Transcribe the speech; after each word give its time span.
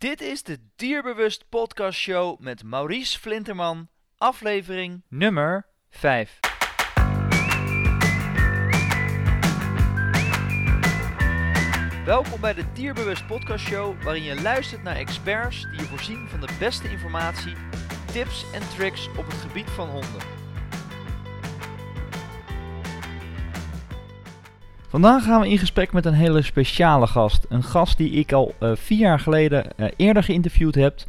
Dit 0.00 0.20
is 0.20 0.42
de 0.42 0.58
Dierbewust 0.76 1.48
Podcast 1.48 1.98
Show 1.98 2.38
met 2.38 2.62
Maurice 2.62 3.18
Flinterman, 3.18 3.88
aflevering 4.16 5.02
nummer 5.08 5.66
5. 5.90 6.38
Welkom 12.04 12.40
bij 12.40 12.54
de 12.54 12.72
Dierbewust 12.72 13.26
Podcast 13.26 13.66
Show, 13.66 14.02
waarin 14.02 14.22
je 14.22 14.42
luistert 14.42 14.82
naar 14.82 14.96
experts 14.96 15.62
die 15.62 15.80
je 15.80 15.86
voorzien 15.86 16.28
van 16.28 16.40
de 16.40 16.56
beste 16.58 16.90
informatie, 16.90 17.54
tips 18.12 18.44
en 18.52 18.68
tricks 18.76 19.08
op 19.08 19.26
het 19.26 19.34
gebied 19.34 19.70
van 19.70 19.88
honden. 19.88 20.39
Vandaag 24.90 25.24
gaan 25.24 25.40
we 25.40 25.48
in 25.48 25.58
gesprek 25.58 25.92
met 25.92 26.04
een 26.04 26.12
hele 26.12 26.42
speciale 26.42 27.06
gast. 27.06 27.46
Een 27.48 27.62
gast 27.62 27.96
die 27.96 28.10
ik 28.10 28.32
al 28.32 28.54
uh, 28.60 28.70
vier 28.74 28.98
jaar 28.98 29.20
geleden 29.20 29.66
uh, 29.76 29.86
eerder 29.96 30.22
geïnterviewd 30.22 30.74
heb. 30.74 31.00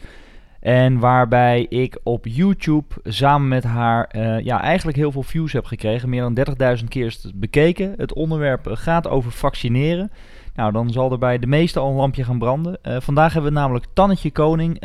En 0.59 0.99
waarbij 0.99 1.65
ik 1.69 1.99
op 2.03 2.25
YouTube 2.25 2.95
samen 3.03 3.47
met 3.47 3.63
haar 3.63 4.09
uh, 4.15 4.39
ja, 4.39 4.61
eigenlijk 4.61 4.97
heel 4.97 5.11
veel 5.11 5.23
views 5.23 5.53
heb 5.53 5.65
gekregen. 5.65 6.09
Meer 6.09 6.21
dan 6.21 6.77
30.000 6.79 6.87
keer 6.87 7.05
is 7.05 7.23
het 7.23 7.39
bekeken. 7.39 7.93
Het 7.97 8.13
onderwerp 8.13 8.67
gaat 8.71 9.07
over 9.07 9.31
vaccineren. 9.31 10.11
Nou, 10.55 10.71
dan 10.71 10.89
zal 10.89 11.11
er 11.11 11.17
bij 11.17 11.39
de 11.39 11.47
meeste 11.47 11.79
al 11.79 11.89
een 11.89 11.95
lampje 11.95 12.23
gaan 12.23 12.39
branden. 12.39 12.77
vandaag 12.83 13.33
hebben 13.33 13.53
we 13.53 13.59
namelijk 13.59 13.85
Tannetje 13.93 14.31
Koning 14.31 14.81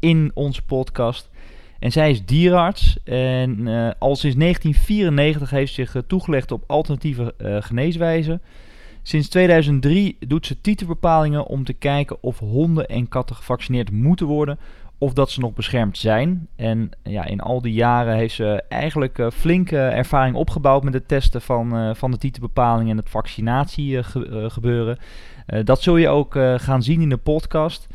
in 0.00 0.30
onze 0.34 0.62
podcast. 0.62 1.30
En 1.78 1.92
zij 1.92 2.10
is 2.10 2.24
dierenarts 2.24 2.98
en 3.04 3.66
uh, 3.66 3.90
al 3.98 4.16
sinds 4.16 4.36
1994 4.36 5.50
heeft 5.50 5.72
zich 5.72 5.94
uh, 5.94 6.02
toegelegd 6.06 6.52
op 6.52 6.64
alternatieve 6.66 7.34
uh, 7.38 7.56
geneeswijzen. 7.60 8.42
Sinds 9.02 9.28
2003 9.28 10.16
doet 10.20 10.46
ze 10.46 10.60
titerbepalingen 10.60 11.46
om 11.46 11.64
te 11.64 11.72
kijken 11.72 12.22
of 12.22 12.38
honden 12.38 12.86
en 12.86 13.08
katten 13.08 13.36
gevaccineerd 13.36 13.90
moeten 13.90 14.26
worden 14.26 14.58
of 14.98 15.12
dat 15.12 15.30
ze 15.30 15.40
nog 15.40 15.52
beschermd 15.52 15.98
zijn. 15.98 16.48
En 16.56 16.90
ja, 17.02 17.24
in 17.24 17.40
al 17.40 17.60
die 17.60 17.72
jaren 17.72 18.16
heeft 18.16 18.34
ze 18.34 18.62
eigenlijk 18.68 19.28
flinke 19.32 19.78
ervaring 19.78 20.36
opgebouwd 20.36 20.82
met 20.82 20.94
het 20.94 21.08
testen 21.08 21.42
van, 21.42 21.96
van 21.96 22.10
de 22.10 22.18
titerbepalingen 22.18 22.90
en 22.90 22.96
het 22.96 23.10
vaccinatiegebeuren. 23.10 24.98
dat 25.64 25.82
zul 25.82 25.96
je 25.96 26.08
ook 26.08 26.38
gaan 26.56 26.82
zien 26.82 27.00
in 27.00 27.08
de 27.08 27.16
podcast. 27.16 27.88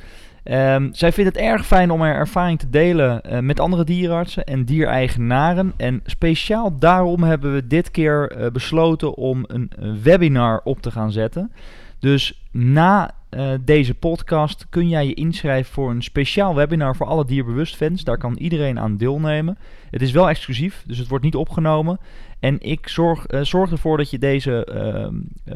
Um, 0.43 0.89
zij 0.93 1.11
vindt 1.11 1.35
het 1.35 1.43
erg 1.43 1.65
fijn 1.65 1.91
om 1.91 2.01
haar 2.01 2.15
ervaring 2.15 2.59
te 2.59 2.69
delen 2.69 3.21
uh, 3.25 3.39
met 3.39 3.59
andere 3.59 3.83
dierenartsen 3.83 4.43
en 4.43 4.65
diereigenaren. 4.65 5.73
En 5.77 6.01
speciaal 6.05 6.77
daarom 6.79 7.23
hebben 7.23 7.53
we 7.53 7.67
dit 7.67 7.91
keer 7.91 8.37
uh, 8.37 8.47
besloten 8.49 9.15
om 9.15 9.43
een, 9.47 9.71
webinar 10.03 10.61
op 10.63 10.81
te 10.81 10.91
gaan 10.91 11.11
zetten. 11.11 11.51
Dus 11.99 12.41
na 12.51 13.11
uh, 13.29 13.51
deze 13.65 13.93
podcast 13.93 14.65
kun 14.69 14.89
jij 14.89 15.07
je 15.07 15.13
inschrijven 15.13 15.73
voor 15.73 15.89
een 15.89 16.03
speciaal 16.03 16.55
webinar 16.55 16.95
voor 16.95 17.07
alle 17.07 17.25
dierbewust 17.25 17.75
fans. 17.75 18.03
Daar 18.03 18.17
kan 18.17 18.37
iedereen 18.37 18.79
aan 18.79 18.97
deelnemen. 18.97 19.57
Het 19.91 20.01
is 20.01 20.11
wel 20.11 20.29
exclusief, 20.29 20.83
dus 20.87 20.97
het 20.97 21.07
wordt 21.07 21.23
niet 21.23 21.35
opgenomen. 21.35 21.99
En 22.39 22.57
ik 22.59 22.87
zorg, 22.87 23.25
zorg 23.41 23.71
ervoor 23.71 23.97
dat 23.97 24.09
je 24.09 24.19
deze 24.19 24.65
ehm, 24.65 25.15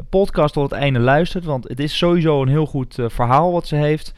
podcast 0.10 0.54
tot 0.54 0.72
het 0.72 0.80
einde 0.80 1.00
luistert. 1.00 1.46
Want 1.46 1.68
het 1.68 1.80
is 1.80 1.98
sowieso 1.98 2.42
een 2.42 2.48
heel 2.48 2.66
goed 2.66 2.98
verhaal 3.08 3.52
wat 3.52 3.68
ze 3.68 3.76
heeft. 3.76 4.14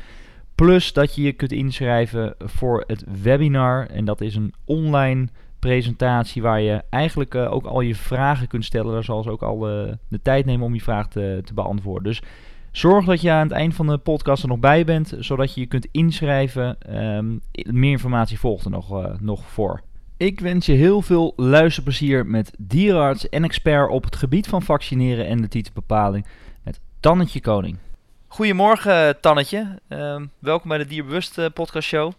Plus 0.58 0.94
dat 0.94 1.16
je 1.16 1.22
je 1.22 1.34
kunt 1.34 1.52
inschrijven 1.52 2.36
voor 2.38 2.84
het 2.88 3.04
webinar. 3.22 3.88
En 3.88 4.06
dat 4.06 4.22
is 4.22 4.36
een 4.36 4.54
online 4.66 5.28
presentatie 5.60 6.42
waar 6.42 6.62
je 6.62 6.84
eigenlijk 6.90 7.34
uh, 7.34 7.54
ook 7.54 7.66
al 7.66 7.82
je 7.82 7.96
vragen 7.96 8.48
kunt 8.48 8.66
stellen. 8.66 8.94
Daar 8.94 9.04
zal 9.04 9.24
ze 9.24 9.32
ook 9.32 9.42
al 9.42 9.70
uh, 9.70 9.94
de 10.08 10.22
tijd 10.22 10.46
nemen 10.46 10.66
om 10.66 10.74
je 10.74 10.82
vraag 10.82 11.08
te, 11.08 11.42
te, 11.44 11.54
beantwoorden. 11.54 12.04
Dus 12.04 12.22
zorg 12.72 13.06
dat 13.06 13.22
je 13.22 13.32
aan 13.32 13.48
het 13.48 13.52
eind 13.52 13.76
van 13.76 13.88
de 13.88 13.98
podcast 13.98 14.44
er 14.44 14.50
nog 14.50 14.60
bij 14.60 14.86
bent, 14.86 15.14
zodat 15.20 15.54
je 15.54 15.62
je 15.62 15.68
kunt 15.68 15.88
inschrijven. 15.92 16.78
Um, 17.16 17.42
meer 17.52 17.92
informatie 17.92 18.40
volgt 18.40 18.66
er 18.66 18.72
nog, 18.72 18.92
uh, 18.92 19.14
nog 19.20 19.48
voor. 19.48 19.82
Ik 20.18 20.40
wens 20.40 20.66
je 20.66 20.74
heel 20.74 21.02
veel 21.02 21.34
luisterplezier 21.36 22.26
met 22.26 22.54
dierenarts 22.58 23.30
en 23.30 23.44
expert 23.44 23.90
op 23.90 24.04
het 24.04 24.16
gebied 24.16 24.48
van 24.48 24.62
vaccineren 24.62 25.28
en 25.28 25.42
de 25.42 25.48
titelbepaling 25.48 26.26
met 26.64 26.80
Tannetje 27.00 27.42
Koning. 27.42 27.78
Goedemorgen, 28.28 29.20
Tannetje. 29.20 29.80
Uh, 29.90 30.22
welkom 30.40 30.70
bij 30.70 30.78
de 30.78 30.86
Dierbewust 30.86 31.38
uh, 31.38 31.46
podcast 31.54 31.88
show. 31.88 32.12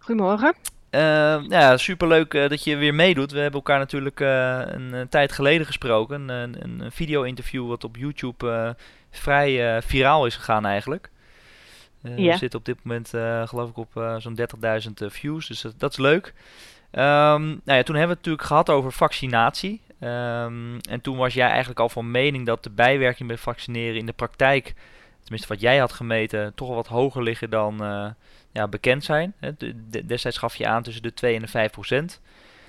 Goedemorgen. 0.00 0.54
Uh, 0.90 1.42
ja, 1.48 1.76
superleuk 1.76 2.34
uh, 2.34 2.48
dat 2.48 2.64
je 2.64 2.76
weer 2.76 2.94
meedoet. 2.94 3.32
We 3.32 3.38
hebben 3.38 3.60
elkaar 3.60 3.78
natuurlijk 3.78 4.20
eh, 4.20 4.60
een, 4.64 4.92
een, 4.92 5.08
tijd 5.08 5.32
geleden 5.32 5.66
gesproken. 5.66 6.28
Een, 6.28 6.56
een 6.62 6.92
video-interview 6.92 7.68
wat 7.68 7.84
op 7.84 7.96
YouTube 7.96 8.76
vrij 9.10 9.82
viraal 9.82 10.26
is 10.26 10.36
gegaan 10.36 10.66
eigenlijk. 10.66 11.10
Ja. 12.02 12.32
We 12.32 12.36
zitten 12.36 12.58
op 12.58 12.64
dit 12.64 12.78
moment 12.82 13.08
geloof 13.48 13.70
ik 13.70 13.76
op 13.76 14.18
zo'n 14.18 14.38
30.000 15.00 15.06
views, 15.06 15.46
dus 15.46 15.60
dat, 15.60 15.74
dat 15.78 15.90
is 15.90 15.98
leuk. 15.98 16.26
Um, 16.26 17.60
nou 17.64 17.78
ja, 17.78 17.82
toen 17.82 17.96
hebben 17.96 18.16
we 18.16 18.20
het 18.20 18.26
natuurlijk 18.26 18.46
gehad 18.46 18.70
over 18.70 18.92
vaccinatie. 18.92 19.80
Um, 20.00 20.80
en 20.80 21.00
toen 21.02 21.16
was 21.16 21.34
jij 21.34 21.48
eigenlijk 21.48 21.80
al 21.80 21.88
van 21.88 22.10
mening 22.10 22.46
dat 22.46 22.62
de 22.62 22.70
bijwerking 22.70 23.28
bij 23.28 23.38
vaccineren 23.38 23.96
in 23.96 24.06
de 24.06 24.12
praktijk 24.12 24.74
tenminste 25.28 25.52
wat 25.52 25.60
jij 25.60 25.78
had 25.78 25.92
gemeten, 25.92 26.54
toch 26.54 26.66
wel 26.66 26.76
wat 26.76 26.86
hoger 26.86 27.22
liggen 27.22 27.50
dan 27.50 27.82
uh, 27.82 28.08
ja, 28.52 28.68
bekend 28.68 29.04
zijn. 29.04 29.34
destijds 30.04 30.38
gaf 30.38 30.56
je 30.56 30.66
aan 30.66 30.82
tussen 30.82 31.02
de 31.02 31.14
2 31.14 31.34
en 31.34 31.40
de 31.40 31.48
5 31.48 31.70
procent. 31.70 32.20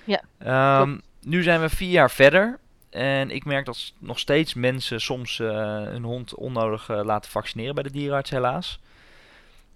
Ja, 0.04 0.82
um, 0.82 1.02
nu 1.22 1.44
zijn 1.44 1.62
we 1.62 1.70
vier 1.70 1.90
jaar 1.90 2.12
verder. 2.12 2.60
En 2.90 3.32
ik 3.32 3.46
merk 3.46 3.66
dat 3.66 3.94
nog 4.00 4.20
steeds 4.20 4.54
mensen 4.54 5.02
soms 5.02 5.40
uh, 5.40 5.50
hun 5.84 6.04
hond 6.04 6.36
onnodig 6.36 6.90
uh, 6.90 7.04
laten 7.04 7.32
vaccineren 7.32 7.76
bij 7.76 7.84
de 7.84 7.92
dierenarts, 7.92 8.30
helaas. 8.30 8.80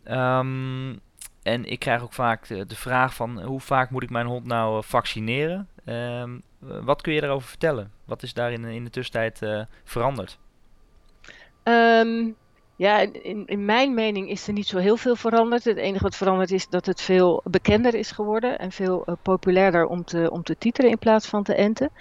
Um, 0.06 1.00
en 1.44 1.66
ik 1.66 1.80
krijg 1.80 2.02
ook 2.02 2.14
vaak 2.14 2.48
de, 2.48 2.66
de, 2.66 2.76
vraag 2.76 3.14
van 3.14 3.44
hoe 3.44 3.60
vaak 3.60 3.90
moet 3.90 4.04
ik 4.04 4.10
mijn 4.10 4.26
hond 4.26 4.46
nou 4.46 4.84
vaccineren? 4.86 5.68
Um, 5.86 6.42
wat 6.60 7.02
kun 7.02 7.14
je 7.14 7.22
daarover 7.22 7.48
vertellen? 7.48 7.92
Wat 8.06 8.24
is 8.24 8.34
daar 8.34 8.52
in, 8.52 8.66
in 8.66 8.84
de 8.84 8.90
tussentijd 8.90 9.68
veranderd? 9.84 10.38
Um, 11.64 12.36
ja, 12.76 13.00
in, 13.00 13.48
in 13.48 13.66
mijn 13.66 13.94
mening 13.94 14.30
is 14.30 14.48
er 14.48 14.54
niet 14.54 14.68
zo 14.68 14.78
heel 14.78 14.98
veel 14.98 15.16
veranderd. 15.16 15.64
Het 15.64 15.78
enige 15.78 16.04
wat 16.04 16.16
veranderd 16.16 16.52
is 16.52 16.70
dat 16.70 16.86
het 16.86 17.02
veel 17.02 17.42
bekender 17.44 17.94
is 17.94 18.12
geworden 18.12 18.60
en 18.60 18.72
veel 18.72 19.04
uh, 19.06 19.16
populairder 19.22 19.86
om 19.86 20.04
te, 20.04 20.32
om 20.32 20.44
te 20.44 20.58
titeren 20.58 20.92
in 20.92 20.98
plaats 20.98 21.28
van 21.28 21.44
te 21.44 21.56
enten. 21.56 21.92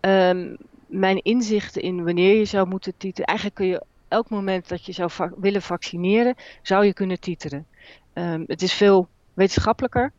Um, 0.00 0.56
mijn 0.86 1.22
inzichten 1.22 1.82
in 1.82 2.04
wanneer 2.04 2.36
je 2.36 2.44
zou 2.44 2.68
moeten 2.68 2.94
titeren, 2.96 3.26
eigenlijk 3.26 3.58
kun 3.58 3.66
je 3.66 3.84
elk 4.08 4.28
moment 4.28 4.68
dat 4.68 4.86
je 4.86 4.92
zou 4.92 5.10
willen 5.36 5.62
vaccineren, 5.62 6.34
zou 6.62 6.84
je 6.84 6.92
kunnen 6.92 7.20
titeren. 7.20 7.66
Um, 8.14 8.44
het 8.46 8.62
is 8.62 8.72
veel 8.72 9.08
wetenschappelijker 9.34 10.12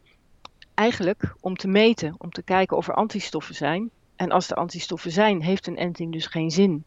eigenlijk 0.73 1.35
om 1.40 1.56
te 1.56 1.67
meten, 1.67 2.16
om 2.17 2.31
te 2.31 2.44
kijken 2.44 2.78
of 2.78 2.88
er 2.88 2.94
antistoffen 2.94 3.56
zijn. 3.56 3.90
En 4.16 4.31
als 4.31 4.50
er 4.50 4.56
antistoffen 4.56 5.11
zijn, 5.11 5.41
heeft 5.41 5.67
een 5.67 5.78
enting 5.78 6.11
dus 6.11 6.25
geen 6.25 6.51
zin. 6.51 6.84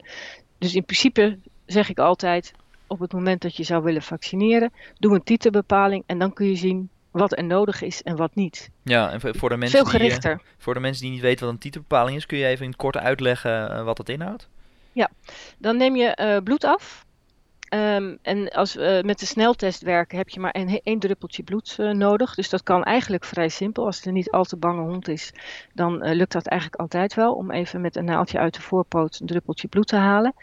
Dus 0.58 0.74
in 0.74 0.84
principe 0.84 1.38
zeg 1.66 1.88
ik 1.88 1.98
altijd, 1.98 2.53
op 2.87 2.99
het 2.99 3.12
moment 3.12 3.43
dat 3.43 3.56
je 3.56 3.62
zou 3.62 3.83
willen 3.83 4.03
vaccineren, 4.03 4.72
doe 4.99 5.15
een 5.15 5.22
titelbepaling 5.22 6.03
en 6.06 6.19
dan 6.19 6.33
kun 6.33 6.47
je 6.47 6.56
zien 6.56 6.89
wat 7.11 7.37
er 7.37 7.45
nodig 7.45 7.83
is 7.83 8.03
en 8.03 8.17
wat 8.17 8.34
niet. 8.34 8.71
Ja, 8.83 9.11
en 9.11 9.21
voor 9.21 9.49
de 9.49 9.56
mensen, 9.56 9.78
Veel 9.78 9.91
gerichter. 9.91 10.37
Die, 10.37 10.47
voor 10.59 10.75
de 10.75 10.81
mensen 10.81 11.03
die 11.03 11.11
niet 11.11 11.21
weten 11.21 11.45
wat 11.45 11.55
een 11.55 11.61
titelbepaling 11.61 12.17
is, 12.17 12.27
kun 12.27 12.39
je 12.39 12.47
even 12.47 12.65
in 12.65 12.71
het 12.71 12.81
kort 12.81 12.97
uitleggen 12.97 13.71
uh, 13.71 13.84
wat 13.84 13.97
dat 13.97 14.09
inhoudt? 14.09 14.49
Ja, 14.93 15.11
dan 15.59 15.77
neem 15.77 15.97
je 15.97 16.19
uh, 16.21 16.43
bloed 16.43 16.65
af 16.65 17.03
Um, 17.74 18.18
en 18.22 18.50
als 18.50 18.74
we 18.74 18.96
uh, 18.98 19.06
met 19.06 19.18
de 19.18 19.26
sneltest 19.26 19.82
werken, 19.82 20.18
heb 20.18 20.28
je 20.28 20.40
maar 20.40 20.50
één 20.82 20.98
druppeltje 20.98 21.42
bloed 21.42 21.76
uh, 21.80 21.90
nodig. 21.90 22.34
Dus 22.34 22.50
dat 22.50 22.62
kan 22.62 22.84
eigenlijk 22.84 23.24
vrij 23.24 23.48
simpel. 23.48 23.84
Als 23.86 23.96
het 23.96 24.06
een 24.06 24.12
niet 24.12 24.30
al 24.30 24.44
te 24.44 24.56
bange 24.56 24.82
hond 24.82 25.08
is, 25.08 25.32
dan 25.72 26.06
uh, 26.06 26.14
lukt 26.14 26.32
dat 26.32 26.46
eigenlijk 26.46 26.80
altijd 26.80 27.14
wel. 27.14 27.34
Om 27.34 27.50
even 27.50 27.80
met 27.80 27.96
een 27.96 28.04
naaldje 28.04 28.38
uit 28.38 28.54
de 28.54 28.60
voorpoot 28.60 29.20
een 29.20 29.26
druppeltje 29.26 29.68
bloed 29.68 29.86
te 29.86 29.96
halen. 29.96 30.34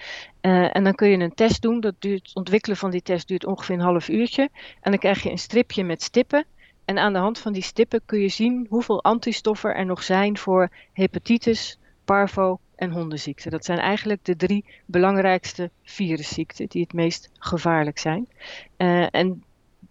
en 0.41 0.83
dan 0.83 0.95
kun 0.95 1.09
je 1.09 1.17
een 1.17 1.33
test 1.33 1.61
doen. 1.61 1.79
Dat 1.79 1.95
duurt, 1.99 2.27
het 2.27 2.35
ontwikkelen 2.35 2.77
van 2.77 2.91
die 2.91 3.01
test 3.01 3.27
duurt 3.27 3.45
ongeveer 3.45 3.75
een 3.75 3.81
half 3.81 4.09
uurtje. 4.09 4.49
En 4.81 4.91
dan 4.91 4.99
krijg 4.99 5.23
je 5.23 5.31
een 5.31 5.37
stripje 5.37 5.83
met 5.83 6.01
stippen. 6.01 6.45
En 6.85 6.97
aan 6.97 7.13
de 7.13 7.19
hand 7.19 7.39
van 7.39 7.53
die 7.53 7.63
stippen 7.63 8.01
kun 8.05 8.19
je 8.19 8.29
zien 8.29 8.67
hoeveel 8.69 9.03
antistoffen 9.03 9.75
er 9.75 9.85
nog 9.85 10.03
zijn 10.03 10.37
voor 10.37 10.69
hepatitis, 10.93 11.79
parvo 12.05 12.59
en 12.81 12.91
hondenziekte. 12.91 13.49
Dat 13.49 13.65
zijn 13.65 13.77
eigenlijk 13.77 14.25
de 14.25 14.35
drie 14.35 14.65
belangrijkste 14.85 15.69
virusziekten 15.83 16.67
die 16.67 16.81
het 16.81 16.93
meest 16.93 17.29
gevaarlijk 17.39 17.99
zijn. 17.99 18.27
Uh, 18.77 19.07
en 19.11 19.43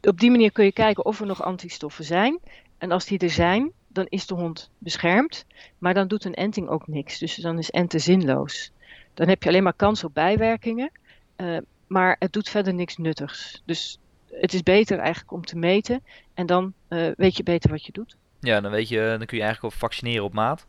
op 0.02 0.20
die 0.20 0.30
manier 0.30 0.52
kun 0.52 0.64
je 0.64 0.72
kijken 0.72 1.04
of 1.04 1.20
er 1.20 1.26
nog 1.26 1.42
antistoffen 1.42 2.04
zijn. 2.04 2.38
En 2.78 2.90
als 2.90 3.04
die 3.04 3.18
er 3.18 3.30
zijn, 3.30 3.72
dan 3.88 4.06
is 4.08 4.26
de 4.26 4.34
hond 4.34 4.70
beschermd. 4.78 5.46
Maar 5.78 5.94
dan 5.94 6.08
doet 6.08 6.24
een 6.24 6.34
enting 6.34 6.68
ook 6.68 6.88
niks. 6.88 7.18
Dus 7.18 7.34
dan 7.34 7.58
is 7.58 7.70
enten 7.70 8.00
zinloos. 8.00 8.72
Dan 9.14 9.28
heb 9.28 9.42
je 9.42 9.48
alleen 9.48 9.62
maar 9.62 9.74
kans 9.76 10.04
op 10.04 10.14
bijwerkingen. 10.14 10.90
Uh, 11.36 11.58
maar 11.86 12.16
het 12.18 12.32
doet 12.32 12.48
verder 12.48 12.74
niks 12.74 12.96
nuttigs. 12.96 13.62
Dus 13.64 13.98
het 14.30 14.54
is 14.54 14.62
beter 14.62 14.98
eigenlijk 14.98 15.32
om 15.32 15.44
te 15.44 15.56
meten. 15.56 16.02
En 16.34 16.46
dan 16.46 16.72
uh, 16.88 17.10
weet 17.16 17.36
je 17.36 17.42
beter 17.42 17.70
wat 17.70 17.84
je 17.84 17.92
doet. 17.92 18.16
Ja, 18.40 18.60
dan, 18.60 18.70
weet 18.70 18.88
je, 18.88 19.14
dan 19.18 19.26
kun 19.26 19.36
je 19.36 19.44
eigenlijk 19.44 19.74
ook 19.74 19.80
vaccineren 19.80 20.24
op 20.24 20.32
maat. 20.32 20.66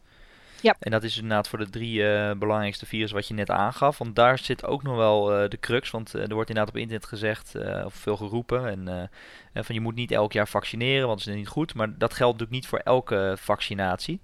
Ja. 0.62 0.76
En 0.80 0.92
dat 0.92 1.04
is 1.04 1.16
inderdaad 1.16 1.48
voor 1.48 1.60
de 1.60 1.70
drie 1.70 2.08
eh, 2.08 2.38
belangrijkste 2.38 2.86
virussen 2.86 3.18
wat 3.18 3.28
je 3.28 3.34
net 3.34 3.50
aangaf. 3.50 3.98
Want 3.98 4.16
daar 4.16 4.38
zit 4.38 4.66
ook 4.66 4.84
nog 4.84 4.96
wel 4.96 5.34
eh, 5.34 5.50
de 5.50 5.60
crux. 5.60 5.92
Want 5.92 6.14
er 6.14 6.34
wordt 6.34 6.50
inderdaad 6.50 6.74
op 6.74 6.82
internet 6.82 7.06
gezegd, 7.06 7.56
of 7.86 7.94
veel 7.94 8.18
geroepen. 8.18 8.90
En 9.54 9.64
van 9.66 9.76
je 9.76 9.82
moet 9.82 9.96
niet 9.96 10.12
elk 10.12 10.34
jaar 10.34 10.48
vaccineren, 10.48 11.08
want 11.08 11.20
dat 11.20 11.28
is 11.28 11.40
niet 11.40 11.48
goed. 11.48 11.74
Maar 11.74 11.98
dat 11.98 12.14
geldt 12.14 12.40
natuurlijk 12.40 12.62
niet 12.62 12.68
voor 12.68 12.80
elke 12.80 13.36
vaccinatie. 13.38 14.20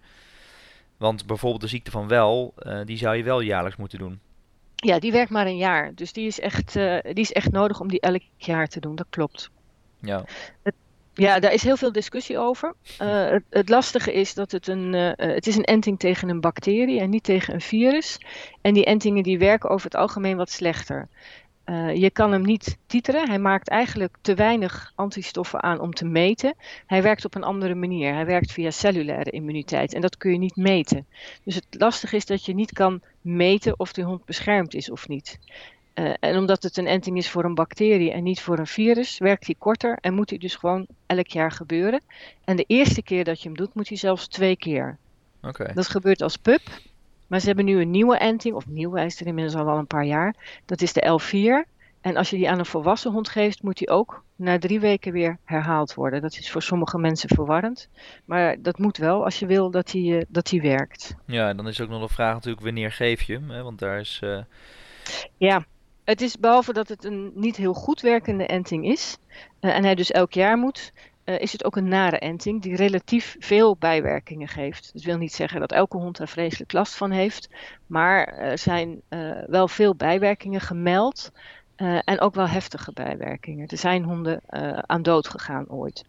Want 0.98 1.26
bijvoorbeeld 1.26 1.62
de 1.62 1.68
ziekte 1.68 1.92
van 1.92 2.08
wel, 2.08 2.54
die 2.86 2.98
zou 2.98 3.16
je 3.16 3.24
wel 3.24 3.40
jaarlijks 3.40 3.78
moeten 3.78 4.00
doen. 4.00 4.20
Ja, 4.76 5.00
die 5.00 5.12
werkt 5.12 5.32
maar 5.32 5.46
een 5.46 5.58
jaar. 5.58 5.96
Dus 5.96 6.14
die 6.14 6.28
is 6.28 6.40
echt, 6.40 6.74
die 6.74 7.14
is 7.14 7.32
echt 7.32 7.52
nodig 7.52 7.80
om 7.80 7.88
die 7.88 8.00
elk 8.00 8.24
jaar 8.38 8.68
te 8.68 8.80
doen. 8.80 8.96
Dat 8.96 9.08
klopt. 9.10 9.50
Ja. 10.00 10.24
Ja, 11.18 11.40
daar 11.40 11.54
is 11.54 11.64
heel 11.64 11.78
veel 11.78 11.92
discussie 11.92 12.38
over. 12.38 12.74
Uh, 13.02 13.36
het, 13.50 13.70
lastige 13.70 14.14
is 14.14 14.34
dat 14.34 14.52
het 14.52 14.68
een, 14.68 14.94
uh, 14.94 15.12
het 15.16 15.48
is 15.48 15.56
een 15.56 15.64
enting 15.64 16.00
tegen 16.00 16.30
een 16.30 16.42
bacterie 16.42 17.00
en 17.00 17.10
niet 17.10 17.24
tegen 17.24 17.54
een 17.54 17.62
virus. 17.62 18.18
En 18.62 18.74
die 18.74 18.86
entingen 18.86 19.24
die 19.24 19.38
werken 19.38 19.70
over 19.70 19.86
het 19.86 19.96
algemeen 19.96 20.38
wat 20.38 20.50
slechter. 20.50 21.08
Je 21.94 22.10
kan 22.14 22.32
hem 22.32 22.42
niet 22.42 22.78
titeren. 22.86 23.28
Hij 23.28 23.40
maakt 23.40 23.70
eigenlijk 23.70 24.18
te 24.22 24.34
weinig 24.34 24.92
antistoffen 24.96 25.64
aan 25.64 25.80
om 25.80 25.94
te 25.94 26.06
meten. 26.06 26.56
Hij 26.86 27.02
werkt 27.02 27.26
op 27.26 27.36
een 27.36 27.44
andere 27.44 27.76
manier. 27.76 28.14
Hij 28.14 28.26
werkt 28.26 28.52
via 28.52 28.72
cellulaire 28.72 29.32
immuniteit 29.32 29.94
en 29.94 30.02
dat 30.02 30.18
kun 30.18 30.32
je 30.32 30.38
niet 30.38 30.56
meten. 30.56 31.06
Dus 31.44 31.56
het 31.56 31.66
lastige 31.70 32.16
is 32.16 32.26
dat 32.26 32.46
je 32.46 32.54
niet 32.54 32.74
kan 32.74 33.02
meten 33.22 33.80
of 33.80 33.94
die 33.94 34.04
hond 34.04 34.26
beschermd 34.26 34.74
is 34.74 34.92
of 34.92 35.08
niet. 35.08 35.40
Uh, 36.00 36.14
en 36.20 36.38
omdat 36.38 36.64
het 36.64 36.78
een 36.78 36.88
enting 36.88 37.18
is 37.18 37.30
voor 37.30 37.44
een 37.44 37.56
bacterie 37.56 38.12
en 38.12 38.24
niet 38.24 38.42
voor 38.42 38.60
een 38.60 38.68
virus, 38.68 39.18
werkt 39.18 39.46
hij 39.46 39.56
korter 39.58 39.98
en 40.02 40.14
moet 40.14 40.30
hij 40.30 40.40
dus 40.40 40.56
gewoon 40.56 40.88
elk 41.06 41.28
jaar 41.28 41.52
gebeuren. 41.52 42.02
En 42.46 42.56
de 42.56 42.64
eerste 42.68 43.02
keer 43.02 43.24
dat 43.24 43.42
je 43.42 43.48
hem 43.48 43.58
doet, 43.58 43.74
moet 43.74 43.88
hij 43.88 43.98
zelfs 43.98 44.28
twee 44.28 44.56
keer. 44.56 44.98
Okay. 45.42 45.74
Dat 45.74 45.88
gebeurt 45.88 46.22
als 46.22 46.38
pup. 46.38 46.62
Maar 47.28 47.40
ze 47.40 47.48
hebben 47.48 47.66
nu 47.66 47.82
een 47.82 47.92
nieuwe 47.92 48.18
enting, 48.18 48.56
of 48.56 48.68
nieuw, 48.68 48.94
hij 48.94 49.06
is 49.06 49.20
er 49.20 49.28
inmiddels 49.28 49.56
al 49.56 49.66
wel 49.66 49.78
een 49.78 49.88
paar 49.88 50.06
jaar. 50.06 50.36
Dat 50.66 50.82
is 50.82 50.94
de 50.94 51.20
L4. 51.20 51.76
En 52.02 52.18
als 52.18 52.30
je 52.30 52.38
die 52.38 52.50
aan 52.50 52.60
een 52.60 52.66
volwassen 52.66 53.12
hond 53.12 53.30
geeft, 53.30 53.64
moet 53.64 53.78
die 53.78 53.90
ook 53.90 54.24
na 54.36 54.60
drie 54.60 54.80
weken 54.80 55.12
weer 55.12 55.38
herhaald 55.44 55.94
worden. 55.94 56.22
Dat 56.22 56.38
is 56.38 56.52
voor 56.52 56.62
sommige 56.62 56.98
mensen 56.98 57.30
verwarrend. 57.30 57.90
Maar 58.26 58.62
dat 58.62 58.78
moet 58.78 58.98
wel 58.98 59.24
als 59.24 59.40
je 59.40 59.46
wil 59.46 59.72
dat 59.72 59.88
die, 59.88 60.14
uh, 60.14 60.22
dat 60.28 60.46
die 60.46 60.62
werkt. 60.62 61.16
Ja, 61.26 61.54
dan 61.54 61.68
is 61.68 61.82
ook 61.82 61.90
nog 61.90 62.08
de 62.08 62.14
vraag 62.14 62.34
natuurlijk 62.34 62.64
wanneer 62.64 62.92
geef 62.92 63.22
je 63.22 63.34
hem. 63.34 63.50
Hè? 63.50 63.64
Want 63.64 63.80
daar 63.80 64.00
is... 64.00 64.22
Uh... 64.24 64.40
Ja, 65.38 65.66
het 66.08 66.22
is 66.22 66.40
behalve 66.40 66.74
dat 66.74 66.88
het 66.88 67.04
een 67.04 67.32
niet 67.36 67.56
heel 67.56 67.74
goed 67.74 68.02
werkende 68.02 68.46
enting 68.46 68.86
is, 68.86 69.18
uh, 69.62 69.76
en 69.76 69.84
hij 69.84 69.96
dus 69.96 70.12
elk 70.12 70.34
jaar 70.34 70.58
moet, 70.58 70.92
uh, 71.26 71.40
is 71.40 71.52
het 71.52 71.64
ook 71.64 71.76
een 71.76 71.88
nare 71.88 72.20
enting 72.20 72.62
die 72.62 72.76
relatief 72.76 73.36
veel 73.40 73.76
bijwerkingen 73.78 74.48
geeft. 74.48 74.90
Dat 74.94 75.04
wil 75.04 75.18
niet 75.18 75.34
zeggen 75.34 75.60
dat 75.60 75.72
elke 75.72 75.98
hond 75.98 76.20
er 76.20 76.28
vreselijk 76.28 76.72
last 76.72 76.96
van 76.96 77.12
heeft, 77.12 77.50
maar 77.88 78.28
er 78.28 78.58
zijn 78.58 79.02
uh, 79.10 79.44
wel 79.48 79.68
veel 79.68 79.96
bijwerkingen 79.96 80.62
gemeld 80.62 81.32
en 82.04 82.20
ook 82.20 82.36
wel 82.36 82.48
heftige 82.48 82.92
bijwerkingen. 82.94 83.68
Er 83.68 83.78
zijn 83.78 84.04
honden 84.04 84.42
aan 84.86 85.02
dood 85.02 85.28
gegaan 85.28 85.70
ooit. 85.70 86.06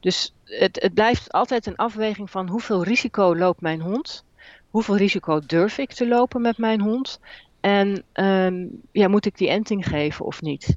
Dus 0.00 0.34
het, 0.44 0.82
het 0.82 0.94
blijft 0.94 1.32
altijd 1.32 1.66
een 1.66 1.76
afweging 1.76 2.30
van 2.30 2.48
hoeveel 2.48 2.84
risico 2.84 3.36
loopt 3.36 3.60
mijn 3.60 3.80
hond 3.80 4.24
hoeveel 4.72 4.96
risico 4.96 5.40
durf 5.46 5.78
ik 5.78 5.92
te 5.92 6.08
lopen 6.08 6.40
met 6.40 6.58
mijn 6.58 6.80
hond 6.80 7.20
en 7.62 8.04
um, 8.14 8.80
ja, 8.92 9.08
moet 9.08 9.26
ik 9.26 9.38
die 9.38 9.48
enting 9.48 9.86
geven 9.86 10.24
of 10.24 10.42
niet? 10.42 10.76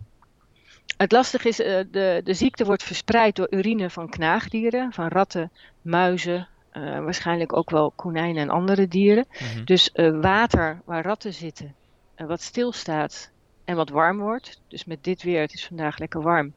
Het 0.98 1.12
lastige 1.12 1.48
is, 1.48 1.60
uh, 1.60 1.80
de, 1.92 2.22
de 2.24 2.34
ziekte 2.34 2.66
wordt 2.66 2.84
verspreid 2.84 3.36
door 3.36 3.48
urine 3.50 3.90
van 3.90 4.10
knaagdieren, 4.10 4.94
van 4.94 5.08
ratten, 5.08 5.52
muizen, 5.82 6.48
uh, 6.74 6.84
waarschijnlijk 7.00 7.56
ook 7.56 7.70
wel 7.70 7.92
konijnen 7.96 8.42
en 8.42 8.50
andere 8.50 8.88
dieren. 8.88 9.26
Mm-hmm. 9.30 9.66
Dus 9.66 9.90
uh, 9.94 10.20
water 10.22 10.82
waar 10.86 11.04
ratten 11.04 11.34
zitten, 11.34 11.76
wat 12.16 12.42
stilstaat 12.42 13.32
en 13.64 13.76
wat 13.76 13.90
warm 13.90 14.20
wordt. 14.20 14.62
Dus 14.68 14.86
met 14.86 15.04
dit 15.04 15.24
weer, 15.24 15.42
het 15.42 15.54
is 15.54 15.66
vandaag 15.66 15.98
lekker 15.98 16.22
warm, 16.22 16.54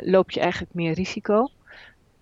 loop 0.00 0.30
je 0.30 0.40
eigenlijk 0.40 0.74
meer 0.74 0.92
risico. 0.92 1.50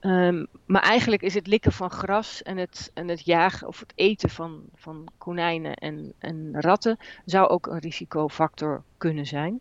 Um, 0.06 0.47
maar 0.67 0.83
eigenlijk 0.83 1.23
is 1.23 1.35
het 1.35 1.47
likken 1.47 1.73
van 1.73 1.91
gras 1.91 2.43
en 2.43 2.56
het, 2.56 2.91
en 2.95 3.09
het 3.09 3.25
jagen 3.25 3.69
of 3.69 3.81
het 3.81 3.93
eten 3.95 4.31
van, 4.31 4.62
van 4.75 5.09
konijnen 5.19 5.75
en, 5.75 6.12
en 6.19 6.61
ratten 6.61 6.99
zou 7.25 7.49
ook 7.49 7.67
een 7.67 7.79
risicofactor 7.79 8.83
kunnen 8.99 9.27
zijn. 9.27 9.61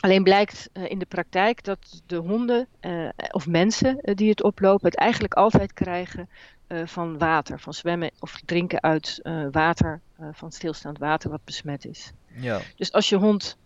Alleen 0.00 0.22
blijkt 0.22 0.70
uh, 0.72 0.90
in 0.90 0.98
de 0.98 1.06
praktijk 1.06 1.64
dat 1.64 2.02
de 2.06 2.16
honden 2.16 2.68
uh, 2.80 3.08
of 3.30 3.46
mensen 3.46 3.98
uh, 4.02 4.14
die 4.14 4.30
het 4.30 4.42
oplopen 4.42 4.88
het 4.88 4.98
eigenlijk 4.98 5.34
altijd 5.34 5.72
krijgen 5.72 6.28
van 6.84 7.18
water, 7.18 7.60
van 7.60 7.74
zwemmen 7.74 8.10
of 8.20 8.40
drinken 8.44 8.82
uit 8.82 9.20
water, 9.50 10.00
van 10.32 10.52
stilstaand 10.52 10.98
water 10.98 11.30
wat 11.30 11.44
besmet 11.44 11.84
is. 11.84 12.12
Ja. 12.34 12.60
Dus 12.76 12.92
als 12.92 13.08
je 13.08 13.16
hond 13.16 13.58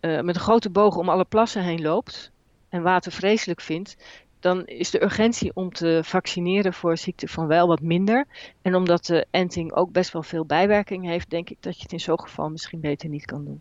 met 0.00 0.34
een 0.34 0.40
grote 0.40 0.70
boog 0.70 0.96
om 0.96 1.08
alle 1.08 1.24
plassen 1.24 1.62
heen 1.62 1.82
loopt 1.82 2.30
en 2.68 2.82
water 2.82 3.12
vreselijk 3.12 3.60
vindt, 3.60 3.96
dan 4.46 4.66
is 4.66 4.90
de 4.90 5.02
urgentie 5.02 5.50
om 5.54 5.72
te 5.72 6.00
vaccineren 6.04 6.72
voor 6.72 6.96
ziekte 6.96 7.28
van 7.28 7.46
wel 7.46 7.66
wat 7.66 7.80
minder. 7.80 8.26
En 8.62 8.74
omdat 8.74 9.04
de 9.06 9.26
enting 9.30 9.72
ook 9.72 9.92
best 9.92 10.12
wel 10.12 10.22
veel 10.22 10.44
bijwerking 10.44 11.04
heeft, 11.04 11.30
denk 11.30 11.50
ik 11.50 11.56
dat 11.60 11.76
je 11.76 11.82
het 11.82 11.92
in 11.92 12.00
zo'n 12.00 12.20
geval 12.20 12.48
misschien 12.48 12.80
beter 12.80 13.08
niet 13.08 13.24
kan 13.24 13.44
doen. 13.44 13.60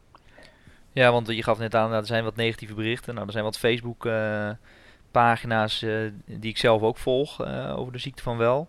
Ja, 0.92 1.12
want 1.12 1.28
je 1.28 1.44
gaf 1.44 1.58
net 1.58 1.76
aan, 1.76 1.92
dat 1.92 2.00
er 2.02 2.08
zijn 2.08 2.24
wat 2.24 2.36
negatieve 2.36 2.74
berichten. 2.74 3.14
Nou, 3.14 3.26
er 3.26 3.32
zijn 3.32 3.44
wat 3.44 3.58
Facebook 3.58 4.06
uh, 4.06 4.50
pagina's 5.12 5.82
uh, 5.82 6.12
die 6.26 6.50
ik 6.50 6.58
zelf 6.58 6.82
ook 6.82 6.98
volg 6.98 7.46
uh, 7.46 7.78
over 7.78 7.94
de 7.94 8.00
ziekte 8.00 8.24
van 8.24 8.38
wel. 8.38 8.68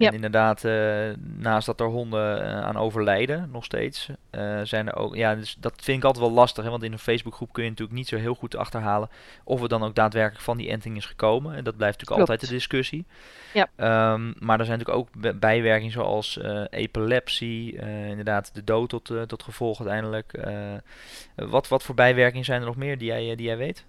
Ja. 0.00 0.08
En 0.08 0.14
inderdaad, 0.14 0.64
uh, 0.64 1.10
naast 1.36 1.66
dat 1.66 1.80
er 1.80 1.86
honden 1.86 2.38
uh, 2.42 2.60
aan 2.60 2.76
overlijden, 2.76 3.48
nog 3.52 3.64
steeds, 3.64 4.08
uh, 4.30 4.60
zijn 4.62 4.88
er 4.88 4.96
ook. 4.96 5.16
Ja, 5.16 5.34
dus 5.34 5.56
dat 5.58 5.72
vind 5.82 5.98
ik 5.98 6.04
altijd 6.04 6.24
wel 6.24 6.34
lastig. 6.34 6.64
Hè, 6.64 6.70
want 6.70 6.82
in 6.82 6.92
een 6.92 6.98
Facebookgroep 6.98 7.52
kun 7.52 7.62
je 7.64 7.68
natuurlijk 7.68 7.98
niet 7.98 8.08
zo 8.08 8.16
heel 8.16 8.34
goed 8.34 8.56
achterhalen 8.56 9.08
of 9.44 9.62
er 9.62 9.68
dan 9.68 9.82
ook 9.82 9.94
daadwerkelijk 9.94 10.44
van 10.44 10.56
die 10.56 10.70
enting 10.70 10.96
is 10.96 11.06
gekomen. 11.06 11.54
En 11.54 11.64
dat 11.64 11.76
blijft 11.76 11.98
natuurlijk 11.98 12.26
Klopt. 12.26 12.30
altijd 12.30 12.40
de 12.40 12.56
discussie. 12.56 13.04
Ja. 13.52 13.68
Um, 14.12 14.34
maar 14.38 14.58
er 14.58 14.64
zijn 14.64 14.78
natuurlijk 14.78 15.08
ook 15.14 15.38
bijwerkingen 15.40 15.92
zoals 15.92 16.38
epilepsie, 16.70 17.76
inderdaad 18.08 18.54
de 18.54 18.64
dood 18.64 18.88
tot, 18.88 19.12
tot 19.26 19.42
gevolg 19.42 19.78
uiteindelijk. 19.78 20.40
wat, 21.34 21.68
wat 21.68 21.82
voor 21.82 21.94
bijwerkingen 21.94 22.44
zijn 22.44 22.60
er 22.60 22.66
nog 22.66 22.76
meer 22.76 22.98
die 22.98 23.08
jij, 23.08 23.34
die 23.34 23.46
jij 23.46 23.56
weet? 23.56 23.86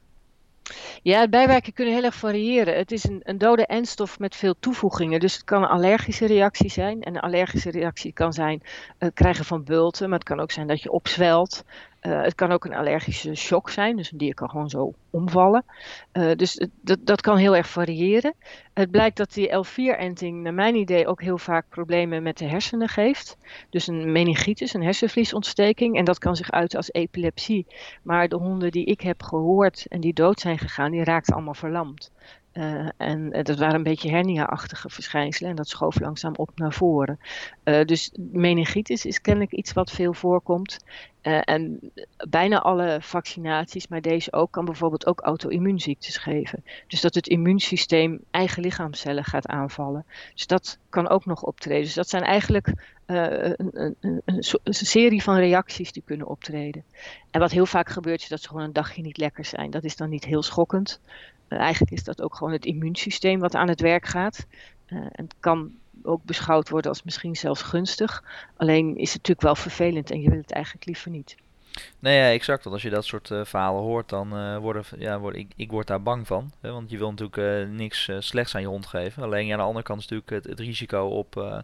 Ja, 1.04 1.28
bijwerkingen 1.28 1.74
kunnen 1.74 1.94
heel 1.94 2.04
erg 2.04 2.16
variëren. 2.16 2.78
Het 2.78 2.92
is 2.92 3.04
een, 3.04 3.20
een 3.24 3.38
dode 3.38 3.66
endstof 3.66 4.20
met 4.20 4.36
veel 4.36 4.56
toevoegingen. 4.60 5.20
Dus 5.20 5.34
het 5.34 5.44
kan 5.44 5.62
een 5.64 5.70
allergische 5.70 6.26
reactie 6.26 6.70
zijn. 6.70 7.02
En 7.02 7.16
een 7.16 7.22
allergische 7.22 7.72
reactie 7.72 8.14
kan 8.14 8.34
zijn 8.34 8.64
het 8.98 9.14
krijgen 9.14 9.46
van 9.46 9.64
bulten. 9.64 10.10
Maar 10.10 10.20
het 10.20 10.28
kan 10.28 10.40
ook 10.40 10.52
zijn 10.52 10.68
dat 10.68 10.82
je 10.82 10.92
opzwelt. 10.92 11.64
Uh, 12.02 12.22
het 12.22 12.36
kan 12.36 12.52
ook 12.52 12.66
een 12.66 12.74
allergische 12.74 13.36
shock 13.36 13.70
zijn, 13.70 13.96
dus 13.96 14.12
een 14.12 14.18
dier 14.18 14.34
kan 14.34 14.50
gewoon 14.50 14.70
zo 14.70 14.94
omvallen. 15.10 15.66
Uh, 16.14 16.32
dus 16.36 16.68
dat, 16.82 17.00
dat 17.02 17.22
kan 17.22 17.38
heel 17.38 17.56
erg 17.56 17.70
variëren. 17.70 18.34
Het 18.74 18.92
blijkt 18.92 19.18
dat 19.18 19.34
die 19.34 19.50
L4-enting, 19.50 20.42
naar 20.42 20.54
mijn 20.54 20.76
idee, 20.76 21.08
ook 21.08 21.22
heel 21.22 21.38
vaak 21.38 21.66
problemen 21.70 22.24
met 22.24 22.38
de 22.38 22.46
hersenen 22.46 22.88
geeft. 22.88 23.38
Dus 23.70 23.88
een 23.88 24.12
meningitis, 24.12 24.74
een 24.74 24.84
hersenvliesontsteking. 24.84 25.98
En 25.98 26.06
dat 26.06 26.18
kan 26.18 26.36
zich 26.36 26.52
uiten 26.52 26.78
als 26.78 26.92
epilepsie. 26.92 27.68
Maar 28.04 28.28
de 28.28 28.38
honden 28.38 28.72
die 28.72 28.86
ik 28.86 29.02
heb 29.02 29.24
gehoord 29.24 29.86
en 29.88 30.02
die 30.02 30.14
dood 30.14 30.40
zijn 30.40 30.58
gegaan, 30.58 30.92
die 30.92 31.04
raakten 31.04 31.34
allemaal 31.34 31.54
verlamd. 31.54 32.12
Uh, 32.54 32.90
en 32.98 33.30
dat 33.30 33.58
waren 33.58 33.76
een 33.76 33.84
beetje 33.84 34.10
hernia-achtige 34.10 34.90
verschijnselen 34.90 35.50
en 35.50 35.56
dat 35.56 35.68
schoof 35.68 36.00
langzaam 36.00 36.34
op 36.36 36.52
naar 36.56 36.74
voren. 36.74 37.20
Uh, 37.64 37.84
dus 37.84 38.12
meningitis 38.32 39.06
is 39.06 39.22
kennelijk 39.22 39.52
iets 39.52 39.74
wat 39.74 39.92
veel 39.92 40.14
voorkomt. 40.14 40.80
En 41.22 41.92
bijna 42.30 42.60
alle 42.60 42.98
vaccinaties, 43.02 43.88
maar 43.88 44.02
deze 44.02 44.34
ook, 44.34 44.52
kan 44.52 44.66
bijvoorbeeld 44.66 45.06
ook 45.06 45.20
auto-immuunziektes 45.20 46.18
geven. 46.18 46.64
Dus 46.88 47.02
dat 47.02 47.16
het 47.16 47.28
immuunsysteem 47.28 48.20
eigen 48.32 48.62
lichaamcellen 48.62 49.24
gaat 49.24 49.48
aanvallen. 49.48 50.06
Dus 50.34 50.48
dat 50.48 50.80
kan 50.90 51.10
ook 51.10 51.26
nog 51.26 51.44
optreden. 51.44 51.84
Dus 51.84 51.94
dat 51.94 52.10
zijn 52.10 52.24
eigenlijk 52.24 52.74
een, 53.06 53.96
een, 54.02 54.22
een, 54.26 54.74
serie 54.74 55.24
van 55.24 55.36
reacties 55.36 55.92
die 55.92 56.04
kunnen 56.06 56.28
optreden. 56.28 56.84
En 57.32 57.40
wat 57.40 57.52
heel 57.52 57.66
vaak 57.66 57.90
gebeurt 57.90 58.22
is 58.22 58.28
dat 58.28 58.42
ze 58.42 58.48
gewoon 58.48 58.64
een 58.64 58.74
dagje 58.74 59.02
niet 59.02 59.18
lekker 59.18 59.46
zijn. 59.46 59.72
Dat 59.72 59.84
is 59.84 59.96
dan 59.96 60.10
niet 60.10 60.26
heel 60.26 60.44
schokkend. 60.44 61.00
Uh, 61.52 61.60
eigenlijk 61.60 61.92
is 61.92 62.04
dat 62.04 62.22
ook 62.22 62.36
gewoon 62.36 62.54
het 62.54 62.66
immuunsysteem 62.66 63.40
wat 63.40 63.56
aan 63.56 63.68
het 63.68 63.82
werk 63.82 64.06
gaat. 64.06 64.46
Uh, 64.88 65.00
en 65.00 65.24
het 65.24 65.36
kan 65.40 65.72
ook 66.04 66.24
beschouwd 66.24 66.70
worden 66.70 66.92
als 66.92 67.04
misschien 67.04 67.36
zelfs 67.36 67.62
gunstig. 67.62 68.24
Alleen 68.58 68.98
is 68.98 69.14
het 69.14 69.18
natuurlijk 69.18 69.42
wel 69.42 69.56
vervelend 69.56 70.12
en 70.12 70.22
je 70.22 70.30
wil 70.30 70.38
het 70.40 70.52
eigenlijk 70.52 70.86
liever 70.86 71.12
niet. 71.12 71.36
Nee, 72.00 72.18
ja, 72.18 72.32
exact. 72.32 72.64
Want 72.64 72.76
als 72.76 72.84
je 72.84 72.90
dat 72.90 73.06
soort 73.06 73.30
uh, 73.30 73.46
verhalen 73.46 73.82
hoort, 73.82 74.10
dan 74.10 74.60
worden, 74.60 74.84
ja, 74.98 75.20
word, 75.20 75.36
ik, 75.36 75.52
ik 75.56 75.72
word 75.72 75.88
daar 75.88 76.02
bang 76.02 76.28
van. 76.28 76.52
Hè, 76.60 76.72
want 76.72 76.90
je 76.90 76.98
wil 76.98 77.14
natuurlijk 77.14 77.70
niks 77.70 78.10
slechts 78.20 78.56
aan 78.56 78.62
je 78.62 78.68
hond 78.68 78.86
geven. 78.86 79.24
Alleen 79.24 79.46
ja, 79.46 79.52
aan 79.52 79.60
de 79.60 79.66
andere 79.66 79.86
kant 79.86 80.00
is 80.00 80.08
natuurlijk 80.08 80.44
het, 80.44 80.58
het 80.58 80.68
risico 80.68 81.08
op 81.08 81.64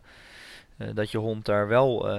dat 0.94 1.12
je 1.12 1.18
hond 1.18 1.46
daar 1.46 1.68
wel 1.68 2.10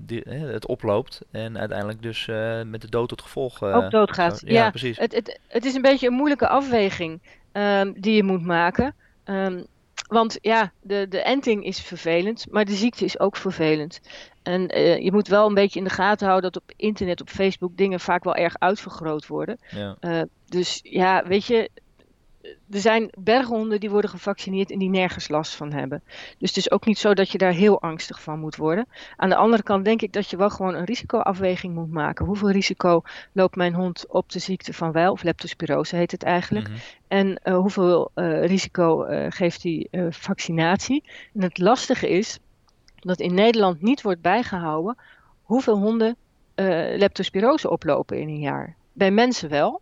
die, 0.00 0.22
het 0.28 0.66
oploopt 0.66 1.20
en 1.30 1.58
uiteindelijk 1.58 2.02
dus 2.02 2.26
uh, 2.26 2.62
met 2.62 2.80
de 2.80 2.88
dood 2.88 3.08
tot 3.08 3.22
gevolg 3.22 3.62
uh, 3.62 3.76
ook 3.76 3.90
doodgaat. 3.90 4.42
Ja, 4.44 4.52
ja, 4.52 4.70
precies. 4.70 4.98
Het, 4.98 5.14
het, 5.14 5.38
het 5.48 5.64
is 5.64 5.74
een 5.74 5.82
beetje 5.82 6.06
een 6.06 6.14
moeilijke 6.14 6.48
afweging 6.48 7.20
um, 7.52 8.00
die 8.00 8.14
je 8.14 8.22
moet 8.22 8.44
maken. 8.44 8.94
Um, 9.24 9.66
want 10.08 10.38
ja, 10.40 10.72
de, 10.80 11.06
de 11.08 11.22
enting 11.22 11.64
is 11.64 11.80
vervelend, 11.80 12.46
maar 12.50 12.64
de 12.64 12.74
ziekte 12.74 13.04
is 13.04 13.20
ook 13.20 13.36
vervelend. 13.36 14.00
En 14.42 14.78
uh, 14.78 14.98
je 14.98 15.12
moet 15.12 15.28
wel 15.28 15.46
een 15.48 15.54
beetje 15.54 15.78
in 15.78 15.84
de 15.84 15.90
gaten 15.90 16.26
houden 16.26 16.52
dat 16.52 16.62
op 16.62 16.72
internet, 16.76 17.20
op 17.20 17.28
Facebook, 17.28 17.76
dingen 17.76 18.00
vaak 18.00 18.24
wel 18.24 18.34
erg 18.34 18.54
uitvergroot 18.58 19.26
worden. 19.26 19.58
Ja. 19.68 19.96
Uh, 20.00 20.22
dus 20.48 20.80
ja, 20.82 21.26
weet 21.26 21.44
je, 21.46 21.70
er 22.70 22.80
zijn 22.80 23.10
berghonden 23.18 23.80
die 23.80 23.90
worden 23.90 24.10
gevaccineerd 24.10 24.70
en 24.70 24.78
die 24.78 24.88
nergens 24.88 25.28
last 25.28 25.54
van 25.54 25.72
hebben. 25.72 26.02
Dus 26.38 26.48
het 26.48 26.58
is 26.58 26.70
ook 26.70 26.86
niet 26.86 26.98
zo 26.98 27.14
dat 27.14 27.30
je 27.30 27.38
daar 27.38 27.52
heel 27.52 27.80
angstig 27.80 28.22
van 28.22 28.38
moet 28.38 28.56
worden. 28.56 28.86
Aan 29.16 29.28
de 29.28 29.36
andere 29.36 29.62
kant 29.62 29.84
denk 29.84 30.02
ik 30.02 30.12
dat 30.12 30.30
je 30.30 30.36
wel 30.36 30.50
gewoon 30.50 30.74
een 30.74 30.84
risicoafweging 30.84 31.74
moet 31.74 31.90
maken. 31.90 32.26
Hoeveel 32.26 32.50
risico 32.50 33.02
loopt 33.32 33.56
mijn 33.56 33.74
hond 33.74 34.06
op 34.08 34.30
de 34.30 34.38
ziekte 34.38 34.72
van 34.72 34.92
Weil, 34.92 35.10
of 35.10 35.22
leptospirose 35.22 35.96
heet 35.96 36.10
het 36.10 36.22
eigenlijk. 36.22 36.68
Mhm. 36.68 36.76
En 37.08 37.40
uh, 37.44 37.56
hoeveel 37.56 38.10
uh, 38.14 38.44
risico 38.44 39.06
uh, 39.06 39.26
geeft 39.28 39.62
die 39.62 39.88
vaccinatie? 40.10 41.04
En 41.34 41.42
het 41.42 41.58
lastige 41.58 42.08
is 42.08 42.38
dat 42.96 43.20
in 43.20 43.34
Nederland 43.34 43.82
niet 43.82 44.02
wordt 44.02 44.20
bijgehouden 44.20 44.96
hoeveel 45.42 45.76
honden 45.76 46.16
leptospirose 46.96 47.70
oplopen 47.70 48.20
in 48.20 48.28
een 48.28 48.40
jaar. 48.40 48.76
Bij 48.92 49.10
mensen 49.10 49.48
wel, 49.48 49.80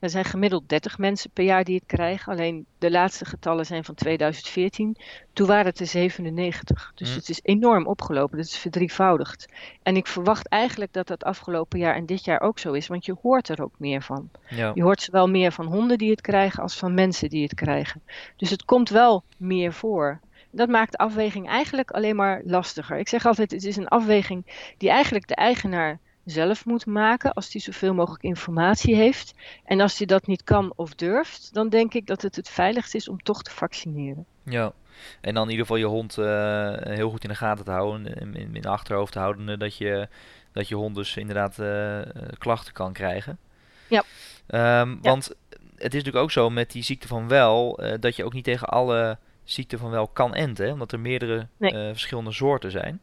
er 0.00 0.10
zijn 0.10 0.24
gemiddeld 0.24 0.68
30 0.68 0.98
mensen 0.98 1.30
per 1.30 1.44
jaar 1.44 1.64
die 1.64 1.74
het 1.74 1.86
krijgen. 1.86 2.32
Alleen 2.32 2.66
de 2.78 2.90
laatste 2.90 3.24
getallen 3.24 3.66
zijn 3.66 3.84
van 3.84 3.94
2014. 3.94 4.96
Toen 5.32 5.46
waren 5.46 5.66
het 5.66 5.80
er 5.80 5.86
97. 5.86 6.92
Dus 6.94 7.10
Mm. 7.10 7.14
het 7.16 7.28
is 7.28 7.40
enorm 7.42 7.86
opgelopen. 7.86 8.36
Dat 8.36 8.46
is 8.46 8.56
verdrievoudigd. 8.56 9.48
En 9.82 9.96
ik 9.96 10.06
verwacht 10.06 10.48
eigenlijk 10.48 10.92
dat 10.92 11.06
dat 11.06 11.24
afgelopen 11.24 11.78
jaar 11.78 11.94
en 11.94 12.06
dit 12.06 12.24
jaar 12.24 12.40
ook 12.40 12.58
zo 12.58 12.72
is. 12.72 12.86
Want 12.86 13.04
je 13.04 13.16
hoort 13.22 13.48
er 13.48 13.62
ook 13.62 13.74
meer 13.78 14.02
van. 14.02 14.30
Ja. 14.48 14.70
Je 14.74 14.82
hoort 14.82 15.02
zowel 15.02 15.28
meer 15.28 15.52
van 15.52 15.66
honden 15.66 15.98
die 15.98 16.10
het 16.10 16.20
krijgen 16.20 16.62
als 16.62 16.76
van 16.76 16.94
mensen 16.94 17.28
die 17.28 17.42
het 17.42 17.54
krijgen. 17.54 18.02
Dus 18.36 18.50
het 18.50 18.64
komt 18.64 18.88
wel 18.88 19.24
meer 19.36 19.72
voor. 19.72 20.20
Dat 20.50 20.68
maakt 20.68 20.92
de 20.92 20.98
afweging 20.98 21.48
eigenlijk 21.48 21.90
alleen 21.90 22.16
maar 22.16 22.42
lastiger. 22.44 22.98
Ik 22.98 23.08
zeg 23.08 23.26
altijd, 23.26 23.50
het 23.50 23.64
is 23.64 23.76
een 23.76 23.88
afweging 23.88 24.72
die 24.78 24.90
eigenlijk 24.90 25.28
de 25.28 25.34
eigenaar 25.34 25.98
zelf 26.24 26.64
moet 26.64 26.86
maken 26.86 27.32
als 27.32 27.52
hij 27.52 27.60
zoveel 27.60 27.94
mogelijk 27.94 28.22
informatie 28.22 28.94
heeft. 28.94 29.34
En 29.64 29.80
als 29.80 29.98
hij 29.98 30.06
dat 30.06 30.26
niet 30.26 30.44
kan 30.44 30.72
of 30.76 30.94
durft, 30.94 31.54
dan 31.54 31.68
denk 31.68 31.94
ik 31.94 32.06
dat 32.06 32.22
het 32.22 32.36
het 32.36 32.48
veiligst 32.48 32.94
is 32.94 33.08
om 33.08 33.22
toch 33.22 33.42
te 33.42 33.50
vaccineren. 33.50 34.26
Ja, 34.42 34.72
en 35.20 35.34
dan 35.34 35.44
in 35.44 35.50
ieder 35.50 35.66
geval 35.66 35.80
je 35.80 35.86
hond 35.86 36.16
uh, 36.18 36.72
heel 36.78 37.10
goed 37.10 37.22
in 37.22 37.28
de 37.28 37.34
gaten 37.34 37.64
te 37.64 37.70
houden, 37.70 38.14
in, 38.14 38.34
in, 38.34 38.56
in 38.56 38.64
achterhoofd 38.64 39.12
te 39.12 39.18
houden, 39.18 39.48
uh, 39.48 39.58
dat 39.58 39.76
je, 39.76 40.08
dat 40.52 40.68
je 40.68 40.74
hond 40.74 40.94
dus 40.94 41.16
inderdaad 41.16 41.58
uh, 41.58 42.00
klachten 42.38 42.72
kan 42.72 42.92
krijgen. 42.92 43.38
Ja. 43.88 44.02
Um, 44.80 44.98
want 45.02 45.26
het 45.76 45.94
is 45.94 46.02
natuurlijk 46.02 46.24
ook 46.24 46.30
zo 46.30 46.50
met 46.50 46.70
die 46.70 46.82
ziekte 46.82 47.08
van 47.08 47.28
wel, 47.28 47.80
dat 48.00 48.16
je 48.16 48.24
ook 48.24 48.32
niet 48.32 48.44
tegen 48.44 48.68
alle 48.68 49.18
ziekten 49.44 49.78
van 49.78 49.90
wel 49.90 50.08
kan 50.08 50.34
enten, 50.34 50.66
hè, 50.66 50.72
omdat 50.72 50.92
er 50.92 51.00
meerdere 51.00 51.46
nee. 51.56 51.72
verschillende 51.72 52.32
soorten 52.32 52.70
zijn. 52.70 53.00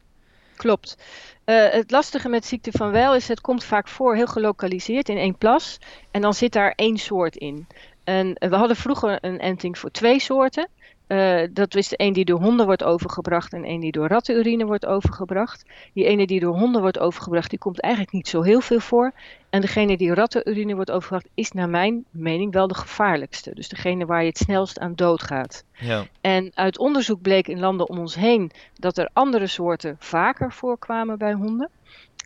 Klopt. 0.57 0.97
Uh, 1.45 1.69
het 1.69 1.91
lastige 1.91 2.29
met 2.29 2.45
ziekte 2.45 2.71
van 2.71 2.91
Weil 2.91 3.15
is, 3.15 3.27
het 3.27 3.41
komt 3.41 3.63
vaak 3.63 3.87
voor 3.87 4.15
heel 4.15 4.27
gelokaliseerd 4.27 5.09
in 5.09 5.17
één 5.17 5.37
plas. 5.37 5.77
En 6.11 6.21
dan 6.21 6.33
zit 6.33 6.53
daar 6.53 6.73
één 6.75 6.97
soort 6.97 7.35
in. 7.35 7.67
En 8.03 8.33
we 8.33 8.55
hadden 8.55 8.75
vroeger 8.75 9.17
een 9.21 9.39
enting 9.39 9.77
voor 9.77 9.91
twee 9.91 10.19
soorten. 10.19 10.69
Uh, 11.07 11.41
dat 11.51 11.75
is 11.75 11.87
de 11.87 11.95
een 11.99 12.13
die 12.13 12.25
door 12.25 12.39
honden 12.39 12.65
wordt 12.65 12.83
overgebracht 12.83 13.53
en 13.53 13.65
een 13.65 13.79
die 13.79 13.91
door 13.91 14.07
rattenurine 14.07 14.65
wordt 14.65 14.85
overgebracht. 14.85 15.65
Die 15.93 16.05
ene 16.05 16.27
die 16.27 16.39
door 16.39 16.57
honden 16.57 16.81
wordt 16.81 16.99
overgebracht, 16.99 17.49
die 17.49 17.59
komt 17.59 17.81
eigenlijk 17.81 18.13
niet 18.13 18.27
zo 18.27 18.41
heel 18.41 18.61
veel 18.61 18.79
voor. 18.79 19.11
En 19.49 19.61
degene 19.61 19.97
die 19.97 20.13
rattenurine 20.13 20.75
wordt 20.75 20.91
overgebracht, 20.91 21.27
is 21.33 21.51
naar 21.51 21.69
mijn 21.69 22.05
mening 22.09 22.53
wel 22.53 22.67
de 22.67 22.75
gevaarlijkste. 22.75 23.53
Dus 23.53 23.69
degene 23.69 24.05
waar 24.05 24.21
je 24.21 24.27
het 24.27 24.37
snelst 24.37 24.79
aan 24.79 24.95
doodgaat. 24.95 25.63
Ja. 25.71 26.05
En 26.21 26.51
uit 26.53 26.77
onderzoek 26.77 27.21
bleek 27.21 27.47
in 27.47 27.59
landen 27.59 27.89
om 27.89 27.99
ons 27.99 28.15
heen 28.15 28.51
dat 28.73 28.97
er 28.97 29.09
andere 29.13 29.47
soorten 29.47 29.95
vaker 29.99 30.51
voorkwamen 30.53 31.17
bij 31.17 31.33
honden. 31.33 31.69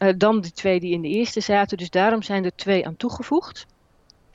Uh, 0.04 0.14
dan 0.18 0.42
die 0.42 0.52
twee 0.52 0.80
die 0.80 0.94
in 0.94 1.02
de 1.02 1.08
eerste 1.08 1.40
zaten. 1.40 1.78
Dus 1.78 1.90
daarom 1.90 2.22
zijn 2.22 2.46
er 2.46 2.56
twee 2.56 2.86
aan 2.86 2.98
toegevoegd. 2.98 3.66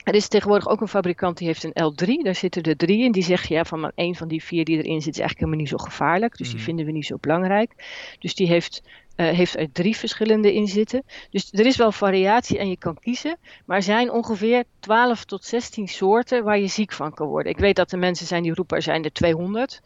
Er 0.07 0.15
is 0.15 0.27
tegenwoordig 0.27 0.67
ook 0.67 0.81
een 0.81 0.87
fabrikant 0.87 1.37
die 1.37 1.47
heeft 1.47 1.63
een 1.63 1.91
L3. 1.93 2.23
Daar 2.23 2.35
zitten 2.35 2.63
er 2.63 2.77
drie 2.77 3.03
in. 3.03 3.11
Die 3.11 3.23
zegt 3.23 3.47
ja, 3.47 3.63
van 3.65 3.91
een 3.95 4.15
van 4.15 4.27
die 4.27 4.43
vier 4.43 4.65
die 4.65 4.77
erin 4.77 5.01
zit 5.01 5.13
is 5.13 5.19
eigenlijk 5.19 5.39
helemaal 5.39 5.59
niet 5.59 5.69
zo 5.69 5.77
gevaarlijk. 5.77 6.37
Dus 6.37 6.47
die 6.47 6.55
Mhm. 6.55 6.65
vinden 6.65 6.85
we 6.85 6.91
niet 6.91 7.05
zo 7.05 7.17
belangrijk. 7.21 7.71
Dus 8.19 8.35
die 8.35 8.47
heeft, 8.47 8.81
uh, 9.15 9.29
heeft 9.29 9.57
er 9.57 9.71
drie 9.71 9.97
verschillende 9.97 10.53
in 10.53 10.67
zitten. 10.67 11.03
Dus 11.29 11.49
er 11.51 11.65
is 11.65 11.75
wel 11.77 11.91
variatie 11.91 12.57
en 12.57 12.69
je 12.69 12.77
kan 12.77 12.99
kiezen. 12.99 13.37
Maar 13.65 13.77
er 13.77 13.83
zijn 13.83 14.11
ongeveer 14.11 14.63
12 14.79 15.25
tot 15.25 15.43
16 15.45 15.87
soorten 15.87 16.43
waar 16.43 16.59
je 16.59 16.67
ziek 16.67 16.91
van 16.91 17.13
kan 17.13 17.27
worden. 17.27 17.51
Ik 17.51 17.59
weet 17.59 17.75
dat 17.75 17.91
er 17.91 17.99
mensen 17.99 18.27
zijn 18.27 18.43
die 18.43 18.53
roepen 18.53 18.77
er 18.77 18.83
zijn 18.83 19.03
er 19.03 19.11
200. 19.13 19.81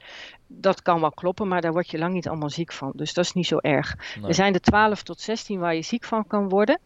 Dat 0.48 0.82
kan 0.82 1.00
wel 1.02 1.12
kloppen, 1.12 1.48
maar 1.48 1.62
daar 1.62 1.72
word 1.72 1.92
je 1.92 1.98
lang 1.98 2.14
niet 2.14 2.28
allemaal 2.28 2.50
ziek 2.50 2.72
van. 2.74 2.92
Dus 2.96 3.14
dat 3.14 3.26
is 3.26 3.34
niet 3.34 3.48
zo 3.48 3.58
erg. 3.58 3.96
Nee. 4.16 4.28
Er 4.28 4.36
zijn 4.36 4.54
er 4.54 4.62
12 4.62 5.04
tot 5.04 5.22
16 5.22 5.60
waar 5.60 5.76
je 5.76 5.82
ziek 5.82 6.04
van 6.04 6.28
kan 6.28 6.50
worden. 6.50 6.80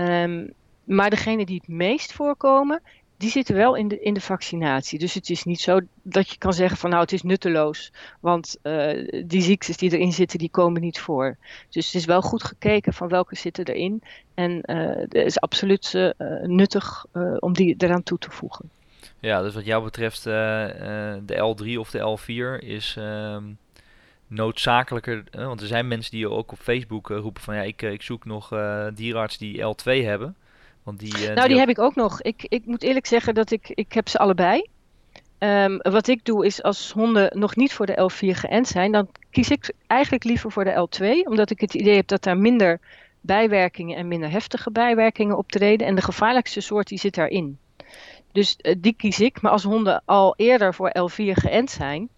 Um, 0.00 0.52
maar 0.84 1.10
degene 1.10 1.44
die 1.44 1.56
het 1.56 1.68
meest 1.68 2.12
voorkomen, 2.12 2.82
die 3.16 3.30
zitten 3.30 3.54
wel 3.54 3.74
in 3.74 3.88
de, 3.88 4.00
in 4.00 4.14
de 4.14 4.20
vaccinatie. 4.20 4.98
Dus 4.98 5.14
het 5.14 5.30
is 5.30 5.44
niet 5.44 5.60
zo 5.60 5.80
dat 6.02 6.30
je 6.30 6.38
kan 6.38 6.52
zeggen 6.52 6.76
van 6.76 6.90
nou 6.90 7.02
het 7.02 7.12
is 7.12 7.22
nutteloos. 7.22 7.92
Want 8.20 8.58
uh, 8.62 9.08
die 9.26 9.42
ziektes 9.42 9.76
die 9.76 9.92
erin 9.92 10.12
zitten, 10.12 10.38
die 10.38 10.50
komen 10.50 10.80
niet 10.80 11.00
voor. 11.00 11.36
Dus 11.68 11.86
het 11.86 11.94
is 11.94 12.04
wel 12.04 12.22
goed 12.22 12.44
gekeken 12.44 12.92
van 12.92 13.08
welke 13.08 13.36
zitten 13.36 13.64
erin. 13.64 14.02
En 14.34 14.50
uh, 14.50 14.96
het 14.96 15.14
is 15.14 15.40
absoluut 15.40 15.92
uh, 15.94 16.10
nuttig 16.42 17.06
om 17.38 17.52
die 17.52 17.74
eraan 17.78 18.02
toe 18.02 18.18
te 18.18 18.30
voegen. 18.30 18.70
Ja, 19.20 19.42
dus 19.42 19.54
wat 19.54 19.64
jou 19.64 19.84
betreft 19.84 20.22
de 20.22 21.56
L3 21.56 21.78
of 21.78 21.90
de 21.90 22.18
L4 22.18 22.64
is... 22.64 22.96
Um 22.98 23.58
noodzakelijker, 24.26 25.24
want 25.30 25.60
er 25.60 25.66
zijn 25.66 25.88
mensen 25.88 26.10
die 26.10 26.30
ook 26.30 26.52
op 26.52 26.58
Facebook 26.58 27.08
roepen 27.08 27.42
van 27.42 27.54
ja, 27.54 27.62
ik, 27.62 27.82
ik 27.82 28.02
zoek 28.02 28.24
nog 28.24 28.48
dierenarts 28.94 29.38
die 29.38 29.60
L2 29.60 30.04
hebben. 30.04 30.36
Want 30.84 30.98
die, 30.98 31.12
uh, 31.18 31.20
nou, 31.20 31.34
die, 31.34 31.48
die 31.48 31.58
heb 31.58 31.68
ik 31.68 31.78
ook 31.78 31.94
nog. 31.94 32.22
Ik, 32.22 32.44
ik 32.48 32.66
moet 32.66 32.82
eerlijk 32.82 33.06
zeggen 33.06 33.34
dat 33.34 33.50
ik, 33.50 33.68
ik 33.68 33.92
heb 33.92 34.08
ze 34.08 34.18
allebei. 34.18 34.66
Um, 35.38 35.78
wat 35.78 36.06
ik 36.08 36.24
doe 36.24 36.46
is 36.46 36.62
als 36.62 36.92
honden 36.92 37.38
nog 37.38 37.56
niet 37.56 37.72
voor 37.72 37.86
de 37.86 38.10
L4 38.10 38.38
geënt 38.38 38.68
zijn, 38.68 38.92
dan 38.92 39.08
kies 39.30 39.50
ik 39.50 39.72
eigenlijk 39.86 40.24
liever 40.24 40.52
voor 40.52 40.64
de 40.64 40.88
L2. 40.88 41.28
Omdat 41.28 41.50
ik 41.50 41.60
het 41.60 41.74
idee 41.74 41.96
heb 41.96 42.06
dat 42.06 42.22
daar 42.22 42.38
minder 42.38 42.80
bijwerkingen 43.20 43.96
en 43.96 44.08
minder 44.08 44.30
heftige 44.30 44.70
bijwerkingen 44.70 45.36
optreden. 45.36 45.86
En 45.86 45.94
de 45.94 46.02
gevaarlijkste 46.02 46.60
soort 46.60 46.88
die 46.88 46.98
zit 46.98 47.14
daarin. 47.14 47.58
Dus 48.32 48.56
uh, 48.62 48.74
die 48.78 48.94
kies 48.96 49.20
ik. 49.20 49.40
Maar 49.42 49.52
als 49.52 49.62
honden 49.62 50.02
al 50.04 50.34
eerder 50.36 50.74
voor 50.74 50.92
L4 50.98 51.32
geënt 51.32 51.70
zijn, 51.70 52.08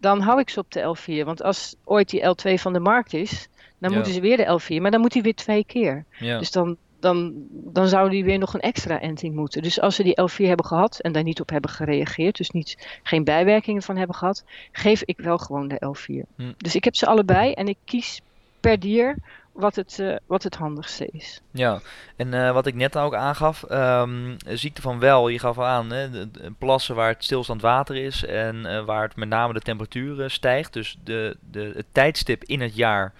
dan 0.00 0.20
hou 0.20 0.40
ik 0.40 0.50
ze 0.50 0.58
op 0.58 0.70
de 0.72 0.96
L4. 0.96 1.24
Want 1.24 1.42
als 1.42 1.76
ooit 1.84 2.10
die 2.10 2.22
L2 2.22 2.60
van 2.60 2.72
de 2.72 2.80
markt 2.80 3.12
is, 3.14 3.48
dan 3.78 3.90
Ja. 3.90 3.96
moeten 3.96 4.14
ze 4.14 4.20
weer 4.20 4.36
de 4.36 4.60
L4. 4.60 4.80
Maar 4.80 4.90
dan 4.90 5.00
moet 5.00 5.12
die 5.12 5.22
weer 5.22 5.34
twee 5.34 5.64
keer. 5.64 6.04
ja. 6.18 6.38
Dus 6.38 6.50
dan, 6.50 6.76
dan, 7.02 7.32
dan 7.50 7.88
zou 7.88 8.10
die 8.10 8.24
weer 8.24 8.38
nog 8.38 8.54
een 8.54 8.60
extra 8.60 9.00
enting 9.00 9.34
moeten. 9.34 9.62
Dus 9.62 9.80
als 9.80 9.94
ze 9.94 10.02
die 10.02 10.20
L4 10.20 10.46
hebben 10.46 10.66
gehad 10.66 11.00
en 11.00 11.12
daar 11.12 11.22
niet 11.22 11.40
op 11.40 11.50
hebben 11.50 11.70
gereageerd, 11.70 12.36
dus 12.36 12.50
niet, 12.50 13.00
geen 13.02 13.24
bijwerkingen 13.24 13.82
van 13.82 13.96
hebben 13.96 14.16
gehad, 14.16 14.44
geef 14.72 15.02
ik 15.04 15.18
wel 15.18 15.38
gewoon 15.38 15.68
de 15.68 15.82
L4. 15.86 16.34
Hm. 16.36 16.52
Dus 16.56 16.74
ik 16.74 16.84
heb 16.84 16.96
ze 16.96 17.06
allebei 17.06 17.52
en 17.52 17.68
ik 17.68 17.76
kies 17.84 18.20
per 18.60 18.80
dier 18.80 19.16
wat 19.52 19.76
het, 19.76 19.98
uh, 19.98 20.16
wat 20.26 20.42
het 20.42 20.54
handigste 20.54 21.08
is. 21.12 21.40
Ja, 21.50 21.80
en 22.16 22.32
uh, 22.32 22.52
wat 22.52 22.66
ik 22.66 22.74
net 22.74 22.96
ook 22.96 23.14
aangaf, 23.14 23.64
um, 23.70 24.36
ziekte 24.48 24.82
van 24.82 24.98
wel, 24.98 25.28
je 25.28 25.38
gaf 25.38 25.58
al 25.58 25.64
aan, 25.64 25.90
hè, 25.92 26.10
de, 26.10 26.30
de 26.30 26.52
plassen 26.58 26.94
waar 26.94 27.08
het 27.08 27.24
stilstand 27.24 27.60
water 27.60 27.96
is 27.96 28.24
en 28.24 28.56
uh, 28.56 28.84
waar 28.84 29.02
het 29.02 29.16
met 29.16 29.28
name 29.28 29.52
de 29.52 29.60
temperatuur 29.60 30.30
stijgt. 30.30 30.72
Dus 30.72 30.98
de, 31.04 31.36
de, 31.50 31.72
het 31.74 31.86
tijdstip 31.92 32.44
in 32.44 32.60
het 32.60 32.76
jaar 32.76 33.12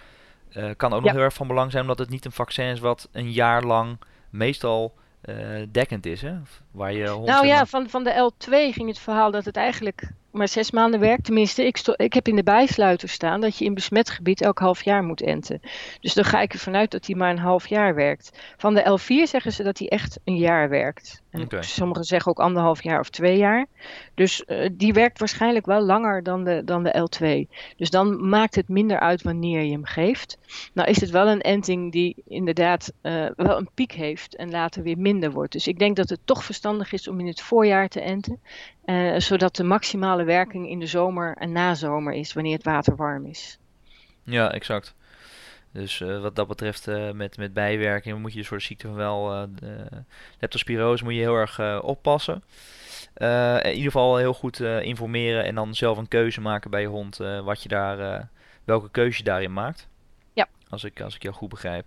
uh, 0.57 0.69
kan 0.77 0.93
ook 0.93 0.99
Ja. 0.99 1.05
nog 1.05 1.15
heel 1.15 1.23
erg 1.23 1.33
van 1.33 1.47
belang 1.47 1.71
zijn, 1.71 1.81
omdat 1.83 1.99
het 1.99 2.09
niet 2.09 2.25
een 2.25 2.31
vaccin 2.31 2.65
is 2.65 2.79
wat 2.79 3.09
een 3.11 3.31
jaar 3.31 3.63
lang 3.63 3.97
meestal 4.29 4.93
uh, 5.25 5.35
dekkend 5.71 6.05
is. 6.05 6.21
Hè? 6.21 6.33
Waar 6.73 6.93
je 6.93 7.09
hond, 7.09 7.27
Nou 7.27 7.45
ja, 7.45 7.65
van, 7.65 7.89
van 7.89 8.03
de 8.03 8.31
L2 8.31 8.49
ging 8.49 8.87
het 8.87 8.99
verhaal 8.99 9.31
dat 9.31 9.45
het 9.45 9.55
eigenlijk 9.57 10.13
maar 10.33 10.47
zes 10.47 10.71
maanden 10.71 10.99
werkt. 10.99 11.23
Tenminste, 11.23 11.65
ik, 11.65 11.79
ik 11.95 12.13
heb 12.13 12.27
in 12.27 12.35
de 12.35 12.43
bijsluiter 12.43 13.09
staan 13.09 13.41
dat 13.41 13.57
je 13.57 13.65
in 13.65 13.73
besmet 13.73 14.09
gebied 14.09 14.41
elk 14.41 14.59
half 14.59 14.83
jaar 14.83 15.03
moet 15.03 15.21
enten. 15.21 15.61
Dus 16.01 16.13
dan 16.13 16.23
ga 16.23 16.41
ik 16.41 16.53
ervan 16.53 16.75
uit 16.75 16.91
dat 16.91 17.05
die 17.05 17.15
maar 17.15 17.29
een 17.29 17.37
half 17.37 17.67
jaar 17.67 17.95
werkt. 17.95 18.31
Van 18.57 18.73
de 18.73 18.99
L4 18.99 19.29
zeggen 19.29 19.51
ze 19.51 19.63
dat 19.63 19.77
die 19.77 19.89
echt 19.89 20.19
een 20.23 20.37
jaar 20.37 20.69
werkt. 20.69 21.21
Sommigen 21.59 22.03
zeggen 22.03 22.31
ook 22.31 22.39
anderhalf 22.39 22.83
jaar 22.83 22.99
of 22.99 23.09
twee 23.09 23.37
jaar. 23.37 23.65
Dus 24.13 24.45
eh, 24.45 24.69
die 24.71 24.93
werkt 24.93 25.19
waarschijnlijk 25.19 25.65
wel 25.65 25.81
langer 25.81 26.23
dan 26.23 26.43
de, 26.43 26.61
dan 26.65 26.83
de 26.83 27.09
L2. 27.09 27.55
Dus 27.77 27.89
dan 27.89 28.29
maakt 28.29 28.55
het 28.55 28.69
minder 28.69 28.99
uit 28.99 29.21
wanneer 29.21 29.61
je 29.61 29.71
hem 29.71 29.85
geeft. 29.85 30.37
Nou 30.73 30.89
is 30.89 31.01
het 31.01 31.09
wel 31.09 31.27
een 31.27 31.41
enting 31.41 31.91
die 31.91 32.23
inderdaad 32.27 32.93
eh, 33.01 33.25
wel 33.35 33.57
een 33.57 33.69
piek 33.73 33.91
heeft 33.91 34.35
en 34.35 34.51
later 34.51 34.83
weer 34.83 34.97
minder 34.97 35.31
wordt. 35.31 35.51
Dus 35.51 35.67
ik 35.67 35.79
denk 35.79 35.95
dat 35.95 36.09
het 36.09 36.19
toch 36.25 36.43
verstandig 36.43 36.62
is 36.91 37.07
om 37.07 37.19
in 37.19 37.27
het 37.27 37.41
voorjaar 37.41 37.87
te 37.87 38.01
enten. 38.01 38.39
eh, 38.85 39.19
zodat 39.19 39.55
de 39.55 39.63
maximale 39.63 40.23
werking 40.23 40.69
in 40.69 40.79
de 40.79 40.85
zomer 40.85 41.35
en 41.37 41.51
nazomer 41.51 42.13
is, 42.13 42.33
wanneer 42.33 42.53
het 42.53 42.63
water 42.63 42.95
warm 42.95 43.25
is. 43.25 43.57
Ja, 44.23 44.51
exact. 44.51 44.95
Dus 45.71 46.01
eh, 46.01 46.21
wat 46.21 46.35
dat 46.35 46.47
betreft 46.47 46.87
eh, 46.87 47.11
met, 47.11 47.37
met 47.37 47.53
bijwerkingen 47.53 48.21
moet 48.21 48.33
je 48.33 48.45
voor 48.45 48.57
de 48.57 48.63
ziekte 48.63 48.87
van 48.87 48.95
wel, 48.95 49.47
de 49.59 49.85
leptospirose 50.39 51.03
moet 51.03 51.13
je 51.13 51.19
heel 51.19 51.35
erg 51.35 51.81
oppassen. 51.81 52.43
in 53.61 53.69
ieder 53.69 53.91
geval 53.91 54.17
heel 54.17 54.33
goed 54.33 54.59
informeren 54.59 55.43
en 55.43 55.55
dan 55.55 55.75
zelf 55.75 55.97
een 55.97 56.07
keuze 56.07 56.41
maken 56.41 56.71
bij 56.71 56.81
je 56.81 56.87
hond. 56.87 57.17
wat 57.43 57.63
je 57.63 57.69
daar, 57.69 58.29
welke 58.63 58.89
keuze 58.91 59.17
je 59.17 59.23
daarin 59.23 59.53
maakt. 59.53 59.87
Ja. 60.33 60.47
Als 60.69 60.83
ik, 60.83 61.01
als 61.01 61.15
ik 61.15 61.23
jou 61.23 61.35
goed 61.35 61.49
begrijp. 61.49 61.85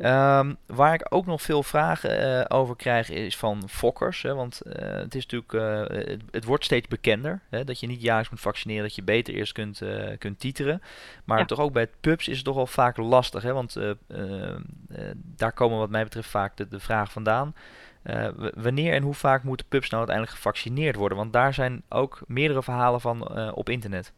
Um, 0.00 0.56
waar 0.66 0.94
ik 0.94 1.06
ook 1.08 1.26
nog 1.26 1.42
veel 1.42 1.62
vragen 1.62 2.38
uh, 2.38 2.44
over 2.48 2.76
krijg 2.76 3.10
is 3.10 3.36
van 3.36 3.68
fokkers. 3.68 4.22
Hè, 4.22 4.34
want 4.34 4.60
uh, 4.66 4.72
het 4.74 5.14
is 5.14 5.26
natuurlijk, 5.26 5.52
uh, 5.52 5.98
het, 5.98 6.22
het, 6.30 6.44
wordt 6.44 6.64
steeds 6.64 6.88
bekender 6.88 7.40
hè, 7.50 7.64
dat 7.64 7.80
je 7.80 7.86
niet 7.86 8.02
jaarlijks 8.02 8.30
moet 8.30 8.40
vaccineren, 8.40 8.82
dat 8.82 8.94
je 8.94 9.02
beter 9.02 9.34
eerst 9.34 9.52
kunt, 9.52 9.82
kunt 10.18 10.40
titeren. 10.40 10.82
Maar 11.24 11.38
ja. 11.38 11.44
toch 11.44 11.58
ook 11.58 11.72
bij 11.72 11.88
pups 12.00 12.28
is 12.28 12.36
het 12.36 12.44
toch 12.44 12.54
wel 12.54 12.66
vaak 12.66 12.96
lastig. 12.96 13.42
Hè, 13.42 13.52
want 13.52 13.76
daar 15.36 15.52
komen 15.52 15.78
wat 15.78 15.90
mij 15.90 16.04
betreft 16.04 16.28
vaak 16.28 16.56
de, 16.56 16.68
de 16.68 16.80
vragen 16.80 17.12
vandaan. 17.12 17.54
wanneer 18.54 18.92
en 18.92 19.02
hoe 19.02 19.14
vaak 19.14 19.42
moeten 19.42 19.66
pups 19.68 19.90
nou 19.90 19.98
uiteindelijk 19.98 20.36
gevaccineerd 20.36 20.96
worden? 20.96 21.18
Want 21.18 21.32
daar 21.32 21.54
zijn 21.54 21.82
ook 21.88 22.20
meerdere 22.26 22.62
verhalen 22.62 23.00
van 23.00 23.52
op 23.54 23.68
internet. 23.68 24.12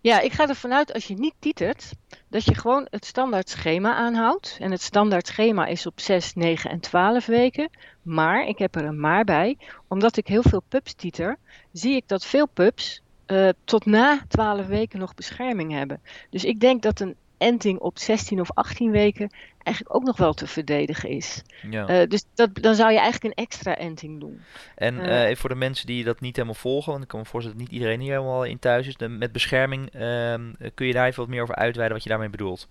Ja, 0.00 0.20
ik 0.20 0.32
ga 0.32 0.48
ervan 0.48 0.72
uit 0.72 0.92
als 0.92 1.04
je 1.04 1.14
niet 1.14 1.34
titert, 1.38 1.92
dat 2.28 2.44
je 2.44 2.54
gewoon 2.54 2.86
het 2.90 3.04
standaard 3.04 3.48
schema 3.48 3.94
aanhoudt. 3.94 4.56
En 4.60 4.70
het 4.70 4.82
standaard 4.82 5.26
schema 5.26 5.66
is 5.66 5.86
op 5.86 6.00
6, 6.00 6.34
9 6.34 6.70
en 6.70 6.80
12 6.80 7.26
weken. 7.26 7.70
Maar, 8.02 8.46
ik 8.46 8.58
heb 8.58 8.74
er 8.74 8.84
een 8.84 9.00
maar 9.00 9.24
bij, 9.24 9.56
omdat 9.88 10.16
ik 10.16 10.26
heel 10.26 10.42
veel 10.42 10.62
pups 10.68 10.94
titer, 10.94 11.36
zie 11.72 11.96
ik 11.96 12.04
dat 12.06 12.26
veel 12.26 12.46
pups 12.46 13.02
uh, 13.26 13.48
tot 13.64 13.84
na 13.84 14.24
12 14.28 14.66
weken 14.66 14.98
nog 14.98 15.14
bescherming 15.14 15.72
hebben. 15.72 16.00
Dus 16.30 16.44
ik 16.44 16.60
denk 16.60 16.82
dat 16.82 17.00
een 17.00 17.16
enting 17.38 17.78
op 17.78 17.98
16 17.98 18.40
of 18.40 18.50
18 18.54 18.90
weken 18.90 19.30
eigenlijk 19.62 19.96
ook 19.96 20.02
nog 20.02 20.16
wel 20.16 20.32
te 20.32 20.46
verdedigen 20.46 21.08
is. 21.08 21.42
Ja. 21.70 22.00
Uh, 22.00 22.08
dus 22.08 22.24
dat, 22.34 22.50
dan 22.54 22.74
zou 22.74 22.92
je 22.92 22.98
eigenlijk 22.98 23.24
een 23.24 23.44
extra 23.44 23.76
enting 23.76 24.20
doen. 24.20 24.40
En 24.74 24.94
uh, 24.94 25.36
voor 25.36 25.48
de 25.48 25.54
mensen 25.54 25.86
die 25.86 26.04
dat 26.04 26.20
niet 26.20 26.36
helemaal 26.36 26.60
volgen, 26.60 26.90
want 26.90 27.02
ik 27.02 27.08
kan 27.08 27.20
me 27.20 27.26
voorstellen 27.26 27.58
dat 27.58 27.68
niet 27.68 27.78
iedereen 27.78 28.00
hier 28.00 28.12
helemaal 28.12 28.44
in 28.44 28.58
thuis 28.58 28.86
is, 28.86 28.96
de, 28.96 29.08
met 29.08 29.32
bescherming, 29.32 29.94
uh, 29.94 30.34
kun 30.74 30.86
je 30.86 30.92
daar 30.92 31.06
even 31.06 31.20
wat 31.20 31.28
meer 31.28 31.42
over 31.42 31.54
uitweiden 31.54 31.96
wat 31.96 32.04
je 32.04 32.10
daarmee 32.10 32.30
bedoelt? 32.30 32.68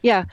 Ja, 0.00 0.26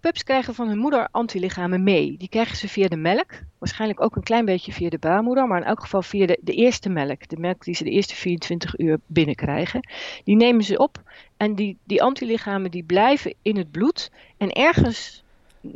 pups 0.00 0.22
krijgen 0.22 0.54
van 0.54 0.68
hun 0.68 0.78
moeder 0.78 1.08
antilichamen 1.10 1.82
mee. 1.82 2.16
Die 2.18 2.28
krijgen 2.28 2.56
ze 2.56 2.68
via 2.68 2.88
de 2.88 2.96
melk, 2.96 3.30
waarschijnlijk 3.58 4.00
ook 4.00 4.16
een 4.16 4.22
klein 4.22 4.44
beetje 4.44 4.72
via 4.72 4.88
de 4.88 4.98
baarmoeder, 4.98 5.46
maar 5.46 5.60
in 5.60 5.66
elk 5.66 5.80
geval 5.80 6.02
via 6.02 6.26
de, 6.26 6.38
de 6.40 6.52
eerste 6.52 6.88
melk, 6.88 7.28
de 7.28 7.36
melk 7.36 7.64
die 7.64 7.74
ze 7.74 7.84
de 7.84 7.90
eerste 7.90 8.14
24 8.14 8.78
uur 8.78 9.00
binnenkrijgen. 9.06 9.88
Die 10.24 10.36
nemen 10.36 10.64
ze 10.64 10.78
op 10.78 11.02
en 11.36 11.54
die, 11.54 11.76
die 11.84 12.02
antilichamen 12.02 12.70
die 12.70 12.82
blijven 12.82 13.34
in 13.42 13.56
het 13.56 13.70
bloed 13.70 14.10
en 14.36 14.52
ergens 14.52 15.22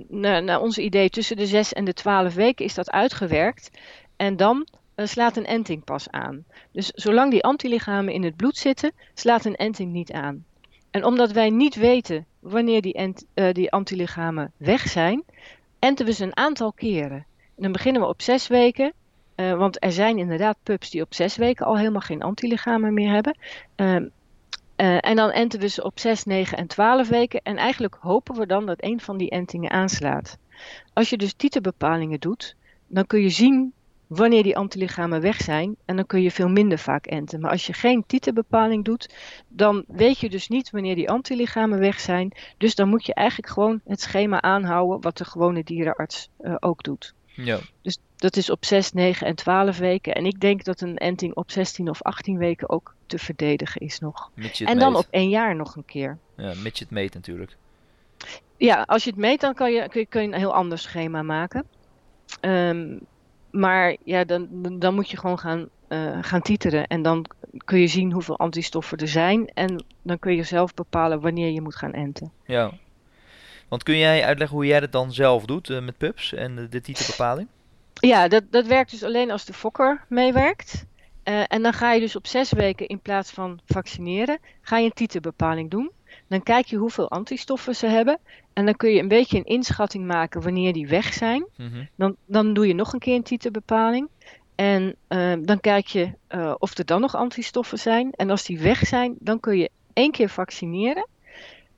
naar, 0.09 0.61
onze 0.61 0.83
idee, 0.83 1.11
tussen 1.11 1.37
de 1.37 1.47
6 1.47 1.73
en 1.73 1.85
de 1.85 1.93
12 1.93 2.35
weken 2.35 2.65
is 2.65 2.75
dat 2.75 2.91
uitgewerkt. 2.91 3.71
En 4.17 4.37
dan 4.37 4.67
uh, 4.97 5.07
slaat 5.07 5.37
een 5.37 5.47
enting 5.47 5.85
pas 5.85 6.11
aan. 6.11 6.45
Dus 6.71 6.89
zolang 6.89 7.31
die 7.31 7.45
antilichamen 7.45 8.13
in 8.13 8.23
het 8.23 8.37
bloed 8.37 8.57
zitten, 8.57 8.93
slaat 9.15 9.45
een 9.45 9.57
enting 9.57 9.93
niet 9.93 10.13
aan. 10.13 10.45
En 10.91 11.05
omdat 11.05 11.33
wij 11.33 11.51
niet 11.51 11.75
weten 11.75 12.27
wanneer 12.45 12.83
die, 12.83 12.93
ent, 12.93 13.27
uh, 13.35 13.53
die 13.53 13.73
antilichamen 13.73 14.53
weg 14.57 14.89
zijn, 14.89 15.25
enten 15.79 16.07
we 16.07 16.13
ze 16.13 16.25
een 16.25 16.37
aantal 16.37 16.73
keren. 16.73 17.27
En 17.57 17.63
dan 17.63 17.73
beginnen 17.73 18.03
we 18.03 18.09
op 18.09 18.23
6 18.23 18.47
weken. 18.47 18.93
Uh, 19.37 19.57
want 19.57 19.85
er 19.85 19.93
zijn 19.93 20.19
inderdaad 20.19 20.57
pups 20.63 20.91
die 20.91 21.03
op 21.03 21.15
6 21.15 21.37
weken 21.37 21.67
al 21.67 21.79
helemaal 21.79 22.01
geen 22.01 22.23
antilichamen 22.23 22.95
meer 22.95 23.13
hebben. 23.13 23.37
Ehm, 23.75 24.09
uh, 24.77 24.99
en 25.01 25.17
dan 25.17 25.31
enten 25.31 25.61
we 25.61 25.69
ze 25.69 25.85
op 25.85 25.99
6, 25.99 26.25
9 26.25 26.59
en 26.59 26.67
12 26.67 27.09
weken. 27.09 27.41
En 27.43 27.57
eigenlijk 27.57 27.97
hopen 28.01 28.35
we 28.35 28.47
dan 28.47 28.67
dat 28.67 28.83
een 28.83 29.01
van 29.01 29.17
die 29.17 29.31
entingen 29.31 29.71
aanslaat. 29.71 30.39
Als 30.93 31.11
je 31.11 31.17
dus 31.17 31.33
titerbepalingen 31.33 32.21
doet, 32.21 32.57
dan 32.87 33.07
kun 33.07 33.21
je 33.21 33.29
zien 33.29 33.73
wanneer 34.17 34.43
die 34.43 34.57
antilichamen 34.57 35.21
weg 35.21 35.41
zijn. 35.41 35.77
En 35.85 35.97
dan 35.97 36.07
kun 36.07 36.23
je 36.23 36.31
veel 36.31 36.49
minder 36.49 36.79
vaak 36.79 37.07
enten. 37.07 37.41
Maar 37.41 37.51
als 37.51 37.67
je 37.67 37.73
geen 37.73 38.05
titerbepaling 38.07 38.85
doet, 38.85 39.15
dan 39.49 39.85
weet 39.87 40.19
je 40.19 40.31
dus 40.31 40.49
niet 40.49 40.71
wanneer 40.71 40.95
die 40.95 41.11
antilichamen 41.11 41.79
weg 41.79 42.01
zijn. 42.01 42.33
Dus 42.59 42.75
dan 42.75 42.89
moet 42.89 43.07
je 43.07 43.15
eigenlijk 43.15 43.53
gewoon 43.53 43.81
het 43.85 44.01
schema 44.01 44.41
aanhouden 44.41 45.01
wat 45.01 45.17
de 45.17 45.25
gewone 45.25 45.65
dierenarts 45.65 46.29
uh, 46.41 46.55
ook 46.61 46.83
doet. 46.83 47.15
Ja. 47.27 47.59
Dus 47.83 47.99
dat 48.17 48.37
is 48.37 48.51
op 48.51 48.65
6, 48.65 48.93
9 48.93 49.27
en 49.27 49.35
12 49.35 49.79
weken. 49.79 50.15
En 50.15 50.27
ik 50.27 50.41
denk 50.41 50.65
dat 50.65 50.81
een 50.81 50.97
enting 50.97 51.35
op 51.35 51.51
16 51.51 51.89
of 51.89 52.03
18 52.03 52.39
weken 52.39 52.69
ook 52.69 52.95
te 53.07 53.19
verdedigen 53.19 53.81
is 53.81 53.99
nog. 53.99 54.31
En 54.65 54.79
dan 54.79 54.97
op 54.97 55.07
één 55.11 55.29
jaar 55.29 55.57
nog 55.57 55.77
een 55.77 55.85
keer. 55.85 56.19
Ja, 56.37 56.53
mits 56.63 56.79
je 56.79 56.85
het 56.85 56.95
meet 56.95 57.15
natuurlijk. 57.15 57.57
Ja, 58.57 58.83
als 58.83 59.05
je 59.05 59.11
het 59.11 59.19
meet, 59.19 59.41
dan 59.41 59.55
kan 59.55 59.73
je, 59.73 59.89
kun 59.89 60.01
je, 60.01 60.07
kun 60.07 60.23
je 60.23 60.29
een 60.29 60.39
heel 60.39 60.55
ander 60.55 60.79
schema 60.79 61.23
maken. 61.23 61.67
Um, 62.41 63.07
maar 63.55 63.97
ja, 64.05 64.25
dan, 64.25 64.49
dan 64.79 64.95
moet 64.95 65.11
je 65.11 65.17
gewoon 65.17 65.39
gaan, 65.39 65.69
uh, 65.89 66.19
gaan 66.21 66.43
titeren. 66.43 66.87
En 66.87 67.03
dan 67.03 67.27
kun 67.65 67.79
je 67.79 67.87
zien 67.87 68.13
hoeveel 68.13 68.39
antistoffen 68.39 68.99
er 68.99 69.09
zijn. 69.09 69.51
En 69.55 69.85
dan 70.03 70.19
kun 70.19 70.37
je 70.37 70.43
zelf 70.43 70.75
bepalen 70.75 71.21
wanneer 71.21 71.51
je 71.51 71.61
moet 71.61 71.77
gaan 71.77 71.93
enten. 71.93 72.33
Ja. 72.47 72.73
Want 73.69 73.83
kun 73.83 73.99
jij 73.99 74.25
uitleggen 74.25 74.57
hoe 74.57 74.67
jij 74.67 74.81
dat 74.81 74.93
dan 74.93 75.13
zelf 75.13 75.45
doet 75.45 75.69
uh, 75.69 75.81
met 75.81 75.99
pups 75.99 76.35
en 76.35 76.57
de, 76.57 76.69
de 76.69 76.81
titelbepaling? 76.81 77.49
Ja, 77.93 78.29
dat, 78.29 78.45
dat 78.51 78.67
werkt 78.67 78.91
dus 78.91 79.03
alleen 79.03 79.31
als 79.31 79.45
de 79.45 79.53
fokker 79.53 80.05
meewerkt. 80.09 80.87
Uh, 81.25 81.43
en 81.49 81.63
dan 81.63 81.73
ga 81.73 81.93
je 81.93 82.01
dus 82.01 82.17
op 82.17 82.27
zes 82.27 82.53
weken 82.53 82.87
in 82.87 83.01
plaats 83.01 83.31
van 83.31 83.61
vaccineren, 83.67 84.39
ga 84.61 84.79
je 84.79 84.85
een 84.85 84.93
titelbepaling 84.93 85.71
doen. 85.71 85.91
Dan 86.35 86.43
kijk 86.43 86.67
je 86.67 86.77
hoeveel 86.77 87.11
antistoffen 87.11 87.77
ze 87.77 87.87
hebben. 87.87 88.19
En 88.53 88.65
dan 88.65 88.77
kun 88.77 88.91
je 88.91 89.01
een 89.01 89.09
beetje 89.09 89.39
een 89.39 89.45
inschatting 89.45 90.07
maken 90.07 90.43
wanneer 90.43 90.73
die 90.73 90.89
weg 90.89 91.13
zijn. 91.13 91.47
Mm 91.57 91.69
-hmm. 91.69 91.89
dan, 91.97 92.17
dan 92.27 92.55
doe 92.55 92.67
je 92.67 92.75
nog 92.75 92.93
een 92.93 92.99
keer 92.99 93.15
een 93.15 93.23
titelbepaling. 93.23 94.09
En 94.55 94.97
uh, 95.09 95.33
dan 95.41 95.61
kijk 95.61 95.87
je 95.87 96.13
uh, 96.29 96.55
of 96.59 96.79
er 96.79 96.85
dan 96.85 97.01
nog 97.01 97.15
antistoffen 97.15 97.79
zijn. 97.79 98.13
En 98.13 98.31
als 98.31 98.45
die 98.45 98.59
weg 98.59 98.87
zijn, 98.87 99.17
dan 99.19 99.41
kun 99.41 99.57
je 99.57 99.71
één 99.93 100.11
keer 100.11 100.29
vaccineren. 100.29 101.09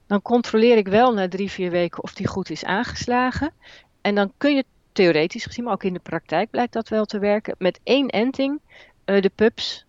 Dan 0.07 0.23
controleer 0.23 0.77
ik 0.77 0.89
wel 0.89 1.13
na 1.13 1.29
drie, 1.29 1.51
vier 1.51 1.71
weken 1.71 2.03
of 2.03 2.15
die 2.15 2.27
goed 2.27 2.51
is 2.51 2.65
aangeslagen. 2.65 3.53
En 4.01 4.15
dan 4.15 4.33
kun 4.37 4.55
je 4.55 4.65
theoretisch 4.93 5.45
gezien, 5.45 5.65
maar 5.65 5.73
ook 5.73 5.85
in 5.85 5.93
de 5.93 5.99
praktijk 5.99 6.51
blijkt 6.51 6.73
dat 6.73 6.89
wel 6.89 7.05
te 7.05 7.19
werken, 7.19 7.55
met 7.59 7.81
één 7.83 8.09
enting 8.09 8.61
uh, 9.07 9.21
de 9.21 9.31
pups 9.35 9.87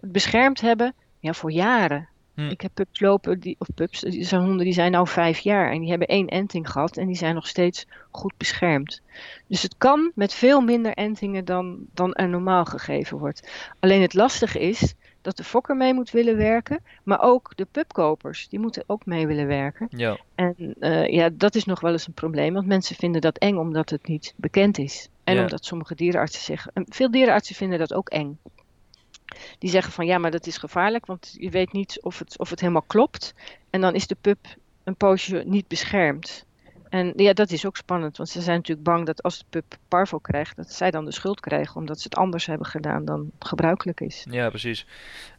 beschermd 0.00 0.60
hebben 0.60 0.94
ja, 1.18 1.32
voor 1.32 1.52
jaren. 1.52 2.09
Hm. 2.34 2.48
Ik 2.48 2.60
heb 2.60 2.70
pups 2.74 3.00
lopen, 3.00 3.40
die, 3.40 3.56
of 3.58 3.68
pups, 3.74 4.00
die 4.00 4.24
zijn 4.24 4.42
honden 4.42 4.64
die 4.64 4.74
zijn 4.74 4.92
nu 4.92 5.06
vijf 5.06 5.38
jaar 5.38 5.70
en 5.70 5.80
die 5.80 5.90
hebben 5.90 6.08
één 6.08 6.26
enting 6.26 6.70
gehad 6.70 6.96
en 6.96 7.06
die 7.06 7.16
zijn 7.16 7.34
nog 7.34 7.46
steeds 7.46 7.86
goed 8.10 8.34
beschermd. 8.36 9.02
Dus 9.46 9.62
het 9.62 9.74
kan 9.78 10.12
met 10.14 10.34
veel 10.34 10.60
minder 10.60 10.92
entingen 10.92 11.44
dan, 11.44 11.78
dan 11.94 12.14
er 12.14 12.28
normaal 12.28 12.64
gegeven 12.64 13.18
wordt. 13.18 13.50
Alleen 13.80 14.02
het 14.02 14.14
lastige 14.14 14.60
is 14.60 14.94
dat 15.22 15.36
de 15.36 15.44
fokker 15.44 15.76
mee 15.76 15.94
moet 15.94 16.10
willen 16.10 16.36
werken, 16.36 16.82
maar 17.02 17.22
ook 17.22 17.52
de 17.54 17.66
pubkopers, 17.70 18.48
die 18.48 18.58
moeten 18.58 18.84
ook 18.86 19.06
mee 19.06 19.26
willen 19.26 19.46
werken. 19.46 19.86
Ja. 19.90 20.18
En 20.34 20.54
uh, 20.80 21.06
ja, 21.06 21.30
dat 21.32 21.54
is 21.54 21.64
nog 21.64 21.80
wel 21.80 21.92
eens 21.92 22.06
een 22.06 22.12
probleem, 22.12 22.54
want 22.54 22.66
mensen 22.66 22.96
vinden 22.96 23.20
dat 23.20 23.38
eng 23.38 23.56
omdat 23.56 23.90
het 23.90 24.06
niet 24.06 24.34
bekend 24.36 24.78
is. 24.78 25.08
En 25.24 25.34
ja. 25.34 25.42
omdat 25.42 25.64
sommige 25.64 25.94
dierenartsen 25.94 26.42
zeggen, 26.42 26.70
en 26.74 26.86
veel 26.88 27.10
dierenartsen 27.10 27.54
vinden 27.54 27.78
dat 27.78 27.94
ook 27.94 28.08
eng. 28.08 28.38
Die 29.58 29.70
zeggen 29.70 29.92
van 29.92 30.06
ja, 30.06 30.18
maar 30.18 30.30
dat 30.30 30.46
is 30.46 30.56
gevaarlijk, 30.56 31.06
want 31.06 31.34
je 31.38 31.50
weet 31.50 31.72
niet 31.72 32.02
of 32.02 32.18
het, 32.18 32.38
of 32.38 32.50
het 32.50 32.60
helemaal 32.60 32.82
klopt. 32.82 33.34
En 33.70 33.80
dan 33.80 33.94
is 33.94 34.06
de 34.06 34.16
pup 34.20 34.46
een 34.84 34.96
poosje 34.96 35.42
niet 35.46 35.68
beschermd. 35.68 36.44
En 36.90 37.12
ja, 37.16 37.32
dat 37.32 37.50
is 37.50 37.66
ook 37.66 37.76
spannend, 37.76 38.16
want 38.16 38.28
ze 38.28 38.40
zijn 38.40 38.56
natuurlijk 38.56 38.86
bang 38.86 39.06
dat 39.06 39.22
als 39.22 39.38
de 39.38 39.44
pup 39.50 39.76
parvo 39.88 40.18
krijgt, 40.18 40.56
dat 40.56 40.72
zij 40.72 40.90
dan 40.90 41.04
de 41.04 41.12
schuld 41.12 41.40
krijgen, 41.40 41.76
omdat 41.76 42.00
ze 42.00 42.04
het 42.04 42.16
anders 42.16 42.46
hebben 42.46 42.66
gedaan 42.66 43.04
dan 43.04 43.30
gebruikelijk 43.38 44.00
is. 44.00 44.26
Ja, 44.30 44.48
precies. 44.48 44.86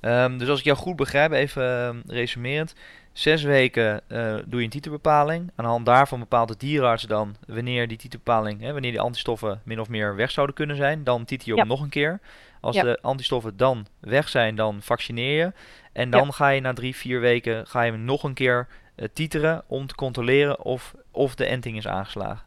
Um, 0.02 0.38
dus 0.38 0.50
als 0.50 0.60
ik 0.60 0.66
jou 0.66 0.78
goed 0.78 0.96
begrijp, 0.96 1.32
even 1.32 1.64
uh, 2.08 2.16
resumerend. 2.16 2.76
Zes 3.12 3.44
weken 3.44 4.02
uh, 4.08 4.36
doe 4.46 4.60
je 4.60 4.64
een 4.66 4.70
titelbepaling. 4.70 5.52
Aan 5.56 5.66
de 5.66 5.72
hand 5.72 5.86
daarvan 5.86 6.20
bepaalt 6.20 6.48
de 6.48 6.58
dierenarts 6.58 7.04
dan 7.04 7.36
wanneer 7.48 7.88
die 7.88 7.98
titelbepaling, 7.98 8.62
hè, 8.62 8.72
wanneer 8.72 8.92
die 8.92 9.02
antistoffen 9.02 9.62
min 9.66 9.80
of 9.80 9.90
meer 9.90 10.16
weg 10.16 10.32
zouden 10.32 10.56
kunnen 10.56 10.76
zijn. 10.76 11.04
Dan 11.04 11.26
titel 11.26 11.46
je 11.46 11.52
op 11.54 11.58
ja. 11.58 11.66
nog 11.66 11.82
een 11.82 11.90
keer. 11.90 12.20
Als 12.62 12.76
ja. 12.76 12.84
de 12.84 13.00
antistoffen 13.02 13.58
dan 13.58 13.86
weg 14.00 14.30
zijn, 14.30 14.56
dan 14.56 14.82
vaccineer 14.82 15.38
je. 15.38 15.54
En 15.94 16.10
dan 16.10 16.26
ja. 16.26 16.32
ga 16.32 16.50
je 16.50 16.62
na 16.62 16.74
drie, 16.74 16.96
vier 16.96 17.20
weken 17.20 17.68
ga 17.68 17.82
je 17.82 17.92
hem 17.92 18.06
nog 18.06 18.24
een 18.24 18.34
keer 18.34 18.68
titeren 19.14 19.64
om 19.68 19.88
te 19.88 19.96
controleren 19.96 20.64
of, 20.64 20.96
of 21.12 21.36
de 21.36 21.46
enting 21.46 21.78
is 21.78 21.88
aangeslagen. 21.88 22.46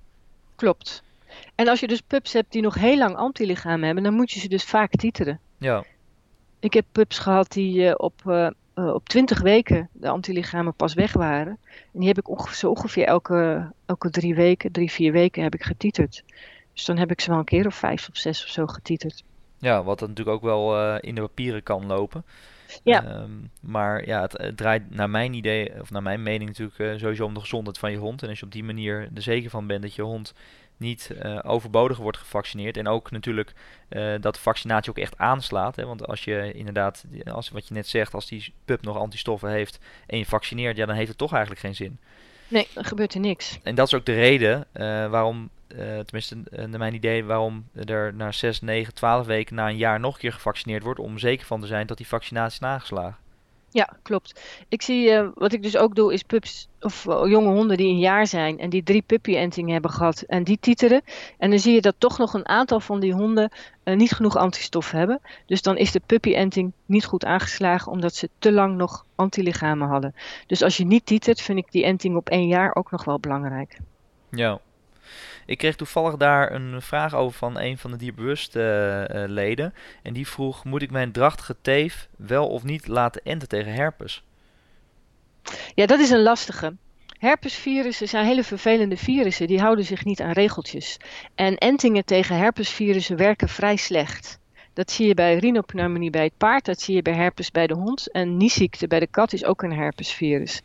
Klopt. 0.56 1.02
En 1.54 1.68
als 1.68 1.80
je 1.80 1.86
dus 1.86 2.00
pups 2.00 2.32
hebt 2.32 2.52
die 2.52 2.62
nog 2.62 2.74
heel 2.74 2.98
lang 2.98 3.16
antilichamen 3.16 3.84
hebben, 3.84 4.04
dan 4.04 4.14
moet 4.14 4.30
je 4.30 4.40
ze 4.40 4.48
dus 4.48 4.64
vaak 4.64 4.90
titeren. 4.90 5.40
Ja. 5.58 5.84
Ik 6.58 6.72
heb 6.72 6.84
pups 6.92 7.18
gehad 7.18 7.52
die 7.52 7.82
uh, 7.82 7.94
op, 7.96 8.22
uh, 8.26 8.48
op 8.74 9.08
20 9.08 9.40
weken 9.40 9.88
de 9.92 10.08
antilichamen 10.08 10.74
pas 10.74 10.94
weg 10.94 11.12
waren. 11.12 11.58
En 11.92 11.98
die 11.98 12.08
heb 12.08 12.18
ik 12.18 12.28
ongeveer, 12.28 12.54
zo 12.54 12.70
ongeveer 12.70 13.04
elke, 13.04 13.70
elke 13.86 14.10
drie 14.10 14.34
weken, 14.34 14.72
drie, 14.72 14.90
vier 14.90 15.12
weken 15.12 15.42
heb 15.42 15.54
ik 15.54 15.62
getiterd. 15.62 16.24
Dus 16.72 16.84
dan 16.84 16.96
heb 16.96 17.10
ik 17.10 17.20
ze 17.20 17.30
wel 17.30 17.38
een 17.38 17.44
keer 17.44 17.66
of 17.66 17.74
vijf 17.74 18.08
of 18.08 18.16
zes 18.16 18.44
of 18.44 18.50
zo 18.50 18.66
getiterd. 18.66 19.24
Ja, 19.58 19.82
wat 19.82 20.00
natuurlijk 20.00 20.28
ook 20.28 20.42
wel 20.42 20.78
uh, 20.80 20.96
in 21.00 21.14
de 21.14 21.20
papieren 21.20 21.62
kan 21.62 21.86
lopen. 21.86 22.24
Ja. 22.82 23.20
Um, 23.20 23.50
maar 23.60 24.06
ja, 24.06 24.20
het, 24.20 24.32
het, 24.32 24.56
draait 24.56 24.90
naar 24.90 25.10
mijn 25.10 25.34
idee, 25.34 25.80
of 25.80 25.90
naar 25.90 26.02
mijn 26.02 26.22
mening 26.22 26.50
natuurlijk 26.50 26.78
uh, 26.78 26.98
sowieso 26.98 27.24
om 27.24 27.34
de 27.34 27.40
gezondheid 27.40 27.78
van 27.78 27.90
je 27.90 27.96
hond. 27.96 28.22
En 28.22 28.28
als 28.28 28.38
je 28.38 28.44
op 28.44 28.52
die 28.52 28.64
manier 28.64 29.08
er 29.14 29.22
zeker 29.22 29.50
van 29.50 29.66
bent 29.66 29.82
dat 29.82 29.94
je 29.94 30.02
hond 30.02 30.34
niet 30.76 31.10
uh, 31.22 31.38
overbodig 31.42 31.96
wordt 31.96 32.18
gevaccineerd. 32.18 32.76
En 32.76 32.88
ook 32.88 33.10
natuurlijk 33.10 33.52
uh, 33.90 34.14
dat 34.20 34.34
de 34.34 34.40
vaccinatie 34.40 34.90
ook 34.90 34.98
echt 34.98 35.18
aanslaat. 35.18 35.76
Hè? 35.76 35.86
Want 35.86 36.06
als 36.06 36.24
je 36.24 36.52
inderdaad, 36.52 37.04
als, 37.24 37.50
wat 37.50 37.68
je 37.68 37.74
net 37.74 37.86
zegt, 37.86 38.14
als 38.14 38.26
die 38.26 38.54
pup 38.64 38.82
nog 38.82 38.96
antistoffen 38.96 39.50
heeft 39.50 39.78
en 40.06 40.18
je 40.18 40.26
vaccineert, 40.26 40.76
ja, 40.76 40.86
dan 40.86 40.96
heeft 40.96 41.08
het 41.08 41.18
toch 41.18 41.32
eigenlijk 41.32 41.60
geen 41.60 41.74
zin. 41.74 41.98
Nee, 42.48 42.68
dan 42.74 42.84
gebeurt 42.84 43.14
er 43.14 43.20
niks. 43.20 43.58
En 43.62 43.74
dat 43.74 43.86
is 43.86 43.94
ook 43.94 44.04
de 44.04 44.14
reden 44.14 44.58
uh, 44.58 45.10
waarom, 45.10 45.50
tenminste 45.76 46.36
naar 46.50 46.78
mijn 46.78 46.94
idee, 46.94 47.24
waarom 47.24 47.68
er 47.86 48.14
na 48.14 48.32
6, 48.32 48.60
9, 48.60 48.94
12 48.94 49.26
weken 49.26 49.54
na 49.54 49.68
een 49.68 49.76
jaar 49.76 50.00
nog 50.00 50.14
een 50.14 50.20
keer 50.20 50.32
gevaccineerd 50.32 50.82
wordt. 50.82 51.00
Om 51.00 51.18
zeker 51.18 51.46
van 51.46 51.60
te 51.60 51.66
zijn 51.66 51.86
dat 51.86 51.96
die 51.96 52.06
vaccinatie 52.06 52.60
is 52.60 52.66
aangeslagen. 52.66 53.16
Ja, 53.74 53.96
klopt. 54.02 54.40
Ik 54.68 54.82
zie, 54.82 55.10
uh, 55.10 55.28
wat 55.34 55.52
ik 55.52 55.62
dus 55.62 55.76
ook 55.76 55.94
doe, 55.94 56.12
is 56.12 56.22
pups 56.22 56.68
of 56.80 57.04
uh, 57.04 57.22
jonge 57.26 57.48
honden 57.48 57.76
die 57.76 57.88
een 57.88 57.98
jaar 57.98 58.26
zijn 58.26 58.58
en 58.58 58.70
die 58.70 58.82
drie 58.82 59.02
puppy-entingen 59.02 59.72
hebben 59.72 59.90
gehad 59.90 60.20
en 60.20 60.44
die 60.44 60.58
titeren. 60.60 61.02
En 61.38 61.50
dan 61.50 61.58
zie 61.58 61.74
je 61.74 61.80
dat 61.80 61.94
toch 61.98 62.18
nog 62.18 62.34
een 62.34 62.48
aantal 62.48 62.80
van 62.80 63.00
die 63.00 63.12
honden 63.12 63.52
uh, 63.84 63.96
niet 63.96 64.12
genoeg 64.12 64.36
antistof 64.36 64.90
hebben. 64.90 65.20
Dus 65.46 65.62
dan 65.62 65.76
is 65.76 65.92
de 65.92 66.00
puppy-enting 66.06 66.72
niet 66.86 67.04
goed 67.04 67.24
aangeslagen 67.24 67.92
omdat 67.92 68.14
ze 68.14 68.28
te 68.38 68.52
lang 68.52 68.76
nog 68.76 69.04
antilichamen 69.14 69.88
hadden. 69.88 70.14
Dus 70.46 70.62
als 70.62 70.76
je 70.76 70.84
niet 70.84 71.06
titert, 71.06 71.40
vind 71.40 71.58
ik 71.58 71.72
die 71.72 71.84
enting 71.84 72.16
op 72.16 72.28
één 72.28 72.48
jaar 72.48 72.74
ook 72.74 72.90
nog 72.90 73.04
wel 73.04 73.20
belangrijk. 73.20 73.78
Ja, 74.30 74.60
ik 75.46 75.58
kreeg 75.58 75.76
toevallig 75.76 76.16
daar 76.16 76.52
een 76.52 76.82
vraag 76.82 77.14
over 77.14 77.38
van 77.38 77.58
een 77.58 77.78
van 77.78 77.90
de 77.90 77.96
dierbewuste 77.96 78.60
uh, 79.10 79.22
uh, 79.22 79.28
leden. 79.28 79.74
En 80.02 80.12
die 80.12 80.28
vroeg: 80.28 80.64
Moet 80.64 80.82
ik 80.82 80.90
mijn 80.90 81.12
drachtige 81.12 81.56
teef 81.60 82.08
wel 82.16 82.48
of 82.48 82.62
niet 82.62 82.86
laten 82.86 83.20
enten 83.24 83.48
tegen 83.48 83.72
herpes? 83.72 84.22
Ja, 85.74 85.86
dat 85.86 86.00
is 86.00 86.10
een 86.10 86.22
lastige. 86.22 86.74
Herpesvirussen 87.18 88.08
zijn 88.08 88.26
hele 88.26 88.44
vervelende 88.44 88.96
virussen. 88.96 89.46
Die 89.46 89.60
houden 89.60 89.84
zich 89.84 90.04
niet 90.04 90.20
aan 90.20 90.32
regeltjes. 90.32 90.96
En 91.34 91.56
entingen 91.56 92.04
tegen 92.04 92.36
herpesvirussen 92.36 93.16
werken 93.16 93.48
vrij 93.48 93.76
slecht. 93.76 94.38
Dat 94.74 94.90
zie 94.90 95.06
je 95.06 95.14
bij 95.14 95.36
rhinopneumonie 95.36 96.10
bij 96.10 96.24
het 96.24 96.36
paard, 96.36 96.64
dat 96.64 96.80
zie 96.80 96.94
je 96.94 97.02
bij 97.02 97.14
herpes 97.14 97.50
bij 97.50 97.66
de 97.66 97.74
hond. 97.74 98.10
En 98.10 98.36
niesziekte 98.36 98.86
bij 98.86 99.00
de 99.00 99.06
kat 99.06 99.32
is 99.32 99.44
ook 99.44 99.62
een 99.62 99.72
herpesvirus. 99.72 100.62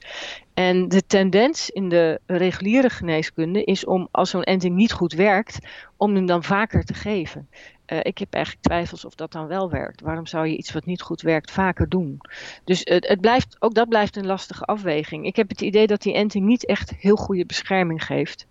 En 0.54 0.88
de 0.88 1.06
tendens 1.06 1.70
in 1.70 1.90
de 1.90 2.20
reguliere 2.26 2.90
geneeskunde 2.90 3.64
is 3.64 3.86
om, 3.86 4.08
als 4.12 4.30
zo'n 4.30 4.44
enting 4.44 4.76
niet 4.76 4.92
goed 4.92 5.14
werkt, 5.14 5.60
om 5.98 6.16
hem 6.16 6.26
dan 6.26 6.44
vaker 6.44 6.84
te 6.84 6.94
geven. 6.94 7.50
Uh, 7.88 8.00
ik 8.02 8.18
heb 8.18 8.34
eigenlijk 8.34 8.66
twijfels 8.66 9.06
of 9.06 9.16
dat 9.16 9.32
dan 9.32 9.48
wel 9.48 9.70
werkt. 9.70 10.02
Waarom 10.02 10.26
zou 10.26 10.48
je 10.48 10.58
iets 10.58 10.72
wat 10.72 10.86
niet 10.86 11.02
goed 11.02 11.22
werkt 11.22 11.52
vaker 11.52 11.90
doen? 11.90 12.18
Dus 12.64 12.82
het 12.84 13.22
blijft, 13.22 13.56
ook 13.60 13.74
dat 13.74 13.90
blijft 13.90 14.16
een 14.16 14.26
lastige 14.26 14.66
afweging. 14.66 15.26
Ik 15.26 15.36
heb 15.36 15.50
het 15.50 15.62
idee 15.62 15.88
dat 15.88 16.02
die 16.02 16.14
enting 16.14 16.46
niet 16.46 16.66
echt 16.66 16.94
heel 16.98 17.16
goede 17.16 17.46
bescherming 17.46 18.06
geeft. 18.06 18.48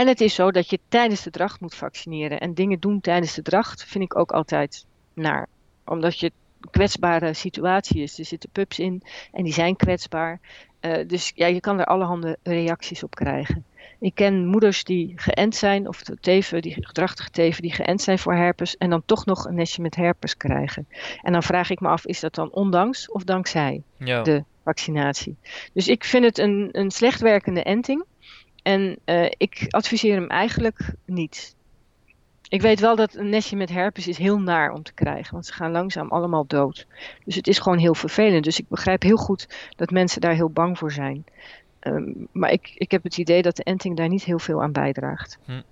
En 0.00 0.06
het 0.06 0.20
is 0.20 0.34
zo 0.34 0.50
dat 0.50 0.70
je 0.70 0.78
tijdens 0.88 1.22
de 1.22 1.30
dracht 1.30 1.60
moet 1.60 1.74
vaccineren. 1.74 2.40
En 2.40 2.54
dingen 2.54 2.80
doen 2.80 3.00
tijdens 3.00 3.34
de 3.34 3.42
dracht 3.42 3.84
vind 3.84 4.04
ik 4.04 4.16
ook 4.16 4.32
altijd 4.32 4.86
naar. 5.14 5.48
Omdat 5.84 6.18
je 6.18 6.26
een 6.60 6.70
kwetsbare 6.70 7.34
situatie 7.34 8.02
is. 8.02 8.18
Er 8.18 8.24
zitten 8.24 8.50
pups 8.52 8.78
in 8.78 9.02
en 9.32 9.44
die 9.44 9.52
zijn 9.52 9.76
kwetsbaar. 9.76 10.40
Uh, 10.80 11.08
dus 11.08 11.32
ja, 11.34 11.46
je 11.46 11.60
kan 11.60 11.78
er 11.78 11.84
allerhande 11.84 12.38
reacties 12.42 13.02
op 13.02 13.14
krijgen. 13.14 13.64
Ik 13.98 14.14
ken 14.14 14.46
moeders 14.46 14.84
die 14.84 15.12
geënt 15.16 15.56
zijn, 15.56 15.88
of 15.88 16.02
teven, 16.20 16.62
die 16.62 16.74
gedrachtige 16.84 17.30
teven, 17.30 17.62
die 17.62 17.72
geënt 17.72 18.02
zijn 18.02 18.18
voor 18.18 18.34
herpes. 18.34 18.76
En 18.76 18.90
dan 18.90 19.02
toch 19.06 19.26
nog 19.26 19.44
een 19.44 19.54
nestje 19.54 19.82
met 19.82 19.96
herpes 19.96 20.36
krijgen. 20.36 20.88
En 21.22 21.32
dan 21.32 21.42
vraag 21.42 21.70
ik 21.70 21.80
me 21.80 21.88
af, 21.88 22.06
is 22.06 22.20
dat 22.20 22.34
dan 22.34 22.52
ondanks 22.52 23.10
of 23.10 23.24
dankzij 23.24 23.82
de 23.98 24.44
vaccinatie? 24.64 25.36
Dus 25.72 25.88
ik 25.88 26.04
vind 26.04 26.24
het 26.24 26.38
een, 26.38 26.68
een 26.72 26.90
slecht 26.90 27.20
werkende 27.20 27.62
enting. 27.62 28.04
En 28.62 28.98
uh, 29.04 29.24
ik 29.24 29.66
adviseer 29.68 30.14
hem 30.14 30.28
eigenlijk 30.28 30.94
niet. 31.04 31.54
Ik 32.48 32.62
weet 32.62 32.80
wel 32.80 32.96
dat 32.96 33.14
een 33.14 33.28
nestje 33.28 33.56
met 33.56 33.70
herpes 33.70 34.08
is 34.08 34.18
heel 34.18 34.40
naar 34.40 34.72
om 34.72 34.82
te 34.82 34.92
krijgen, 34.92 35.32
want 35.32 35.46
ze 35.46 35.52
gaan 35.52 35.70
langzaam 35.70 36.08
allemaal 36.08 36.46
dood. 36.46 36.86
Dus 37.24 37.34
het 37.34 37.46
is 37.46 37.58
gewoon 37.58 37.78
heel 37.78 37.94
vervelend. 37.94 38.44
Dus 38.44 38.58
ik 38.58 38.68
begrijp 38.68 39.02
heel 39.02 39.16
goed 39.16 39.70
dat 39.76 39.90
mensen 39.90 40.20
daar 40.20 40.34
heel 40.34 40.50
bang 40.50 40.78
voor 40.78 40.92
zijn. 40.92 41.24
Um, 41.80 42.28
maar 42.32 42.50
ik, 42.50 42.72
ik 42.74 42.90
heb 42.90 43.02
het 43.02 43.18
idee 43.18 43.42
dat 43.42 43.56
de 43.56 43.64
enting 43.64 43.96
daar 43.96 44.08
niet 44.08 44.24
heel 44.24 44.38
veel 44.38 44.62
aan 44.62 44.72
bijdraagt. 44.72 45.38
Hm. 45.44 45.62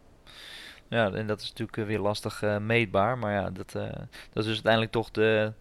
Ja, 0.88 1.12
en 1.12 1.26
dat 1.26 1.40
is 1.40 1.48
natuurlijk 1.48 1.88
weer 1.88 1.98
lastig 1.98 2.42
uh, 2.42 2.58
meetbaar. 2.58 3.18
Maar 3.18 3.32
ja, 3.32 3.50
dat, 3.50 3.74
uh, 3.76 3.82
dat 4.32 4.42
is 4.42 4.44
dus 4.44 4.54
uiteindelijk 4.54 4.92
toch 4.92 5.10
de, 5.10 5.52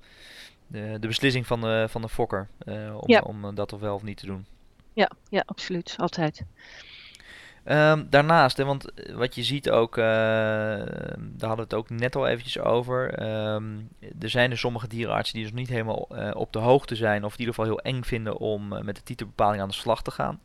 de, 0.67 0.97
de 0.99 1.07
beslissing 1.07 1.47
van 1.47 1.61
de, 1.61 1.85
van 1.89 2.01
de 2.01 2.09
fokker. 2.09 2.47
Uh, 2.65 2.97
om, 2.97 3.09
ja. 3.09 3.19
om 3.19 3.55
dat 3.55 3.73
of 3.73 3.79
wel 3.79 3.95
of 3.95 4.03
niet 4.03 4.17
te 4.17 4.25
doen. 4.25 4.45
Ja, 4.93 5.11
ja 5.29 5.43
absoluut. 5.45 5.95
Altijd. 5.97 6.43
Um, 7.69 8.07
daarnaast, 8.09 8.57
hè, 8.57 8.65
want 8.65 8.85
wat 9.13 9.35
je 9.35 9.43
ziet 9.43 9.69
ook, 9.69 9.97
uh, 9.97 10.03
daar 10.03 11.47
hadden 11.47 11.55
we 11.55 11.61
het 11.61 11.73
ook 11.73 11.89
net 11.89 12.15
al 12.15 12.27
eventjes 12.27 12.59
over. 12.59 13.23
Um, 13.53 13.89
er 14.19 14.29
zijn 14.29 14.51
er 14.51 14.57
sommige 14.57 14.87
dierenartsen 14.87 15.35
die 15.35 15.43
dus 15.43 15.53
niet 15.53 15.69
helemaal 15.69 16.07
uh, 16.11 16.31
op 16.33 16.53
de 16.53 16.59
hoogte 16.59 16.95
zijn, 16.95 17.23
of 17.23 17.33
in 17.33 17.39
ieder 17.39 17.53
geval 17.53 17.69
heel 17.69 17.79
eng 17.79 18.03
vinden 18.03 18.37
om 18.37 18.73
uh, 18.73 18.81
met 18.81 18.95
de 18.95 19.03
titelbepaling 19.03 19.61
aan 19.61 19.67
de 19.67 19.73
slag 19.73 20.01
te 20.01 20.11
gaan. 20.11 20.39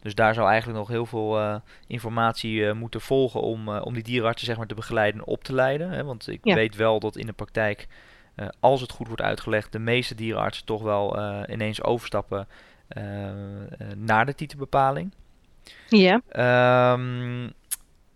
Dus 0.00 0.14
daar 0.14 0.34
zou 0.34 0.48
eigenlijk 0.48 0.78
nog 0.78 0.88
heel 0.88 1.06
veel 1.06 1.60
informatie 1.86 2.72
moeten 2.72 3.00
volgen 3.00 3.40
om, 3.40 3.68
om 3.68 3.94
die 3.94 4.02
dierenartsen 4.02 4.46
zeg 4.46 4.56
maar, 4.56 4.66
te 4.66 4.74
begeleiden 4.74 5.20
en 5.20 5.26
op 5.26 5.44
te 5.44 5.54
leiden. 5.54 5.90
Hè? 5.90 6.04
Want 6.04 6.28
ik 6.28 6.40
ja. 6.42 6.54
weet 6.54 6.76
wel 6.76 7.00
dat 7.00 7.16
in 7.16 7.26
de 7.26 7.32
praktijk, 7.32 7.88
als 8.60 8.80
het 8.80 8.92
goed 8.92 9.06
wordt 9.06 9.22
uitgelegd, 9.22 9.72
de 9.72 9.78
meeste 9.78 10.14
dierenartsen 10.14 10.64
toch 10.64 10.82
wel 10.82 11.18
ineens 11.50 11.82
overstappen 11.82 12.46
naar 13.96 14.26
de 14.26 14.34
titelbepaling. 14.34 15.12
Ja. 15.88 16.20
Um, 16.94 17.52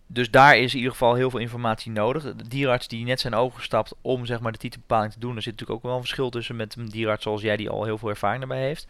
dus 0.06 0.30
daar 0.30 0.56
is 0.56 0.72
in 0.72 0.76
ieder 0.76 0.92
geval 0.92 1.14
heel 1.14 1.30
veel 1.30 1.40
informatie 1.40 1.92
nodig. 1.92 2.22
De 2.22 2.48
dierenarts 2.48 2.88
die 2.88 3.04
net 3.04 3.20
zijn 3.20 3.34
overgestapt 3.34 3.94
om 4.00 4.26
zeg 4.26 4.40
maar, 4.40 4.52
de 4.52 4.58
titelbepaling 4.58 5.12
te 5.12 5.18
doen, 5.18 5.36
er 5.36 5.42
zit 5.42 5.52
natuurlijk 5.52 5.78
ook 5.78 5.84
wel 5.84 5.94
een 5.94 6.04
verschil 6.04 6.30
tussen 6.30 6.56
met 6.56 6.76
een 6.76 6.88
dierenarts 6.88 7.22
zoals 7.22 7.42
jij 7.42 7.56
die 7.56 7.70
al 7.70 7.84
heel 7.84 7.98
veel 7.98 8.08
ervaring 8.08 8.38
daarbij 8.38 8.66
heeft. 8.66 8.86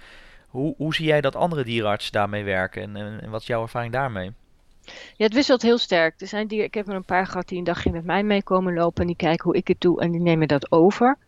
Hoe, 0.47 0.75
hoe 0.77 0.95
zie 0.95 1.07
jij 1.07 1.21
dat 1.21 1.37
andere 1.37 1.65
dierenartsen 1.65 2.13
daarmee 2.13 2.45
werken 2.45 2.83
en, 2.83 2.97
en, 2.97 3.21
en 3.23 3.31
wat 3.31 3.41
is 3.41 3.47
jouw 3.47 3.63
ervaring 3.63 3.93
daarmee? 3.93 4.33
Ja, 5.17 5.25
het 5.25 5.35
wisselt 5.35 5.63
heel 5.63 5.79
sterk. 5.79 6.21
Er 6.21 6.27
zijn 6.27 6.47
dieren, 6.47 6.67
ik 6.67 6.75
heb 6.75 6.89
er 6.89 6.95
een 6.95 7.05
paar 7.05 7.27
gehad 7.27 7.49
die 7.49 7.59
een 7.59 7.65
dagje 7.65 7.91
met 7.91 8.05
mij 8.05 8.23
meekomen 8.23 8.75
lopen 8.75 9.01
en 9.01 9.07
die 9.07 9.17
kijken 9.17 9.45
hoe 9.45 9.57
ik 9.57 9.69
het 9.69 9.81
doe 9.81 10.01
en 10.01 10.11
die 10.11 10.21
nemen 10.21 10.49
dat 10.49 10.73
over. 10.73 11.19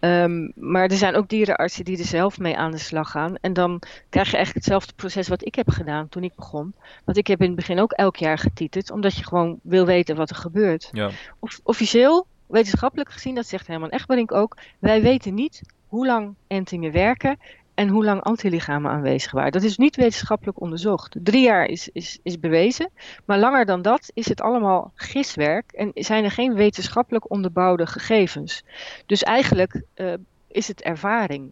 Um, 0.00 0.52
maar 0.54 0.90
er 0.90 0.96
zijn 0.96 1.14
ook 1.14 1.28
dierenartsen 1.28 1.84
die 1.84 1.98
er 1.98 2.04
zelf 2.04 2.38
mee 2.38 2.56
aan 2.56 2.70
de 2.70 2.78
slag 2.78 3.10
gaan. 3.10 3.36
En 3.40 3.52
dan 3.52 3.82
krijg 4.08 4.30
je 4.30 4.36
eigenlijk 4.36 4.54
hetzelfde 4.54 4.92
proces 4.96 5.28
wat 5.28 5.46
ik 5.46 5.54
heb 5.54 5.70
gedaan 5.70 6.08
toen 6.08 6.24
ik 6.24 6.34
begon. 6.34 6.74
Want 7.04 7.18
ik 7.18 7.26
heb 7.26 7.40
in 7.40 7.46
het 7.46 7.56
begin 7.56 7.80
ook 7.80 7.92
elk 7.92 8.16
jaar 8.16 8.38
getiteld, 8.38 8.90
omdat 8.90 9.16
je 9.16 9.24
gewoon 9.24 9.58
wil 9.62 9.86
weten 9.86 10.16
wat 10.16 10.30
er 10.30 10.36
gebeurt. 10.36 10.88
Ja. 10.92 11.10
Of, 11.38 11.60
officieel, 11.62 12.26
wetenschappelijk 12.46 13.10
gezien, 13.10 13.34
dat 13.34 13.46
zegt 13.46 13.66
Herman 13.66 13.90
Echtberink 13.90 14.32
ook, 14.32 14.56
wij 14.78 15.02
weten 15.02 15.34
niet 15.34 15.62
hoe 15.86 16.06
lang 16.06 16.34
entingen 16.46 16.92
werken 16.92 17.38
en 17.80 17.88
hoe 17.88 18.04
lang 18.04 18.22
antilichamen 18.22 18.90
aanwezig 18.90 19.32
waren. 19.32 19.52
Dat 19.52 19.62
is 19.62 19.76
niet 19.76 19.96
wetenschappelijk 19.96 20.60
onderzocht. 20.60 21.16
Drie 21.22 21.42
jaar 21.42 21.66
is, 21.66 21.88
is, 21.92 22.18
is 22.22 22.40
bewezen, 22.40 22.90
maar 23.24 23.38
langer 23.38 23.64
dan 23.64 23.82
dat 23.82 24.10
is 24.14 24.28
het 24.28 24.40
allemaal 24.40 24.92
giswerk 24.94 25.72
en 25.72 25.90
zijn 25.94 26.24
er 26.24 26.30
geen 26.30 26.54
wetenschappelijk 26.54 27.30
onderbouwde 27.30 27.86
gegevens. 27.86 28.64
Dus 29.06 29.22
eigenlijk 29.22 29.82
uh, 29.96 30.12
is 30.48 30.68
het 30.68 30.82
ervaring. 30.82 31.50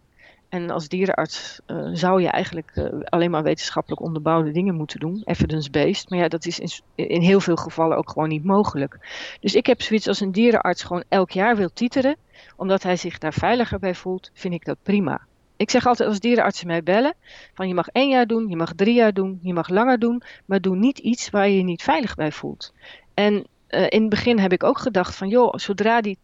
En 0.49 0.69
als 0.69 0.87
dierenarts 0.87 1.59
uh, 1.67 1.89
zou 1.93 2.21
je 2.21 2.29
eigenlijk 2.29 2.71
uh, 2.75 2.85
alleen 3.03 3.31
maar 3.31 3.43
wetenschappelijk 3.43 4.01
onderbouwde 4.01 4.51
dingen 4.51 4.75
moeten 4.75 4.99
doen, 4.99 5.21
evidence-based. 5.25 6.09
Maar 6.09 6.19
ja, 6.19 6.27
dat 6.27 6.45
is 6.45 6.59
in, 6.59 6.69
in, 6.95 7.21
heel 7.21 7.39
veel 7.39 7.55
gevallen 7.55 7.97
ook 7.97 8.09
gewoon 8.09 8.29
niet 8.29 8.43
mogelijk. 8.43 8.97
Dus 9.39 9.55
ik 9.55 9.65
heb 9.65 9.81
zoiets 9.81 10.07
als 10.07 10.19
een 10.19 10.31
dierenarts 10.31 10.83
gewoon 10.83 11.03
elk 11.07 11.31
jaar 11.31 11.55
wil 11.55 11.69
titeren, 11.73 12.15
omdat 12.55 12.83
hij 12.83 12.95
zich 12.95 13.17
daar 13.17 13.33
veiliger 13.33 13.79
bij 13.79 13.95
voelt, 13.95 14.31
vind 14.33 14.53
ik 14.53 14.65
dat 14.65 14.77
prima. 14.83 15.27
Ik 15.59 15.69
zeg 15.69 15.85
altijd 15.85 16.09
als 16.09 16.19
dierenartsen 16.19 16.67
mij 16.67 16.83
bellen, 16.83 17.13
van 17.53 17.67
je 17.67 17.73
mag 17.73 17.87
één 17.87 18.09
jaar 18.09 18.27
doen, 18.27 18.47
je 18.47 18.55
mag 18.55 18.73
drie 18.73 18.93
jaar 18.93 19.13
doen, 19.13 19.39
je 19.41 19.53
mag 19.53 19.69
langer 19.69 19.99
doen, 19.99 20.21
maar 20.45 20.61
doe 20.61 20.75
niet 20.75 20.97
iets 20.97 21.29
waar 21.29 21.49
je 21.49 21.57
je 21.57 21.63
niet 21.63 21.83
veilig 21.83 22.15
bij 22.15 22.31
voelt. 22.31 22.73
En 23.13 23.33
uh, 23.33 23.85
in 23.89 24.01
het 24.01 24.09
begin 24.09 24.39
heb 24.39 24.51
ik 24.51 24.63
ook 24.63 24.77
gedacht 24.77 25.15
van 25.15 25.27
joh, 25.27 25.53
zodra 25.55 26.01
die 26.01 26.17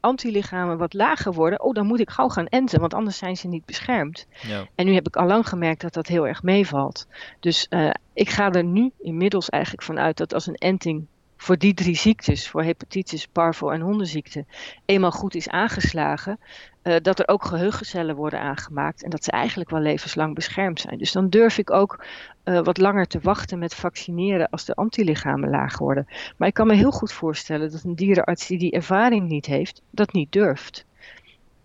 antilichamen 0.00 0.78
wat 0.78 0.94
lager 0.94 1.32
worden, 1.32 1.62
oh 1.62 1.74
dan 1.74 1.86
moet 1.86 2.00
ik 2.00 2.10
gauw 2.10 2.28
gaan 2.28 2.46
enten, 2.46 2.80
want 2.80 2.94
anders 2.94 3.18
zijn 3.18 3.36
ze 3.36 3.48
niet 3.48 3.64
beschermd. 3.64 4.26
Ja. 4.42 4.66
En 4.74 4.86
nu 4.86 4.94
heb 4.94 5.06
ik 5.06 5.16
al 5.16 5.26
lang 5.26 5.48
gemerkt 5.48 5.80
dat 5.80 5.94
dat 5.94 6.06
heel 6.06 6.26
erg 6.26 6.42
meevalt. 6.42 7.06
Dus 7.40 7.66
uh, 7.70 7.90
ik 8.12 8.30
ga 8.30 8.52
er 8.52 8.64
nu 8.64 8.90
inmiddels 9.00 9.48
eigenlijk 9.48 9.82
vanuit 9.82 10.16
dat 10.16 10.34
als 10.34 10.46
een 10.46 10.54
enting 10.54 11.06
voor 11.36 11.56
die 11.56 11.74
drie 11.74 11.96
ziektes, 11.96 12.48
voor 12.48 12.62
hepatitis, 12.62 13.26
parvo 13.26 13.70
en 13.70 13.80
hondenziekte, 13.80 14.44
eenmaal 14.84 15.10
goed 15.10 15.34
is 15.34 15.48
aangeslagen, 15.48 16.38
uh, 16.82 16.96
dat 17.02 17.18
er 17.18 17.28
ook 17.28 17.44
geheugencellen 17.44 18.16
worden 18.16 18.40
aangemaakt 18.40 19.02
en 19.02 19.10
dat 19.10 19.24
ze 19.24 19.30
eigenlijk 19.30 19.70
wel 19.70 19.80
levenslang 19.80 20.34
beschermd 20.34 20.80
zijn. 20.80 20.98
Dus 20.98 21.12
dan 21.12 21.28
durf 21.28 21.58
ik 21.58 21.70
ook 21.70 22.04
uh, 22.44 22.60
wat 22.60 22.78
langer 22.78 23.06
te 23.06 23.18
wachten 23.22 23.58
met 23.58 23.74
vaccineren 23.74 24.50
als 24.50 24.64
de 24.64 24.74
antilichamen 24.74 25.50
laag 25.50 25.78
worden. 25.78 26.06
Maar 26.36 26.48
ik 26.48 26.54
kan 26.54 26.66
me 26.66 26.74
heel 26.74 26.90
goed 26.90 27.12
voorstellen 27.12 27.70
dat 27.70 27.84
een 27.84 27.96
dierenarts 27.96 28.46
die 28.46 28.58
die 28.58 28.70
ervaring 28.70 29.28
niet 29.28 29.46
heeft, 29.46 29.82
dat 29.90 30.12
niet 30.12 30.32
durft. 30.32 30.84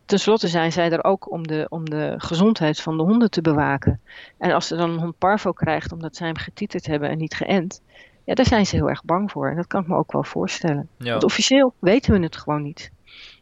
Ten 0.05 0.19
slotte 0.19 0.47
zijn 0.47 0.71
zij 0.71 0.91
er 0.91 1.03
ook 1.03 1.31
om 1.31 1.47
de, 1.47 1.65
om 1.69 1.89
de 1.89 2.13
gezondheid 2.17 2.81
van 2.81 2.97
de 2.97 3.03
honden 3.03 3.31
te 3.31 3.41
bewaken. 3.41 3.99
En 4.37 4.51
als 4.51 4.71
er 4.71 4.77
dan 4.77 4.89
een 4.89 4.99
hond 4.99 5.17
parvo 5.17 5.51
krijgt 5.51 5.91
omdat 5.91 6.15
zij 6.15 6.27
hem 6.27 6.37
getiterd 6.37 6.85
hebben 6.85 7.09
en 7.09 7.17
niet 7.17 7.33
geënt, 7.33 7.81
Ja, 8.23 8.33
daar 8.33 8.45
zijn 8.45 8.65
ze 8.65 8.75
heel 8.75 8.89
erg 8.89 9.03
bang 9.03 9.31
voor. 9.31 9.49
En 9.49 9.55
dat 9.55 9.67
kan 9.67 9.81
ik 9.81 9.87
me 9.87 9.95
ook 9.95 10.11
wel 10.11 10.23
voorstellen. 10.23 10.89
Want 10.97 11.23
officieel 11.23 11.73
weten 11.79 12.13
we 12.13 12.19
het 12.19 12.37
gewoon 12.37 12.61
niet. 12.61 12.91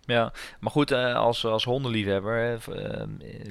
Ja, 0.10 0.32
maar 0.60 0.72
goed, 0.72 0.92
eh, 0.92 1.16
als, 1.16 1.46
als 1.46 1.64
hondenliefhebber 1.64 2.60
uh, 2.70 3.04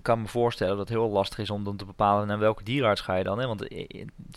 kan 0.03 0.21
me 0.21 0.29
voorstellen 0.29 0.77
dat 0.77 0.89
het 0.89 0.97
heel 0.97 1.11
lastig 1.11 1.39
is 1.39 1.51
om 1.51 1.65
dan 1.65 1.77
te 1.77 1.85
bepalen 1.85 2.27
naar 2.27 2.39
welke 2.39 2.63
dierenarts 2.63 3.01
ga 3.01 3.15
je 3.15 3.25
dan. 3.25 3.39
Hè? 3.39 3.47
Want 3.47 3.69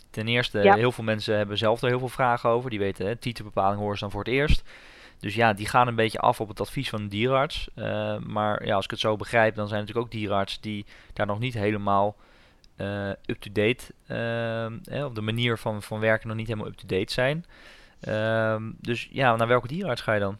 ten 0.09 0.27
eerste, 0.27 0.59
heel 0.59 0.91
veel 0.91 1.03
mensen 1.03 1.37
hebben 1.37 1.57
zelf 1.57 1.81
er 1.81 1.87
heel 1.87 1.99
veel 1.99 2.09
vragen 2.09 2.49
over. 2.49 2.69
Die 2.69 2.79
weten, 2.79 3.05
hè, 3.05 3.15
titelbepaling 3.15 3.79
horen 3.79 3.95
ze 3.95 4.03
dan 4.03 4.11
voor 4.11 4.23
het 4.23 4.33
eerst. 4.33 4.63
Dus 5.19 5.35
ja, 5.35 5.53
die 5.53 5.67
gaan 5.67 5.87
een 5.87 5.95
beetje 5.95 6.19
af 6.19 6.39
op 6.39 6.47
het 6.47 6.59
advies 6.59 6.89
van 6.89 7.01
een 7.01 7.09
dierenarts. 7.09 7.69
maar 8.25 8.65
ja, 8.65 8.75
als 8.75 8.85
ik 8.85 8.91
het 8.91 8.99
zo 8.99 9.15
begrijp, 9.15 9.55
dan 9.55 9.67
zijn 9.67 9.79
er 9.79 9.85
natuurlijk 9.85 10.05
ook 10.13 10.19
dierenartsen 10.19 10.61
die 10.61 10.85
daar 11.13 11.25
nog 11.25 11.39
niet 11.39 11.53
helemaal 11.53 12.15
up-to-date, 13.25 13.83
uh, 14.07 15.05
of 15.05 15.13
de 15.13 15.21
manier 15.21 15.57
van, 15.57 15.81
van 15.81 15.99
werken 15.99 16.27
nog 16.27 16.37
niet 16.37 16.47
helemaal 16.47 16.69
up-to-date 16.69 17.13
zijn. 17.13 17.45
Ehm, 18.01 18.71
dus 18.79 19.07
ja, 19.11 19.35
naar 19.35 19.47
welke 19.47 19.67
dierenarts 19.67 20.01
ga 20.01 20.13
je 20.13 20.19
dan? 20.19 20.37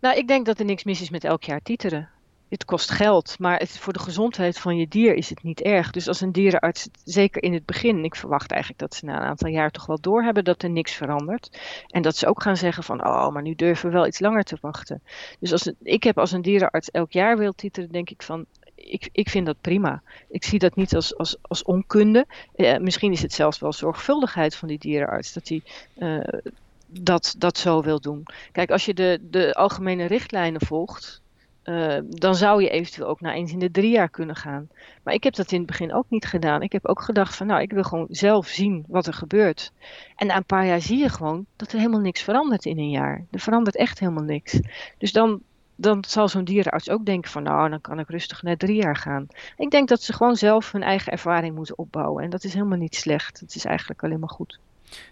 Nou, 0.00 0.16
ik 0.16 0.28
denk 0.28 0.46
dat 0.46 0.58
er 0.58 0.64
niks 0.64 0.84
mis 0.84 1.00
is 1.00 1.10
met 1.10 1.24
elk 1.24 1.42
jaar 1.42 1.62
titeren. 1.62 2.08
Het 2.48 2.64
kost 2.64 2.90
geld, 2.90 3.38
maar 3.38 3.58
het, 3.58 3.78
voor 3.78 3.92
de 3.92 3.98
gezondheid 3.98 4.58
van 4.58 4.76
je 4.76 4.88
dier 4.88 5.14
is 5.14 5.28
het 5.28 5.42
niet 5.42 5.60
erg. 5.60 5.90
Dus 5.90 6.08
als 6.08 6.20
een 6.20 6.32
dierenarts, 6.32 6.88
zeker 7.04 7.42
in 7.42 7.52
het 7.52 7.66
begin, 7.66 8.04
ik 8.04 8.14
verwacht 8.14 8.50
eigenlijk 8.50 8.80
dat 8.80 8.94
ze 8.94 9.04
na 9.04 9.16
een 9.16 9.28
aantal 9.28 9.48
jaar 9.48 9.70
toch 9.70 9.86
wel 9.86 10.00
doorhebben 10.00 10.44
dat 10.44 10.62
er 10.62 10.70
niks 10.70 10.92
verandert. 10.92 11.60
En 11.86 12.02
dat 12.02 12.16
ze 12.16 12.26
ook 12.26 12.42
gaan 12.42 12.56
zeggen 12.56 12.82
van, 12.82 13.06
oh, 13.06 13.32
maar 13.32 13.42
nu 13.42 13.54
durven 13.54 13.88
we 13.88 13.94
wel 13.94 14.06
iets 14.06 14.20
langer 14.20 14.42
te 14.42 14.58
wachten. 14.60 15.02
Dus 15.40 15.52
als 15.52 15.72
ik 15.82 16.02
heb 16.02 16.18
als 16.18 16.32
een 16.32 16.42
dierenarts 16.42 16.90
elk 16.90 17.12
jaar 17.12 17.38
wil 17.38 17.52
titeren, 17.52 17.92
denk 17.92 18.10
ik 18.10 18.22
van, 18.22 18.46
ik, 18.84 19.08
ik 19.12 19.28
vind 19.28 19.46
dat 19.46 19.60
prima. 19.60 20.02
Ik 20.28 20.44
zie 20.44 20.58
dat 20.58 20.76
niet 20.76 20.94
als, 20.94 21.16
als, 21.16 21.36
als 21.40 21.62
onkunde. 21.62 22.26
Eh, 22.54 22.78
misschien 22.78 23.12
is 23.12 23.22
het 23.22 23.32
zelfs 23.32 23.58
wel 23.58 23.72
zorgvuldigheid 23.72 24.56
van 24.56 24.68
die 24.68 24.78
dierenarts. 24.78 25.32
Dat 25.32 25.48
hij 25.48 25.62
uh, 25.98 26.40
dat, 26.86 27.34
dat 27.38 27.58
zo 27.58 27.82
wil 27.82 28.00
doen. 28.00 28.22
Kijk, 28.52 28.70
als 28.70 28.84
je 28.84 28.94
de, 28.94 29.18
de 29.30 29.54
algemene 29.54 30.04
richtlijnen 30.04 30.60
volgt. 30.60 31.20
Uh, 31.64 31.98
dan 32.08 32.34
zou 32.34 32.62
je 32.62 32.70
eventueel 32.70 33.08
ook 33.08 33.20
na 33.20 33.34
eens 33.34 33.52
in 33.52 33.58
de 33.58 33.70
drie 33.70 33.90
jaar 33.90 34.08
kunnen 34.08 34.36
gaan. 34.36 34.68
Maar 35.02 35.14
ik 35.14 35.24
heb 35.24 35.34
dat 35.34 35.52
in 35.52 35.58
het 35.58 35.66
begin 35.66 35.94
ook 35.94 36.04
niet 36.08 36.24
gedaan. 36.24 36.62
Ik 36.62 36.72
heb 36.72 36.86
ook 36.86 37.02
gedacht 37.02 37.36
van 37.36 37.46
nou, 37.46 37.62
ik 37.62 37.72
wil 37.72 37.82
gewoon 37.82 38.06
zelf 38.10 38.46
zien 38.46 38.84
wat 38.88 39.06
er 39.06 39.12
gebeurt. 39.12 39.72
En 40.16 40.26
na 40.26 40.36
een 40.36 40.44
paar 40.44 40.66
jaar 40.66 40.80
zie 40.80 40.98
je 40.98 41.08
gewoon 41.08 41.46
dat 41.56 41.72
er 41.72 41.78
helemaal 41.78 42.00
niks 42.00 42.22
verandert 42.22 42.64
in 42.64 42.78
een 42.78 42.90
jaar. 42.90 43.24
Er 43.30 43.40
verandert 43.40 43.76
echt 43.76 43.98
helemaal 43.98 44.24
niks. 44.24 44.60
Dus 44.98 45.12
dan, 45.12 45.42
dan 45.82 46.04
zal 46.08 46.28
zo'n 46.28 46.44
dierenarts 46.44 46.90
ook 46.90 47.04
denken 47.04 47.30
van 47.30 47.42
nou, 47.42 47.70
dan 47.70 47.80
kan 47.80 47.98
ik 47.98 48.08
rustig 48.08 48.42
naar 48.42 48.56
drie 48.56 48.82
jaar 48.82 48.96
gaan. 48.96 49.26
Ik 49.56 49.70
denk 49.70 49.88
dat 49.88 50.02
ze 50.02 50.12
gewoon 50.12 50.36
zelf 50.36 50.72
hun 50.72 50.82
eigen 50.82 51.12
ervaring 51.12 51.54
moeten 51.54 51.78
opbouwen. 51.78 52.24
En 52.24 52.30
dat 52.30 52.44
is 52.44 52.54
helemaal 52.54 52.78
niet 52.78 52.94
slecht. 52.94 53.40
Het 53.40 53.54
is 53.54 53.64
eigenlijk 53.64 54.02
alleen 54.02 54.18
maar 54.18 54.28
goed. 54.28 54.58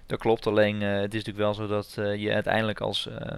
Dat 0.06 0.18
klopt, 0.18 0.46
alleen 0.46 0.80
uh, 0.80 0.88
het 0.92 1.14
is 1.14 1.24
natuurlijk 1.24 1.36
wel 1.36 1.54
zo 1.54 1.66
dat 1.66 1.96
uh, 1.98 2.16
je 2.16 2.32
uiteindelijk 2.32 2.80
als 2.80 3.06
uh, 3.06 3.36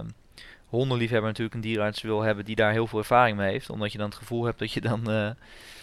hondenliefhebber 0.65 1.27
natuurlijk 1.27 1.55
een 1.55 1.61
dierenarts 1.61 2.01
wil 2.01 2.21
hebben 2.21 2.45
die 2.45 2.55
daar 2.55 2.71
heel 2.71 2.87
veel 2.87 2.99
ervaring 2.99 3.37
mee 3.37 3.51
heeft. 3.51 3.69
Omdat 3.69 3.91
je 3.91 3.97
dan 3.97 4.07
het 4.07 4.17
gevoel 4.17 4.43
hebt 4.43 4.59
dat 4.59 4.71
je 4.71 4.81
dan 4.81 5.01
ja. 5.05 5.35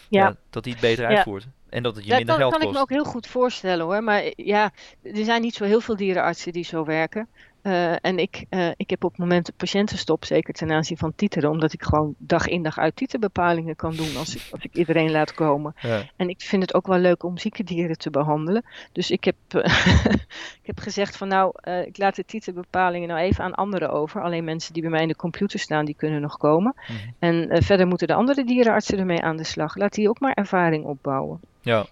ja. 0.08 0.36
dat 0.50 0.64
hij 0.64 0.72
het 0.72 0.82
beter 0.82 1.06
uitvoert. 1.06 1.46
En 1.68 1.82
dat 1.82 1.96
het 1.96 2.04
je 2.04 2.14
minder 2.14 2.34
geld 2.34 2.52
kost. 2.52 2.62
Dat 2.62 2.72
kan 2.72 2.82
ik 2.82 2.88
me 2.88 2.96
ook 2.96 3.04
heel 3.04 3.12
goed 3.12 3.26
voorstellen 3.26 3.84
hoor. 3.84 4.02
Maar 4.02 4.32
ja, 4.36 4.72
er 5.02 5.24
zijn 5.24 5.42
niet 5.42 5.54
zo 5.54 5.64
heel 5.64 5.80
veel 5.80 5.96
dierenartsen 5.96 6.52
die 6.52 6.64
zo 6.64 6.84
werken. 6.84 7.28
Uh, 7.62 8.04
en 8.04 8.18
ik, 8.18 8.44
uh, 8.50 8.68
ik 8.76 8.90
heb 8.90 9.04
op 9.04 9.10
het 9.10 9.20
moment 9.20 9.52
patiëntenstop, 9.56 10.24
zeker 10.24 10.54
ten 10.54 10.72
aanzien 10.72 10.96
van 10.96 11.14
titeren, 11.14 11.50
omdat 11.50 11.72
ik 11.72 11.82
gewoon 11.82 12.14
dag 12.18 12.46
in 12.46 12.62
dag 12.62 12.78
uit 12.78 12.96
titerbepalingen 12.96 13.76
kan 13.76 13.94
doen 13.94 14.16
als 14.16 14.34
ik, 14.34 14.48
als 14.52 14.62
ik 14.62 14.74
iedereen 14.74 15.10
laat 15.10 15.34
komen. 15.34 15.74
Ja. 15.80 16.02
En 16.16 16.28
ik 16.28 16.40
vind 16.40 16.62
het 16.62 16.74
ook 16.74 16.86
wel 16.86 16.98
leuk 16.98 17.22
om 17.22 17.38
zieke 17.38 17.64
dieren 17.64 17.98
te 17.98 18.10
behandelen. 18.10 18.64
Dus 18.92 19.10
ik 19.10 19.24
heb, 19.24 19.36
uh, 19.54 19.64
ik 20.62 20.66
heb 20.66 20.78
gezegd 20.78 21.16
van 21.16 21.28
nou, 21.28 21.52
ik 21.86 21.98
laat 21.98 22.16
de 22.16 22.24
titerbepalingen 22.24 23.08
nou 23.08 23.20
even 23.20 23.44
aan 23.44 23.54
anderen 23.54 23.90
over. 23.90 24.22
Alleen 24.22 24.44
mensen 24.44 24.72
die 24.72 24.82
bij 24.82 24.90
mij 24.90 25.02
in 25.02 25.08
de 25.08 25.16
computer 25.16 25.58
staan, 25.58 25.84
die 25.84 25.96
kunnen 25.96 26.20
nog 26.20 26.36
komen. 26.36 26.74
Mm 26.76 26.96
-hmm. 26.96 27.14
En 27.18 27.62
verder 27.62 27.86
moeten 27.86 28.06
de 28.06 28.14
andere 28.14 28.44
dierenartsen 28.44 28.98
ermee 28.98 29.22
aan 29.22 29.36
de 29.36 29.44
slag. 29.44 29.76
Laat 29.76 29.94
die 29.94 30.08
ook 30.08 30.20
maar 30.20 30.34
ervaring 30.34 30.84
opbouwen. 30.84 31.40
Ja, 31.60 31.86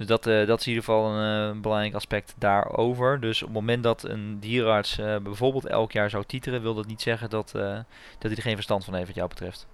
dus 0.00 0.08
dat, 0.08 0.26
uh, 0.26 0.46
dat 0.46 0.60
is 0.60 0.66
in 0.66 0.72
ieder 0.72 0.84
geval 0.84 1.10
een 1.10 1.54
uh, 1.54 1.60
belangrijk 1.60 1.94
aspect 1.94 2.34
daarover. 2.38 3.20
Dus 3.20 3.42
op 3.42 3.48
het 3.48 3.56
moment 3.56 3.82
dat 3.82 4.02
een 4.02 4.36
dierenarts 4.38 4.98
uh, 4.98 5.16
bijvoorbeeld 5.16 5.66
elk 5.66 5.92
jaar 5.92 6.10
zou 6.10 6.24
titeren, 6.26 6.62
wil 6.62 6.74
dat 6.74 6.86
niet 6.86 7.02
zeggen 7.02 7.30
dat, 7.30 7.50
dat 7.52 7.84
hij 8.18 8.30
er 8.36 8.42
geen 8.42 8.54
verstand 8.54 8.84
van 8.84 8.94
heeft 8.94 9.06
wat 9.06 9.16
jou 9.16 9.28
betreft. 9.28 9.66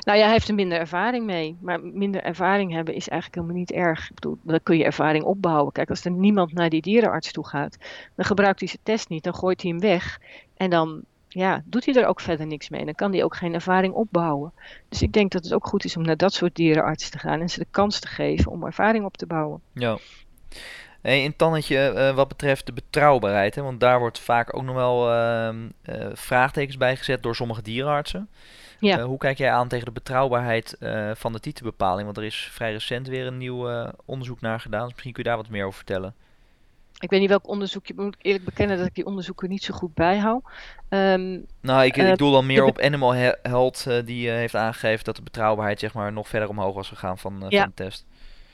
Nou 0.00 0.18
ja, 0.18 0.24
hij 0.24 0.32
heeft 0.32 0.48
er 0.48 0.54
minder 0.54 0.78
ervaring 0.78 1.26
mee. 1.26 1.56
Maar 1.60 1.80
minder 1.80 2.22
ervaring 2.22 2.72
hebben 2.72 2.94
is 2.94 3.08
eigenlijk 3.08 3.40
helemaal 3.40 3.60
niet 3.60 3.72
erg. 3.72 4.08
Ik 4.08 4.14
bedoel, 4.14 4.38
dan 4.42 4.62
kun 4.62 4.76
je 4.76 4.84
ervaring 4.84 5.24
opbouwen. 5.24 5.72
Kijk, 5.72 5.90
als 5.90 6.04
er 6.04 6.10
niemand 6.10 6.52
naar 6.52 6.70
die 6.70 6.82
dierenarts 6.82 7.32
toe 7.32 7.46
gaat, 7.46 7.76
dan 8.14 8.24
gebruikt 8.24 8.58
hij 8.58 8.68
zijn 8.68 8.82
test 8.82 9.08
niet, 9.08 9.24
dan 9.24 9.34
gooit 9.34 9.62
hij 9.62 9.70
hem 9.70 9.80
weg. 9.80 10.20
En 10.56 10.70
dan 10.70 11.04
ja, 11.36 11.62
doet 11.64 11.84
hij 11.84 11.94
er 11.94 12.06
ook 12.06 12.20
verder 12.20 12.46
niks 12.46 12.68
mee. 12.68 12.84
Dan 12.84 12.94
kan 12.94 13.12
hij 13.12 13.24
ook 13.24 13.36
geen 13.36 13.54
ervaring 13.54 13.94
opbouwen. 13.94 14.52
Dus 14.88 15.02
ik 15.02 15.12
denk 15.12 15.32
dat 15.32 15.44
het 15.44 15.54
ook 15.54 15.66
goed 15.66 15.84
is 15.84 15.96
om 15.96 16.02
naar 16.02 16.16
dat 16.16 16.32
soort 16.32 16.54
dierenartsen 16.54 17.10
te 17.10 17.18
gaan 17.18 17.40
en 17.40 17.48
ze 17.48 17.58
de 17.58 17.66
kans 17.70 18.00
te 18.00 18.08
geven 18.08 18.52
om 18.52 18.64
ervaring 18.64 19.04
op 19.04 19.16
te 19.16 19.26
bouwen. 19.26 19.60
Ja. 19.72 19.98
Hey, 21.00 21.22
in 21.22 21.36
Tannetje, 21.36 21.92
uh, 21.96 22.14
wat 22.14 22.28
betreft 22.28 22.66
de 22.66 22.72
betrouwbaarheid, 22.72 23.54
hè, 23.54 23.62
want 23.62 23.80
daar 23.80 23.98
wordt 23.98 24.18
vaak 24.18 24.56
ook 24.56 24.62
nog 24.62 24.74
wel 24.74 25.12
uh, 25.12 25.54
uh, 25.54 26.06
vraagtekens 26.12 26.76
bij 26.76 26.96
gezet 26.96 27.22
door 27.22 27.34
sommige 27.34 27.62
dierenartsen. 27.62 28.28
Ja. 28.80 29.02
hoe 29.02 29.18
kijk 29.18 29.38
jij 29.38 29.50
aan 29.50 29.68
tegen 29.68 29.84
de 29.84 29.92
betrouwbaarheid 29.92 30.76
van 31.14 31.32
de 31.32 31.40
titelbepaling? 31.40 32.04
Want 32.04 32.16
er 32.16 32.24
is 32.24 32.48
vrij 32.52 32.72
recent 32.72 33.08
weer 33.08 33.26
een 33.26 33.38
nieuw 33.38 33.90
onderzoek 34.04 34.40
naar 34.40 34.60
gedaan, 34.60 34.82
dus 34.84 34.92
misschien 34.92 35.12
kun 35.12 35.22
je 35.22 35.28
daar 35.28 35.38
wat 35.38 35.48
meer 35.48 35.64
over 35.64 35.76
vertellen. 35.76 36.14
Ik 36.98 37.10
weet 37.10 37.20
niet 37.20 37.28
welk 37.28 37.48
onderzoek, 37.48 37.86
je 37.86 37.94
moet 37.96 38.16
eerlijk 38.20 38.44
bekennen 38.44 38.78
dat 38.78 38.86
ik 38.86 38.94
die 38.94 39.06
onderzoeken 39.06 39.48
niet 39.48 39.64
zo 39.64 39.74
goed 39.74 39.94
bijhoud. 39.94 40.42
Um, 40.88 41.46
nou, 41.60 41.84
ik, 41.84 41.96
ik 41.96 42.18
doe 42.18 42.32
dan 42.32 42.46
meer 42.46 42.64
op 42.64 42.80
Animal 42.80 43.14
Health, 43.42 43.84
uh, 43.88 43.98
die 44.04 44.26
uh, 44.26 44.32
heeft 44.32 44.54
aangegeven 44.54 45.04
dat 45.04 45.16
de 45.16 45.22
betrouwbaarheid 45.22 45.80
zeg 45.80 45.94
maar 45.94 46.12
nog 46.12 46.28
verder 46.28 46.48
omhoog 46.48 46.74
was 46.74 46.88
gegaan 46.88 47.18
van, 47.18 47.44
ja. 47.48 47.60
van 47.60 47.72
de 47.74 47.84
test. 47.84 48.04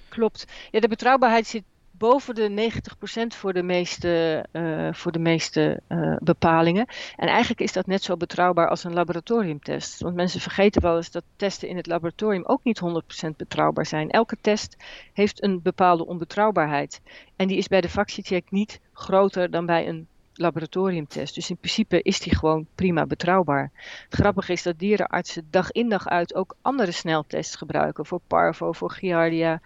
Klopt. 0.09 0.47
Ja, 0.71 0.81
de 0.81 0.89
betrouwbaarheid 0.89 1.47
zit 1.47 1.63
boven 2.03 2.35
de 2.35 2.49
90% 2.49 3.37
voor 3.37 3.53
de 3.53 3.63
meeste, 3.63 4.45
uh, 4.53 4.93
voor 4.93 5.13
de 5.13 5.19
meeste 5.19 5.81
uh, 5.89 6.17
bepalingen. 6.19 6.87
En 7.17 7.29
eigenlijk 7.29 7.61
is 7.61 7.73
dat 7.73 7.87
net 7.87 8.03
zo 8.03 8.17
betrouwbaar 8.17 8.69
als 8.69 8.85
een 8.85 8.93
laboratoriumtest. 8.93 10.01
Want 10.01 10.15
mensen 10.15 10.41
vergeten 10.41 10.83
wel 10.83 10.97
eens 10.97 11.11
dat 11.11 11.25
testen 11.37 11.69
in 11.69 11.77
het 11.77 11.87
laboratorium 11.87 12.45
ook 12.45 12.61
niet 12.65 12.81
100% 13.27 13.29
betrouwbaar 13.37 13.87
zijn. 13.87 14.11
Elke 14.11 14.37
test 14.41 14.77
heeft 15.13 15.43
een 15.43 15.63
bepaalde 15.63 16.07
onbetrouwbaarheid. 16.07 17.01
En 17.37 17.49
die 17.49 17.57
is 17.57 17.69
bij 17.69 17.81
de 17.81 17.89
vaccincheck 17.89 18.51
niet 18.51 18.81
groter 18.93 19.51
dan 19.51 19.67
bij 19.67 19.89
een 19.89 20.07
laboratoriumtest. 20.35 21.35
Dus 21.35 21.51
in 21.51 21.57
principe 21.57 22.03
is 22.03 22.21
die 22.21 22.37
gewoon 22.37 22.67
prima 22.75 23.07
betrouwbaar. 23.07 23.71
Het 24.05 24.15
grappige 24.15 24.53
is 24.53 24.63
dat 24.63 24.79
dierenartsen 24.79 25.47
dag 25.51 25.71
in 25.71 25.89
dag 25.89 26.09
uit 26.09 26.35
ook 26.35 26.57
andere 26.63 26.93
sneltests 26.93 27.57
gebruiken. 27.57 28.07
Voor 28.07 28.21
parvo, 28.27 28.73
voor 28.73 28.91
giardia, 28.91 29.61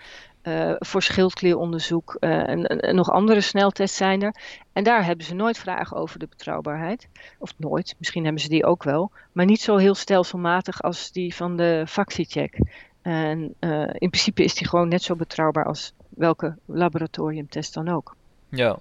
uh, 0.46 0.72
voor 0.78 1.02
schildklieronderzoek 1.02 2.16
uh, 2.20 2.48
en, 2.48 2.66
en, 2.66 2.94
nog 2.94 3.10
andere 3.10 3.40
sneltests 3.40 3.96
zijn 3.96 4.22
er. 4.22 4.34
En 4.72 4.84
daar 4.84 5.04
hebben 5.04 5.26
ze 5.26 5.34
nooit 5.34 5.58
vragen 5.58 5.96
over 5.96 6.18
de 6.18 6.26
betrouwbaarheid. 6.26 7.08
Of 7.38 7.54
nooit, 7.56 7.94
misschien 7.98 8.24
hebben 8.24 8.42
ze 8.42 8.48
die 8.48 8.64
ook 8.64 8.82
wel. 8.82 9.10
Maar 9.32 9.44
niet 9.44 9.60
zo 9.60 9.76
heel 9.76 9.94
stelselmatig 9.94 10.82
als 10.82 11.12
die 11.12 11.34
van 11.34 11.56
de 11.56 11.82
vaccincheck. 11.86 12.58
En 13.02 13.54
uh, 13.60 13.80
in 13.80 14.10
principe 14.10 14.44
is 14.44 14.54
die 14.54 14.68
gewoon 14.68 14.88
net 14.88 15.02
zo 15.02 15.16
betrouwbaar 15.16 15.64
als 15.64 15.92
welke 16.08 16.56
laboratoriumtest 16.64 17.74
dan 17.74 17.88
ook. 17.88 18.16
Ja, 18.48 18.78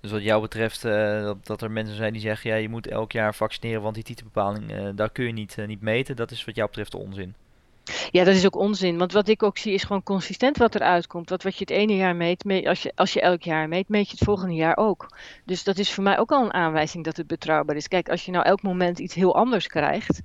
dus 0.00 0.10
wat 0.10 0.22
jou 0.22 0.40
betreft, 0.40 0.82
dat, 0.82 1.46
dat, 1.46 1.62
er 1.62 1.70
mensen 1.70 1.96
zijn 1.96 2.12
die 2.12 2.22
zeggen, 2.22 2.50
ja, 2.50 2.56
je 2.56 2.68
moet 2.68 2.86
elk 2.86 3.12
jaar 3.12 3.34
vaccineren, 3.34 3.82
want 3.82 3.94
die 3.94 4.04
titelbepaling, 4.04 4.94
daar 4.94 5.10
kun 5.10 5.24
je 5.24 5.32
niet, 5.32 5.56
niet 5.66 5.80
meten. 5.80 6.16
Dat 6.16 6.30
is 6.30 6.44
wat 6.44 6.54
jou 6.54 6.68
betreft 6.68 6.94
onzin. 6.94 7.34
Ja, 8.10 8.24
dat 8.24 8.34
is 8.34 8.46
ook 8.46 8.56
onzin. 8.56 8.98
Want 8.98 9.12
wat 9.12 9.28
ik 9.28 9.42
ook 9.42 9.58
zie 9.58 9.72
is 9.72 9.82
gewoon 9.82 10.02
consistent 10.02 10.56
wat 10.56 10.74
eruit 10.74 11.06
komt. 11.06 11.28
Dat 11.28 11.42
wat 11.42 11.54
je 11.54 11.60
het 11.60 11.70
ene 11.70 11.96
jaar 11.96 12.16
meet, 12.16 12.44
meet 12.44 12.66
als, 12.66 12.82
je, 12.82 12.92
als 12.94 13.12
je 13.12 13.20
elk 13.20 13.42
jaar 13.42 13.68
meet, 13.68 13.88
meet 13.88 14.06
je 14.10 14.16
het 14.16 14.24
volgende 14.24 14.54
jaar 14.54 14.76
ook. 14.76 15.16
Dus 15.44 15.64
dat 15.64 15.78
is 15.78 15.92
voor 15.92 16.04
mij 16.04 16.18
ook 16.18 16.30
al 16.30 16.44
een 16.44 16.52
aanwijzing 16.52 17.04
dat 17.04 17.16
het 17.16 17.26
betrouwbaar 17.26 17.76
is. 17.76 17.88
Kijk, 17.88 18.08
als 18.08 18.24
je 18.24 18.30
nou 18.30 18.44
elk 18.44 18.62
moment 18.62 18.98
iets 18.98 19.14
heel 19.14 19.34
anders 19.34 19.66
krijgt, 19.66 20.20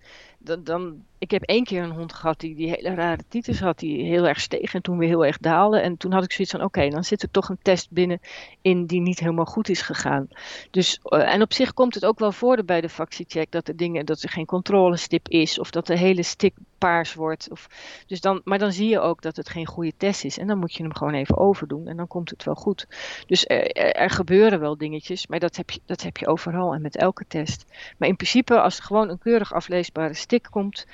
dan, 0.46 0.64
dan 0.64 1.04
ik 1.18 1.32
heb 1.32 1.42
één 1.42 1.64
keer 1.64 1.84
een 1.84 1.92
hond 1.92 2.14
gehad 2.14 2.40
die, 2.40 2.56
die 2.56 2.70
hele 2.70 2.94
rare 2.94 3.24
titels 3.28 3.60
had, 3.60 3.80
die 3.80 4.04
heel 4.04 4.28
erg 4.28 4.40
steeg 4.40 4.74
en 4.74 4.82
toen 4.82 4.98
weer 4.98 5.08
heel 5.08 5.26
erg 5.26 5.38
daalde. 5.38 5.80
En 5.80 5.98
toen 5.98 6.12
had 6.12 6.24
ik 6.24 6.32
zoiets 6.32 6.54
van, 6.54 6.64
oké, 6.64 6.90
dan 6.90 7.04
zit 7.04 7.22
er 7.22 7.32
toch 7.32 7.50
een 7.50 7.60
test 7.62 7.92
binnen 7.92 8.20
in 8.62 8.86
die 8.86 9.02
niet 9.02 9.20
helemaal 9.20 9.46
goed 9.46 9.70
is 9.70 9.82
gegaan. 9.82 10.28
Dus, 10.72 11.00
uh, 11.04 11.34
en 11.34 11.42
op 11.42 11.54
zich 11.54 11.74
komt 11.74 11.94
het 11.94 12.06
ook 12.06 12.20
wel 12.20 12.32
voor 12.32 12.64
bij 12.66 12.82
de 12.82 12.90
vaccincheck 12.90 13.52
dat 13.52 13.68
er 13.68 13.76
dingen, 13.76 14.06
dat 14.06 14.22
er 14.22 14.30
geen 14.30 14.46
controlestip 14.46 15.30
is 15.30 15.60
of 15.60 15.70
dat 15.72 15.88
de 15.88 15.98
hele 15.98 16.24
stick 16.24 16.54
paars 16.78 17.14
wordt. 17.14 17.48
Of, 17.52 17.68
dus 18.08 18.22
dan, 18.22 18.42
maar 18.44 18.60
dan 18.60 18.72
zie 18.72 18.90
je 18.90 19.00
ook 19.00 19.22
dat 19.22 19.36
het 19.36 19.50
geen 19.50 19.66
goede 19.66 19.94
test 19.98 20.26
is 20.26 20.38
en 20.38 20.48
dan 20.48 20.58
moet 20.58 20.74
je 20.74 20.84
hem 20.84 20.96
gewoon 20.96 21.14
even 21.14 21.38
overdoen 21.38 21.88
en 21.88 21.98
dan 21.98 22.08
komt 22.08 22.30
het 22.30 22.44
wel 22.44 22.56
goed. 22.56 22.88
Dus 23.28 23.46
er, 23.46 23.72
er 23.72 24.10
gebeuren 24.10 24.60
wel 24.60 24.78
dingetjes, 24.78 25.28
maar 25.28 25.40
dat 25.40 25.56
heb, 25.56 25.70
je, 25.70 25.80
dat 25.86 26.02
heb 26.02 26.18
je 26.18 26.28
overal 26.28 26.74
en 26.74 26.82
met 26.82 26.96
elke 26.96 27.26
test. 27.28 27.66
Maar 27.98 28.10
in 28.10 28.16
principe, 28.16 28.62
als 28.62 28.80
gewoon 28.80 29.10
een 29.10 29.20
keurig 29.20 29.54
afleesbare 29.54 30.14
stick 30.14 30.35
komt, 30.42 30.88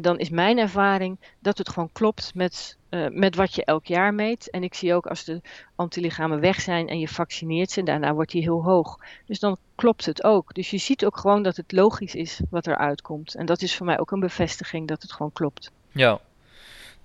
dan 0.00 0.18
is 0.18 0.30
mijn 0.30 0.58
ervaring 0.58 1.18
dat 1.38 1.58
het 1.58 1.68
gewoon 1.68 1.90
klopt 1.92 2.34
met, 2.34 2.78
met 3.10 3.34
wat 3.34 3.54
je 3.54 3.64
elk 3.64 3.86
jaar 3.86 4.14
meet. 4.14 4.50
En 4.50 4.62
ik 4.62 4.74
zie 4.74 4.94
ook 4.94 5.06
als 5.06 5.24
de 5.24 5.40
antilichamen 5.74 6.40
weg 6.40 6.60
zijn 6.60 6.88
en 6.88 6.98
je 6.98 7.08
vaccineert 7.08 7.70
ze, 7.70 7.82
daarna 7.82 8.14
wordt 8.14 8.30
die 8.30 8.42
heel 8.42 8.62
hoog. 8.62 8.98
Dus 9.26 9.38
dan 9.38 9.56
klopt 9.74 10.06
het 10.06 10.24
ook. 10.24 10.54
Dus 10.54 10.70
je 10.70 10.78
ziet 10.78 11.04
ook 11.04 11.16
gewoon 11.16 11.42
dat 11.42 11.56
het 11.56 11.72
logisch 11.72 12.14
is 12.14 12.40
wat 12.50 12.66
er 12.66 12.76
uitkomt. 12.76 13.34
En 13.34 13.46
dat 13.46 13.62
is 13.62 13.76
voor 13.76 13.86
mij 13.86 13.98
ook 13.98 14.10
een 14.10 14.20
bevestiging 14.20 14.88
dat 14.88 15.02
het 15.02 15.12
gewoon 15.12 15.32
klopt. 15.32 15.72
Ja, 15.92 16.20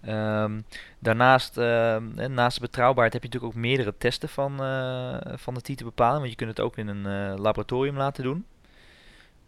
Um, 0.07 0.65
daarnaast, 0.99 1.57
uh, 1.57 1.97
naast 2.27 2.55
de 2.55 2.61
betrouwbaarheid 2.61 3.13
heb 3.13 3.23
je 3.23 3.27
natuurlijk 3.27 3.55
ook 3.55 3.61
meerdere 3.61 3.93
testen 3.97 4.29
van, 4.29 4.51
uh, 4.61 5.17
van 5.35 5.53
de 5.53 5.61
titel 5.61 5.85
bepalen. 5.85 6.17
Want 6.19 6.29
je 6.29 6.35
kunt 6.35 6.49
het 6.49 6.59
ook 6.59 6.77
in 6.77 6.87
een 6.87 7.39
laboratorium 7.39 7.97
laten 7.97 8.23
doen. 8.23 8.45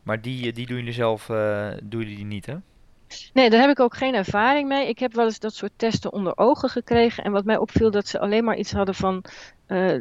Maar 0.03 0.21
die, 0.21 0.53
die 0.53 0.65
doen 0.65 0.77
jullie 0.77 0.93
zelf 0.93 1.25
doen 1.83 2.01
jullie 2.01 2.25
niet, 2.25 2.45
hè? 2.45 2.55
Nee, 3.33 3.49
daar 3.49 3.61
heb 3.61 3.69
ik 3.69 3.79
ook 3.79 3.95
geen 3.95 4.13
ervaring 4.13 4.67
mee. 4.67 4.87
Ik 4.87 4.99
heb 4.99 5.13
wel 5.13 5.25
eens 5.25 5.39
dat 5.39 5.53
soort 5.53 5.71
testen 5.75 6.13
onder 6.13 6.37
ogen 6.37 6.69
gekregen. 6.69 7.23
En 7.23 7.31
wat 7.31 7.45
mij 7.45 7.57
opviel, 7.57 7.91
dat 7.91 8.07
ze 8.07 8.19
alleen 8.19 8.43
maar 8.43 8.57
iets 8.57 8.71
hadden 8.71 8.95
van 8.95 9.23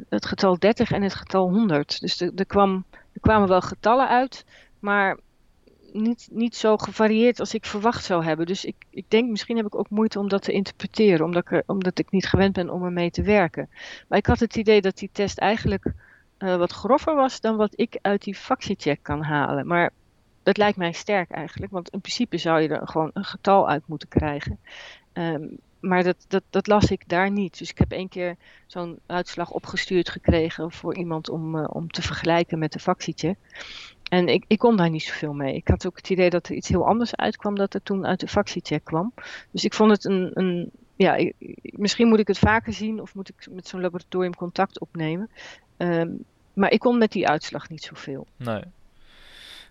het 0.08 0.26
getal 0.26 0.58
30 0.58 0.90
en 0.90 1.02
het 1.02 1.14
getal 1.14 1.50
100. 1.50 2.00
Dus 2.00 2.20
er, 2.20 2.46
kwam, 2.46 2.84
er 2.90 3.20
kwamen 3.20 3.48
wel 3.48 3.60
getallen 3.60 4.08
uit, 4.08 4.44
maar 4.78 5.18
niet, 5.92 6.28
niet 6.30 6.56
zo 6.56 6.76
gevarieerd 6.76 7.40
als 7.40 7.54
ik 7.54 7.64
verwacht 7.64 8.04
zou 8.04 8.24
hebben. 8.24 8.46
Dus 8.46 8.64
ik, 8.64 8.76
ik 8.90 9.04
denk, 9.08 9.30
misschien 9.30 9.56
heb 9.56 9.66
ik 9.66 9.74
ook 9.74 9.90
moeite 9.90 10.18
om 10.18 10.28
dat 10.28 10.42
te 10.42 10.52
interpreteren, 10.52 11.24
omdat 11.24 11.50
er, 11.50 11.62
omdat 11.66 11.98
ik 11.98 12.10
niet 12.10 12.26
gewend 12.26 12.52
ben 12.52 12.70
om 12.70 12.84
ermee 12.84 13.10
te 13.10 13.22
werken. 13.22 13.68
Maar 14.08 14.18
ik 14.18 14.26
had 14.26 14.40
het 14.40 14.56
idee 14.56 14.80
dat 14.80 14.98
die 14.98 15.10
test 15.12 15.38
eigenlijk 15.38 15.92
uh, 16.42 16.56
wat 16.56 16.72
grover 16.72 17.14
was 17.14 17.40
dan 17.40 17.56
wat 17.56 17.72
ik 17.76 17.98
uit 18.02 18.22
die 18.22 18.34
factiecheck 18.34 18.98
kan 19.02 19.22
halen. 19.22 19.66
Maar 19.66 19.90
dat 20.42 20.56
lijkt 20.56 20.76
mij 20.76 20.92
sterk 20.92 21.30
eigenlijk, 21.30 21.72
want 21.72 21.88
in 21.88 22.00
principe 22.00 22.38
zou 22.38 22.60
je 22.60 22.68
er 22.68 22.88
gewoon 22.88 23.10
een 23.14 23.24
getal 23.24 23.68
uit 23.68 23.82
moeten 23.86 24.08
krijgen. 24.08 24.58
Um, 25.12 25.58
maar 25.80 26.02
dat, 26.02 26.16
dat, 26.28 26.42
dat 26.50 26.66
las 26.66 26.90
ik 26.90 27.08
daar 27.08 27.30
niet. 27.30 27.58
Dus 27.58 27.70
ik 27.70 27.78
heb 27.78 27.92
één 27.92 28.08
keer 28.08 28.36
zo'n 28.66 28.98
uitslag 29.06 29.50
opgestuurd 29.50 30.10
gekregen 30.10 30.72
voor 30.72 30.96
iemand 30.96 31.28
om, 31.28 31.56
uh, 31.56 31.64
om 31.68 31.90
te 31.90 32.02
vergelijken 32.02 32.58
met 32.58 32.72
de 32.72 32.78
factiecheck. 32.78 33.36
En 34.08 34.28
ik, 34.28 34.44
ik 34.46 34.58
kon 34.58 34.76
daar 34.76 34.90
niet 34.90 35.02
zoveel 35.02 35.32
mee. 35.32 35.54
Ik 35.54 35.68
had 35.68 35.86
ook 35.86 35.96
het 35.96 36.10
idee 36.10 36.30
dat 36.30 36.48
er 36.48 36.54
iets 36.54 36.68
heel 36.68 36.86
anders 36.86 37.16
uitkwam 37.16 37.54
dat 37.54 37.74
er 37.74 37.82
toen 37.82 38.06
uit 38.06 38.20
de 38.20 38.28
factiecheck 38.28 38.84
kwam. 38.84 39.12
Dus 39.50 39.64
ik 39.64 39.74
vond 39.74 39.90
het 39.90 40.04
een, 40.04 40.30
een 40.34 40.70
ja, 40.96 41.30
misschien 41.62 42.08
moet 42.08 42.18
ik 42.18 42.28
het 42.28 42.38
vaker 42.38 42.72
zien 42.72 43.00
of 43.00 43.14
moet 43.14 43.28
ik 43.28 43.46
met 43.50 43.68
zo'n 43.68 43.80
laboratorium 43.80 44.34
contact 44.34 44.80
opnemen. 44.80 45.30
Um, 45.76 46.24
maar 46.54 46.70
ik 46.70 46.78
kon 46.78 46.98
met 46.98 47.12
die 47.12 47.28
uitslag 47.28 47.68
niet 47.68 47.82
zoveel. 47.82 48.26
Nee, 48.36 48.62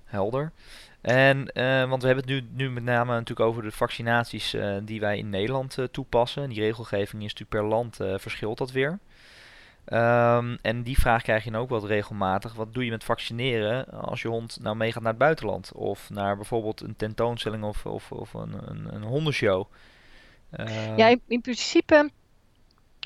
helder. 0.05 0.51
En, 1.01 1.51
uh, 1.53 1.89
want 1.89 2.01
we 2.01 2.07
hebben 2.07 2.25
het 2.25 2.25
nu, 2.25 2.65
nu 2.65 2.71
met 2.71 2.83
name 2.83 3.13
natuurlijk 3.13 3.49
over 3.49 3.63
de 3.63 3.71
vaccinaties 3.71 4.53
uh, 4.53 4.77
die 4.83 4.99
wij 4.99 5.17
in 5.17 5.29
Nederland 5.29 5.77
uh, 5.77 5.85
toepassen. 5.85 6.49
Die 6.49 6.61
regelgeving 6.61 7.23
is 7.23 7.33
natuurlijk 7.33 7.49
per 7.49 7.65
land 7.65 7.95
verschilt 8.21 8.57
dat 8.57 8.71
weer. 8.71 8.99
Um, 9.85 10.57
en 10.61 10.83
die 10.83 10.99
vraag 10.99 11.21
krijg 11.21 11.43
je 11.43 11.51
dan 11.51 11.61
ook 11.61 11.69
wel 11.69 11.87
regelmatig. 11.87 12.53
Wat 12.53 12.73
doe 12.73 12.85
je 12.85 12.91
met 12.91 13.03
vaccineren 13.03 13.85
als 13.89 14.21
je 14.21 14.27
hond 14.27 14.57
nou 14.61 14.75
meegaat 14.75 15.01
naar 15.01 15.11
het 15.11 15.21
buitenland? 15.21 15.71
Of 15.73 16.09
naar 16.09 16.35
bijvoorbeeld 16.35 16.81
een 16.81 16.95
tentoonstelling 16.95 17.63
of, 17.63 17.85
of, 17.85 18.11
of 18.11 18.33
een, 18.33 18.53
een, 18.65 18.95
een 18.95 19.03
hondenshow? 19.03 19.65
Ja, 20.95 21.07
in, 21.07 21.21
in 21.27 21.41
principe 21.41 22.09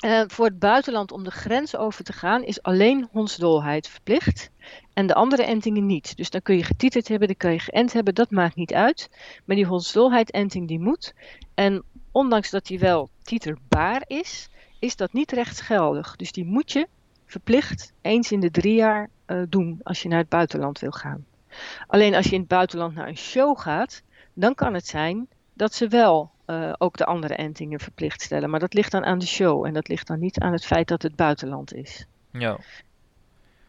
uh, 0.04 0.22
voor 0.26 0.44
het 0.44 0.58
buitenland 0.58 1.12
om 1.12 1.24
de 1.24 1.30
grens 1.30 1.76
over 1.76 2.04
te 2.04 2.12
gaan 2.12 2.42
is 2.42 2.62
alleen 2.62 3.08
hondsdolheid 3.12 3.88
verplicht. 3.88 4.50
En 4.92 5.06
de 5.06 5.14
andere 5.14 5.42
entingen 5.42 5.86
niet. 5.86 6.16
Dus 6.16 6.30
dan 6.30 6.42
kun 6.42 6.56
je 6.56 6.64
getiteld 6.64 7.08
hebben, 7.08 7.28
dan 7.28 7.36
kun 7.36 7.52
je 7.52 7.58
geënt 7.58 7.92
hebben, 7.92 8.14
dat 8.14 8.30
maakt 8.30 8.56
niet 8.56 8.74
uit. 8.74 9.10
Maar 9.44 9.56
die 9.56 9.66
hondsdolheid-enting 9.66 10.68
die 10.68 10.80
moet. 10.80 11.14
En 11.54 11.82
ondanks 12.12 12.50
dat 12.50 12.66
die 12.66 12.78
wel 12.78 13.10
titerbaar 13.22 14.02
is, 14.06 14.48
is 14.78 14.96
dat 14.96 15.12
niet 15.12 15.32
rechtsgeldig. 15.32 16.16
Dus 16.16 16.32
die 16.32 16.44
moet 16.44 16.72
je 16.72 16.88
verplicht 17.26 17.92
eens 18.02 18.32
in 18.32 18.40
de 18.40 18.50
drie 18.50 18.74
jaar 18.74 19.08
uh, 19.26 19.42
doen 19.48 19.80
als 19.82 20.02
je 20.02 20.08
naar 20.08 20.18
het 20.18 20.28
buitenland 20.28 20.78
wil 20.78 20.90
gaan. 20.90 21.26
Alleen 21.86 22.14
als 22.14 22.26
je 22.26 22.34
in 22.34 22.40
het 22.40 22.48
buitenland 22.48 22.94
naar 22.94 23.08
een 23.08 23.16
show 23.16 23.58
gaat, 23.58 24.02
dan 24.34 24.54
kan 24.54 24.74
het 24.74 24.86
zijn 24.86 25.28
dat 25.52 25.74
ze 25.74 25.88
wel 25.88 26.30
uh, 26.46 26.72
ook 26.78 26.96
de 26.96 27.04
andere 27.04 27.34
entingen 27.34 27.80
verplicht 27.80 28.22
stellen. 28.22 28.50
Maar 28.50 28.60
dat 28.60 28.74
ligt 28.74 28.90
dan 28.90 29.04
aan 29.04 29.18
de 29.18 29.26
show 29.26 29.66
en 29.66 29.74
dat 29.74 29.88
ligt 29.88 30.06
dan 30.06 30.18
niet 30.18 30.38
aan 30.38 30.52
het 30.52 30.66
feit 30.66 30.88
dat 30.88 31.02
het 31.02 31.16
buitenland 31.16 31.74
is. 31.74 32.06
Ja. 32.30 32.58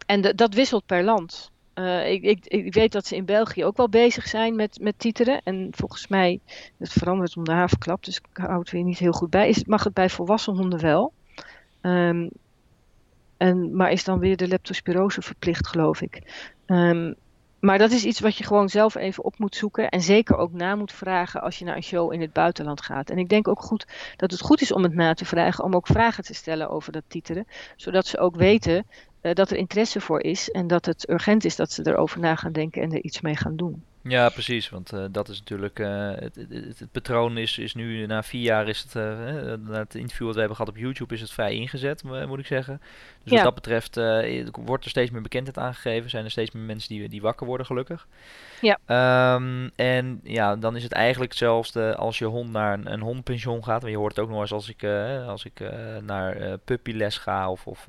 En 0.05 0.21
de, 0.21 0.35
dat 0.35 0.53
wisselt 0.53 0.85
per 0.85 1.03
land. 1.03 1.51
Uh, 1.75 2.11
ik, 2.11 2.23
ik, 2.23 2.45
ik, 2.45 2.73
weet 2.73 2.91
dat 2.91 3.07
ze 3.07 3.15
in 3.15 3.25
België 3.25 3.65
ook 3.65 3.77
wel 3.77 3.89
bezig 3.89 4.27
zijn 4.27 4.55
met, 4.55 4.79
met 4.81 4.99
titeren. 4.99 5.41
En 5.43 5.67
volgens 5.71 6.07
mij, 6.07 6.39
het 6.77 6.91
verandert 6.91 7.37
om 7.37 7.43
de 7.43 7.51
havenklap, 7.51 8.03
dus 8.03 8.17
ik 8.17 8.25
hou 8.33 8.59
het 8.59 8.71
weer 8.71 8.83
niet 8.83 8.97
heel 8.97 9.11
goed 9.11 9.29
bij. 9.29 9.49
Is, 9.49 9.63
mag 9.65 9.83
het 9.83 9.93
bij 9.93 10.09
volwassen 10.09 10.55
honden 10.55 10.81
wel? 10.81 11.13
Um, 11.81 12.29
en, 13.37 13.75
maar 13.75 13.91
is 13.91 14.03
dan 14.03 14.19
weer 14.19 14.37
de 14.37 14.47
leptospirose 14.47 15.21
verplicht, 15.21 15.67
geloof 15.67 16.01
ik. 16.01 16.21
Um, 16.65 17.15
maar 17.59 17.77
dat 17.77 17.91
is 17.91 18.05
iets 18.05 18.19
wat 18.19 18.35
je 18.35 18.43
gewoon 18.43 18.69
zelf 18.69 18.95
even 18.95 19.23
op 19.23 19.39
moet 19.39 19.55
zoeken. 19.55 19.89
En 19.89 20.01
zeker 20.01 20.37
ook 20.37 20.53
na 20.53 20.75
moet 20.75 20.91
vragen 20.91 21.41
als 21.41 21.59
je 21.59 21.65
naar 21.65 21.75
een 21.75 21.83
show 21.83 22.13
in 22.13 22.21
het 22.21 22.33
buitenland 22.33 22.81
gaat. 22.81 23.09
En 23.09 23.17
ik 23.17 23.29
denk 23.29 23.47
ook 23.47 23.61
goed 23.61 23.87
dat 24.15 24.31
het 24.31 24.41
goed 24.41 24.61
is 24.61 24.71
om 24.71 24.83
het 24.83 24.93
na 24.93 25.13
te 25.13 25.25
vragen. 25.25 25.63
Om 25.63 25.75
ook 25.75 25.87
vragen 25.87 26.23
te 26.23 26.33
stellen 26.33 26.69
over 26.69 26.91
dat 26.91 27.03
titeren. 27.07 27.47
Zodat 27.75 28.07
ze 28.07 28.17
ook 28.17 28.35
weten 28.35 28.85
uh, 29.21 29.33
dat 29.33 29.51
er 29.51 29.57
interesse 29.57 30.01
voor 30.01 30.21
is. 30.21 30.51
En 30.51 30.67
dat 30.67 30.85
het 30.85 31.09
urgent 31.09 31.45
is 31.45 31.55
dat 31.55 31.71
ze 31.71 31.87
erover 31.87 32.19
na 32.19 32.35
gaan 32.35 32.51
denken 32.51 32.81
en 32.81 32.91
er 32.91 33.03
iets 33.03 33.21
mee 33.21 33.35
gaan 33.35 33.55
doen. 33.55 33.83
Ja, 34.07 34.29
precies. 34.29 34.69
Want 34.69 34.93
uh, 34.93 35.05
dat 35.11 35.29
is 35.29 35.39
natuurlijk. 35.39 35.79
Uh, 35.79 36.09
het, 36.15 36.35
het, 36.35 36.79
het, 36.79 36.91
patroon 36.91 37.37
is, 37.37 37.57
is 37.57 37.73
nu 37.73 38.05
na 38.05 38.23
vier 38.23 38.41
jaar 38.41 38.67
is 38.67 38.81
het. 38.81 38.95
Uh, 38.95 39.03
na 39.69 39.77
het 39.77 39.95
interview 39.95 40.25
wat 40.25 40.33
we 40.33 40.39
hebben 40.39 40.57
gehad 40.57 40.71
op 40.71 40.77
YouTube 40.77 41.13
is 41.13 41.21
het 41.21 41.31
vrij 41.31 41.53
ingezet, 41.53 42.03
moet 42.03 42.39
ik 42.39 42.45
zeggen. 42.45 42.81
Dus 43.23 43.31
ja. 43.31 43.35
wat 43.35 43.43
dat 43.43 43.55
betreft 43.55 43.95
wordt 44.65 44.83
er 44.83 44.89
steeds 44.89 45.11
meer 45.11 45.21
bekendheid 45.21 45.57
aangegeven. 45.57 46.09
Zijn 46.09 46.25
er 46.25 46.31
steeds 46.31 46.51
meer 46.51 46.63
mensen 46.63 46.89
die, 46.89 47.09
die 47.09 47.21
wakker 47.21 47.47
worden, 47.47 47.65
gelukkig. 47.65 48.07
Ja. 48.61 49.35
Um, 49.35 49.71
en 49.75 50.19
ja, 50.23 50.55
dan 50.55 50.75
is 50.75 50.83
het 50.83 50.91
eigenlijk 50.91 51.31
hetzelfde 51.31 51.95
als 51.95 52.17
je 52.17 52.25
hond 52.25 52.51
naar 52.51 52.73
een, 52.73 52.91
een 52.91 53.01
hondpension 53.01 53.63
gaat. 53.63 53.81
Want 53.81 53.93
je 53.93 53.99
hoort 53.99 54.15
het 54.15 54.25
ook 54.25 54.31
nog 54.31 54.41
eens 54.41 54.51
als 54.51 54.69
ik, 54.69 54.83
als 55.27 55.45
ik 55.45 55.59
naar 56.01 56.57
puppyles 56.57 57.17
ga 57.17 57.51
of. 57.51 57.67
of 57.67 57.87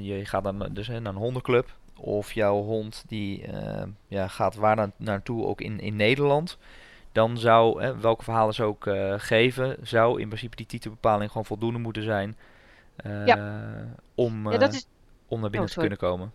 je 0.00 0.20
gaat 0.24 0.44
dan 0.44 0.68
dus 0.70 0.88
naar 0.88 1.04
een 1.04 1.14
hondenclub 1.14 1.74
of 1.96 2.32
jouw 2.32 2.62
hond 2.62 3.04
die 3.06 3.46
uh, 3.46 3.82
ja, 4.08 4.28
gaat 4.28 4.54
waar 4.54 4.76
na 4.76 4.90
naartoe, 4.96 5.46
ook 5.46 5.60
in, 5.60 5.80
in 5.80 5.96
Nederland, 5.96 6.58
dan 7.12 7.38
zou, 7.38 7.82
eh, 7.82 7.98
welke 7.98 8.24
verhalen 8.24 8.54
ze 8.54 8.62
ook 8.62 8.86
uh, 8.86 9.14
geven, 9.16 9.76
zou 9.82 10.20
in 10.20 10.28
principe 10.28 10.56
die 10.56 10.66
titelbepaling 10.66 11.30
gewoon 11.30 11.46
voldoende 11.46 11.78
moeten 11.78 12.02
zijn 12.02 12.36
ja. 13.24 13.66
om, 14.14 14.52
ja, 14.52 14.68
is... 14.68 14.86
om 15.28 15.40
naar 15.40 15.50
binnen 15.50 15.68
oh, 15.68 15.74
te 15.74 15.80
kunnen 15.80 15.98
komen. 15.98 16.32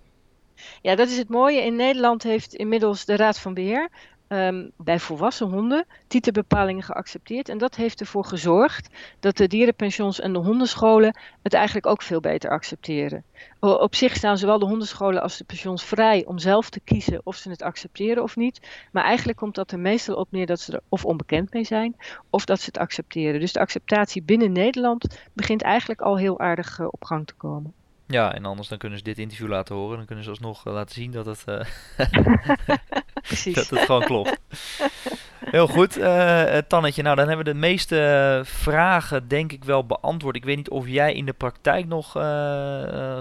Ja, 0.81 0.95
dat 0.95 1.09
is 1.09 1.17
het 1.17 1.29
mooie. 1.29 1.61
In 1.61 1.75
Nederland 1.75 2.23
heeft 2.23 2.53
inmiddels 2.53 3.05
de 3.05 3.15
Raad 3.15 3.39
van 3.39 3.53
Beheer 3.53 3.89
um, 4.31 4.71
bij 4.77 4.99
volwassen 4.99 5.47
honden 5.47 5.85
titelbepalingen 6.07 6.83
geaccepteerd. 6.83 7.49
En 7.49 7.57
dat 7.57 7.75
heeft 7.75 7.99
ervoor 7.99 8.25
gezorgd 8.25 8.89
dat 9.19 9.37
de 9.37 9.47
dierenpensions 9.47 10.19
en 10.19 10.33
de 10.33 10.39
hondenscholen 10.39 11.17
het 11.41 11.53
eigenlijk 11.53 11.85
ook 11.85 12.01
veel 12.01 12.19
beter 12.19 12.49
accepteren. 12.49 13.23
Op 13.59 13.95
zich 13.95 14.15
staan 14.15 14.37
zowel 14.37 14.59
de 14.59 14.65
hondenscholen 14.65 15.21
als 15.21 15.37
de 15.37 15.43
pensions 15.43 15.83
vrij 15.83 16.25
om 16.25 16.39
zelf 16.39 16.69
te 16.69 16.79
kiezen 16.79 17.21
of 17.23 17.35
ze 17.35 17.49
het 17.49 17.61
accepteren 17.61 18.23
of 18.23 18.35
niet. 18.35 18.67
Maar 18.91 19.03
eigenlijk 19.03 19.37
komt 19.37 19.55
dat 19.55 19.71
er 19.71 19.79
meestal 19.79 20.15
op 20.15 20.31
neer 20.31 20.45
dat 20.45 20.59
ze 20.59 20.71
er 20.71 20.81
of 20.89 21.05
onbekend 21.05 21.53
mee 21.53 21.63
zijn 21.63 21.95
of 22.29 22.45
dat 22.45 22.59
ze 22.59 22.65
het 22.65 22.77
accepteren. 22.77 23.39
Dus 23.39 23.53
de 23.53 23.59
acceptatie 23.59 24.23
binnen 24.23 24.51
Nederland 24.51 25.29
begint 25.33 25.61
eigenlijk 25.61 26.01
al 26.01 26.17
heel 26.17 26.39
aardig 26.39 26.79
uh, 26.79 26.87
op 26.91 27.03
gang 27.03 27.27
te 27.27 27.33
komen. 27.33 27.73
Ja, 28.11 28.33
en 28.33 28.45
anders 28.45 28.67
dan 28.67 28.77
kunnen 28.77 28.97
ze 28.97 29.03
dit 29.03 29.17
interview 29.17 29.47
laten 29.47 29.75
horen. 29.75 29.97
Dan 29.97 30.05
kunnen 30.05 30.23
ze 30.23 30.29
alsnog 30.29 30.65
uh, 30.65 30.73
laten 30.73 30.95
zien 30.95 31.11
dat 31.11 31.25
het, 31.25 31.43
uh, 33.47 33.55
dat 33.55 33.69
het 33.69 33.79
gewoon 33.79 34.03
klopt. 34.03 34.39
Heel 35.39 35.67
goed, 35.67 35.97
uh, 35.97 36.57
Tannetje. 36.57 37.01
Nou, 37.01 37.15
dan 37.15 37.27
hebben 37.27 37.45
we 37.45 37.51
de 37.51 37.59
meeste 37.59 38.41
vragen 38.45 39.27
denk 39.27 39.51
ik 39.51 39.63
wel 39.63 39.85
beantwoord. 39.85 40.35
Ik 40.35 40.45
weet 40.45 40.57
niet 40.57 40.69
of 40.69 40.87
jij 40.87 41.13
in 41.13 41.25
de 41.25 41.33
praktijk 41.33 41.87
nog 41.87 42.11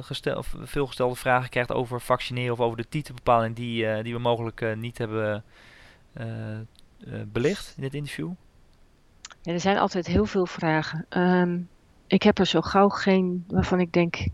gestel, 0.07 0.45
veel 0.63 0.87
gestelde 0.87 1.15
vragen 1.15 1.51
krijgt 1.51 1.73
over 1.73 2.01
vaccineren 2.01 2.53
of 2.53 2.61
over 2.61 2.77
de 2.77 2.89
titelbepaling 2.89 3.57
die, 3.57 4.03
die 4.03 4.15
we 4.15 4.21
mogelijk 4.21 4.77
niet 4.77 4.99
hebben 4.99 5.45
belicht 7.33 7.73
in 7.77 7.83
dit 7.83 7.95
interview. 7.95 8.31
Ja, 9.43 9.53
er 9.53 9.61
zijn 9.61 9.79
altijd 9.79 10.07
heel 10.07 10.27
veel 10.27 10.47
vragen. 10.47 11.07
Um, 11.11 11.69
ik 12.11 12.23
heb 12.23 12.39
er 12.39 12.47
zo 12.47 12.61
gauw 12.61 12.89
geen 12.89 13.45
waarvan 13.49 13.81
ik 13.81 13.93
denk, 13.93 14.27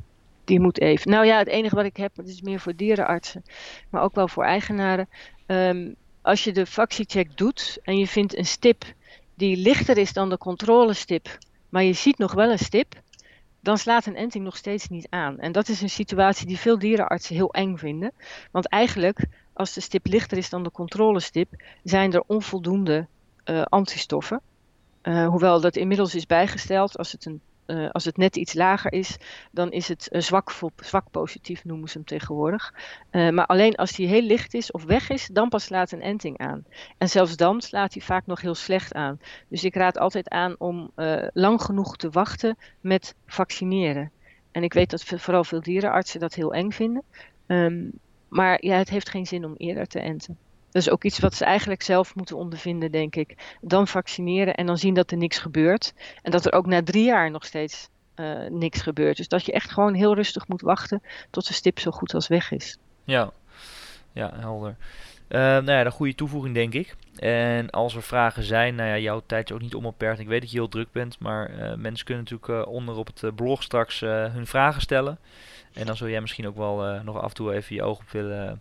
die 0.46 0.60
moet 0.60 0.80
even. 0.80 1.10
Nou 1.10 1.26
ja, 1.26 1.38
het 1.38 1.48
enige 1.48 1.74
wat 1.74 1.84
ik 1.84 1.96
heb, 1.96 2.14
dat 2.14 2.28
is 2.28 2.40
meer 2.40 2.60
voor 2.60 2.76
dierenartsen, 2.76 3.42
maar 3.90 4.02
ook 4.02 4.14
wel 4.14 4.28
voor 4.28 4.44
eigenaren. 4.44 5.08
Um, 5.46 5.94
als 6.22 6.44
je 6.44 6.52
de 6.52 6.66
vaccincheck 6.66 7.36
doet 7.36 7.78
en 7.82 7.98
je 7.98 8.06
vindt 8.06 8.36
een 8.36 8.46
stip 8.46 8.84
die 9.34 9.56
lichter 9.56 9.98
is 9.98 10.12
dan 10.12 10.28
de 10.28 10.38
controlestip, 10.38 11.38
maar 11.68 11.82
je 11.82 11.92
ziet 11.92 12.18
nog 12.18 12.32
wel 12.32 12.50
een 12.50 12.58
stip, 12.58 12.94
dan 13.60 13.78
slaat 13.78 14.06
een 14.06 14.16
enting 14.16 14.44
nog 14.44 14.56
steeds 14.56 14.88
niet 14.88 15.06
aan. 15.10 15.38
En 15.38 15.52
dat 15.52 15.68
is 15.68 15.80
een 15.80 15.90
situatie 15.90 16.46
die 16.46 16.58
veel 16.58 16.78
dierenartsen 16.78 17.34
heel 17.34 17.52
eng 17.52 17.76
vinden. 17.76 18.12
Want 18.50 18.68
eigenlijk 18.68 19.26
als 19.52 19.72
de 19.72 19.80
stip 19.80 20.06
lichter 20.06 20.38
is 20.38 20.50
dan 20.50 20.62
de 20.62 20.70
controlestip, 20.70 21.62
zijn 21.82 22.12
er 22.12 22.22
onvoldoende 22.26 23.06
uh, 23.44 23.62
antistoffen. 23.62 24.40
Uh, 25.02 25.28
hoewel 25.28 25.60
dat 25.60 25.76
inmiddels 25.76 26.14
is 26.14 26.26
bijgesteld, 26.26 26.98
als 26.98 27.12
het, 27.12 27.24
een, 27.24 27.40
uh, 27.66 27.90
als 27.90 28.04
het 28.04 28.16
net 28.16 28.36
iets 28.36 28.54
lager 28.54 28.92
is, 28.92 29.16
dan 29.50 29.70
is 29.70 29.88
het 29.88 30.08
zwak, 30.10 30.52
zwak 30.76 31.10
positief, 31.10 31.64
noemen 31.64 31.88
ze 31.88 31.96
hem 31.96 32.06
tegenwoordig. 32.06 32.74
maar 33.10 33.46
alleen 33.46 33.74
als 33.74 33.92
die 33.92 34.06
heel 34.08 34.22
licht 34.22 34.54
is 34.54 34.70
of 34.70 34.84
weg 34.84 35.10
is, 35.10 35.28
dan 35.32 35.48
pas 35.48 35.64
slaat 35.64 35.92
een 35.92 36.02
enting 36.02 36.38
aan. 36.38 36.64
En 36.98 37.08
zelfs 37.08 37.36
dan 37.36 37.60
slaat 37.60 37.92
hij 37.94 38.02
vaak 38.02 38.26
nog 38.26 38.40
heel 38.40 38.54
slecht 38.54 38.94
aan. 38.94 39.20
Dus 39.48 39.64
ik 39.64 39.74
raad 39.74 39.98
altijd 39.98 40.28
aan 40.28 40.54
om 40.58 40.90
lang 41.32 41.62
genoeg 41.62 41.96
te 41.96 42.10
wachten 42.10 42.56
met 42.80 43.14
vaccineren. 43.26 44.10
En 44.52 44.62
ik 44.62 44.72
weet 44.72 44.90
dat 44.90 45.04
vooral 45.04 45.44
veel 45.44 45.60
dierenartsen 45.60 46.20
dat 46.20 46.34
heel 46.34 46.54
eng 46.54 46.70
vinden. 46.70 47.02
Um, 47.46 47.92
maar 48.28 48.64
ja, 48.64 48.76
het 48.76 48.90
heeft 48.90 49.08
geen 49.08 49.26
zin 49.26 49.44
om 49.44 49.54
eerder 49.56 49.86
te 49.86 50.00
enten. 50.00 50.38
Dat 50.76 50.84
is 50.84 50.90
ook 50.90 51.04
iets 51.04 51.18
wat 51.18 51.34
ze 51.34 51.44
eigenlijk 51.44 51.82
zelf 51.82 52.14
moeten 52.14 52.36
ondervinden, 52.36 52.90
denk 52.90 53.16
ik. 53.16 53.56
Dan 53.60 53.88
vaccineren 53.88 54.54
en 54.54 54.66
dan 54.66 54.78
zien 54.78 54.94
dat 54.94 55.10
er 55.10 55.16
niks 55.16 55.38
gebeurt. 55.38 55.94
En 56.22 56.30
dat 56.30 56.46
er 56.46 56.52
ook 56.52 56.66
na 56.66 56.82
drie 56.82 57.04
jaar 57.04 57.30
nog 57.30 57.44
steeds 57.44 57.88
uh, 58.16 58.48
niks 58.50 58.80
gebeurt. 58.80 59.16
Dus 59.16 59.28
dat 59.28 59.44
je 59.44 59.52
echt 59.52 59.70
gewoon 59.70 59.94
heel 59.94 60.14
rustig 60.14 60.48
moet 60.48 60.60
wachten 60.60 61.02
tot 61.30 61.46
de 61.46 61.52
stip 61.52 61.78
zo 61.78 61.90
goed 61.90 62.14
als 62.14 62.28
weg 62.28 62.50
is. 62.50 62.78
Ja, 63.04 63.30
ja 64.12 64.32
helder. 64.34 64.76
Uh, 65.28 65.38
nou 65.38 65.70
ja, 65.70 65.84
een 65.84 65.90
goede 65.90 66.14
toevoeging 66.14 66.54
denk 66.54 66.72
ik. 66.72 66.94
En 67.18 67.70
als 67.70 67.94
er 67.94 68.02
vragen 68.02 68.42
zijn, 68.42 68.74
nou 68.74 68.88
ja, 68.88 68.98
jouw 68.98 69.22
tijd 69.26 69.50
is 69.50 69.54
ook 69.54 69.62
niet 69.62 69.74
onbeperkt. 69.74 70.20
Ik 70.20 70.28
weet 70.28 70.40
dat 70.40 70.50
je 70.50 70.58
heel 70.58 70.68
druk 70.68 70.92
bent, 70.92 71.18
maar 71.18 71.50
uh, 71.50 71.74
mensen 71.74 72.06
kunnen 72.06 72.24
natuurlijk 72.24 72.68
onder 72.68 72.96
op 72.96 73.06
het 73.06 73.34
blog 73.34 73.62
straks 73.62 74.00
hun 74.00 74.46
vragen 74.46 74.80
stellen. 74.80 75.18
En 75.72 75.86
dan 75.86 75.96
zul 75.96 76.08
jij 76.08 76.20
misschien 76.20 76.46
ook 76.46 76.56
wel 76.56 77.02
nog 77.02 77.20
af 77.20 77.28
en 77.28 77.34
toe 77.34 77.54
even 77.54 77.74
je 77.74 77.82
oog 77.82 77.98
op 77.98 78.10
willen, 78.10 78.60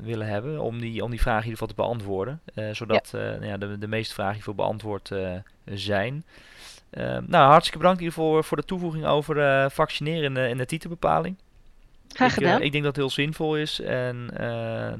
willen 0.00 0.26
hebben. 0.26 0.60
Om 0.60 0.80
die, 0.80 1.04
om 1.04 1.10
die 1.10 1.20
vraag 1.20 1.44
in 1.44 1.50
ieder 1.50 1.58
geval 1.58 1.74
te 1.74 1.82
beantwoorden. 1.82 2.40
Uh, 2.54 2.74
zodat 2.74 3.10
yep. 3.12 3.40
nou 3.40 3.46
ja, 3.46 3.56
de, 3.56 3.78
de 3.78 3.88
meeste 3.88 4.14
vragen 4.14 4.36
geval 4.36 4.54
beantwoord 4.54 5.12
zijn. 5.64 6.24
nou, 7.26 7.50
hartstikke 7.50 7.78
bedankt 7.78 8.02
geval 8.02 8.42
voor 8.42 8.56
de 8.56 8.64
toevoeging 8.64 9.06
over 9.06 9.70
vaccineren 9.70 10.24
in 10.24 10.34
de, 10.34 10.48
in 10.48 10.56
de 10.56 10.66
titelbepaling. 10.66 11.36
Graag 12.08 12.34
gedaan. 12.34 12.58
Ik, 12.58 12.64
ik, 12.64 12.72
denk 12.72 12.84
dat 12.84 12.96
het 12.96 13.04
heel 13.04 13.14
zinvol 13.14 13.56
is. 13.56 13.80
En 13.80 14.30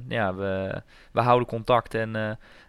ja, 0.08 0.34
we, 0.34 0.82
we 1.12 1.20
houden 1.20 1.48
contact. 1.48 1.94
En 1.94 2.14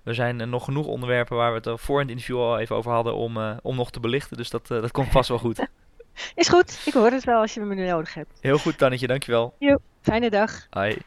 er 0.03 0.15
zijn 0.15 0.49
nog 0.49 0.63
genoeg 0.63 0.85
onderwerpen 0.85 1.37
waar 1.37 1.53
we 1.53 1.69
het 1.69 1.81
voor 1.81 1.95
in 1.95 2.07
het 2.07 2.11
interview 2.11 2.37
al 2.37 2.59
even 2.59 2.75
over 2.75 2.91
hadden 2.91 3.15
om, 3.15 3.59
om 3.61 3.75
nog 3.75 3.91
te 3.91 3.99
belichten. 3.99 4.37
Dus 4.37 4.49
dat, 4.49 4.67
dat 4.67 4.91
komt 4.91 5.11
vast 5.11 5.29
wel 5.29 5.39
goed. 5.39 5.67
Is 6.35 6.49
goed, 6.49 6.81
ik 6.85 6.93
hoor 6.93 7.11
het 7.11 7.23
wel 7.23 7.41
als 7.41 7.53
je 7.53 7.59
me 7.59 7.75
nu 7.75 7.85
nodig 7.85 8.13
hebt. 8.13 8.37
Heel 8.41 8.57
goed, 8.57 8.77
Tannetje, 8.77 9.07
dankjewel. 9.07 9.55
Jo, 9.59 9.77
fijne 10.01 10.29
dag. 10.29 10.67
Hoi. 10.69 10.97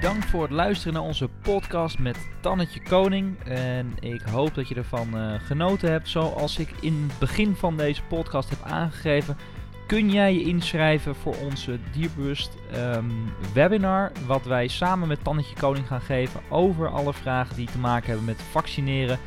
Bedankt 0.00 0.26
voor 0.26 0.42
het 0.42 0.50
luisteren 0.50 0.92
naar 0.92 1.02
onze 1.02 1.28
podcast 1.42 1.98
met 1.98 2.28
Tannetje 2.40 2.82
Koning. 2.82 3.38
En 3.44 3.92
ik 4.00 4.20
hoop 4.20 4.54
dat 4.54 4.68
je 4.68 4.74
ervan 4.74 5.08
uh, 5.14 5.34
genoten 5.40 5.90
hebt. 5.90 6.08
Zoals 6.08 6.58
ik 6.58 6.70
in 6.80 7.04
het 7.08 7.18
begin 7.18 7.54
van 7.56 7.76
deze 7.76 8.02
podcast 8.02 8.50
heb 8.50 8.62
aangegeven, 8.62 9.36
kun 9.86 10.10
jij 10.10 10.34
je 10.34 10.42
inschrijven 10.42 11.14
voor 11.14 11.36
onze 11.36 11.78
Dierbewust 11.92 12.56
um, 12.76 13.32
webinar. 13.54 14.12
Wat 14.26 14.44
wij 14.44 14.68
samen 14.68 15.08
met 15.08 15.24
Tannetje 15.24 15.54
Koning 15.54 15.86
gaan 15.86 16.00
geven 16.00 16.40
over 16.48 16.88
alle 16.88 17.14
vragen 17.14 17.56
die 17.56 17.66
te 17.66 17.78
maken 17.78 18.08
hebben 18.08 18.26
met 18.26 18.42
vaccineren 18.42 19.18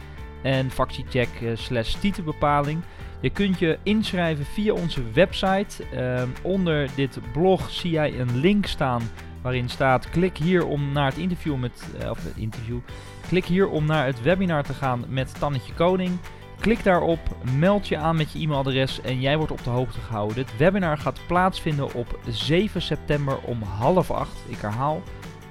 en 0.43 0.71
factiecheck 0.71 1.41
uh, 1.41 1.51
slash 1.55 1.93
titelbepaling. 1.93 2.83
Je 3.19 3.29
kunt 3.29 3.59
je 3.59 3.77
inschrijven 3.83 4.45
via 4.45 4.73
onze 4.73 5.11
website. 5.13 5.83
Uh, 5.93 6.23
onder 6.41 6.89
dit 6.95 7.19
blog 7.31 7.69
zie 7.69 7.91
jij 7.91 8.19
een 8.19 8.37
link 8.37 8.65
staan 8.65 9.01
waarin 9.41 9.69
staat 9.69 10.09
klik 10.09 10.37
hier 10.37 10.65
om 10.65 10.91
naar 10.91 11.05
het 11.05 11.17
interview 11.17 11.55
met, 11.55 11.87
uh, 12.01 12.09
of 12.09 12.23
het 12.23 12.37
interview, 12.37 12.79
klik 13.27 13.45
hier 13.45 13.69
om 13.69 13.85
naar 13.85 14.05
het 14.05 14.21
webinar 14.21 14.63
te 14.63 14.73
gaan 14.73 15.05
met 15.07 15.39
Tannetje 15.39 15.73
Koning. 15.73 16.17
Klik 16.59 16.83
daarop, 16.83 17.19
meld 17.57 17.87
je 17.87 17.97
aan 17.97 18.15
met 18.15 18.31
je 18.31 18.39
e-mailadres 18.39 19.01
en 19.01 19.19
jij 19.19 19.37
wordt 19.37 19.51
op 19.51 19.63
de 19.63 19.69
hoogte 19.69 19.99
gehouden. 19.99 20.35
Dit 20.35 20.57
webinar 20.57 20.97
gaat 20.97 21.19
plaatsvinden 21.27 21.93
op 21.93 22.19
7 22.27 22.81
september 22.81 23.37
om 23.37 23.61
half 23.61 24.11
8. 24.11 24.31
Ik 24.47 24.57
herhaal, 24.57 25.01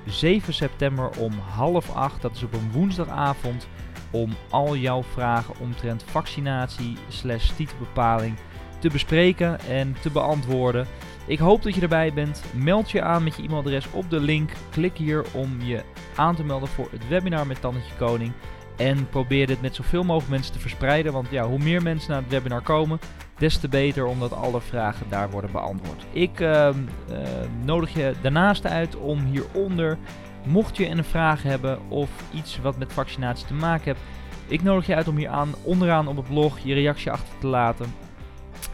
7 0.06 0.54
september 0.54 1.10
om 1.18 1.32
half 1.32 1.90
8. 1.90 2.22
Dat 2.22 2.36
is 2.36 2.42
op 2.42 2.52
een 2.52 2.72
woensdagavond 2.72 3.68
om 4.10 4.34
al 4.50 4.76
jouw 4.76 5.02
vragen 5.02 5.54
omtrent 5.60 6.04
vaccinatie 6.06 6.96
slash 7.08 7.50
titelbepaling 7.50 8.36
te 8.78 8.88
bespreken 8.88 9.60
en 9.60 9.96
te 10.00 10.10
beantwoorden. 10.10 10.86
Ik 11.26 11.38
hoop 11.38 11.62
dat 11.62 11.74
je 11.74 11.80
erbij 11.80 12.12
bent. 12.12 12.42
Meld 12.54 12.90
je 12.90 13.02
aan 13.02 13.24
met 13.24 13.36
je 13.36 13.42
e-mailadres 13.42 13.90
op 13.90 14.10
de 14.10 14.20
link. 14.20 14.50
Klik 14.70 14.96
hier 14.96 15.24
om 15.32 15.60
je 15.62 15.82
aan 16.16 16.36
te 16.36 16.44
melden 16.44 16.68
voor 16.68 16.88
het 16.90 17.08
webinar 17.08 17.46
met 17.46 17.60
Tannetje 17.60 17.94
Koning. 17.98 18.32
En 18.76 19.08
probeer 19.08 19.46
dit 19.46 19.60
met 19.60 19.74
zoveel 19.74 20.02
mogelijk 20.04 20.30
mensen 20.30 20.52
te 20.52 20.58
verspreiden. 20.58 21.12
Want 21.12 21.30
ja, 21.30 21.46
hoe 21.46 21.58
meer 21.58 21.82
mensen 21.82 22.10
naar 22.10 22.20
het 22.20 22.30
webinar 22.30 22.62
komen, 22.62 22.98
des 23.38 23.56
te 23.56 23.68
beter 23.68 24.06
omdat 24.06 24.32
alle 24.32 24.60
vragen 24.60 25.06
daar 25.08 25.30
worden 25.30 25.52
beantwoord. 25.52 26.04
Ik 26.12 26.40
uh, 26.40 26.68
uh, 27.10 27.18
nodig 27.64 27.94
je 27.94 28.14
daarnaast 28.22 28.66
uit 28.66 28.96
om 28.96 29.24
hieronder 29.24 29.98
Mocht 30.46 30.76
je 30.76 30.88
een 30.88 31.04
vraag 31.04 31.42
hebben 31.42 31.78
of 31.88 32.10
iets 32.34 32.60
wat 32.60 32.78
met 32.78 32.92
vaccinatie 32.92 33.46
te 33.46 33.54
maken 33.54 33.84
hebt, 33.84 34.00
ik 34.46 34.62
nodig 34.62 34.86
je 34.86 34.94
uit 34.94 35.08
om 35.08 35.16
hier 35.16 35.28
aan, 35.28 35.54
onderaan 35.62 36.08
op 36.08 36.16
het 36.16 36.28
blog 36.28 36.58
je 36.58 36.74
reactie 36.74 37.10
achter 37.10 37.38
te 37.38 37.46
laten, 37.46 37.94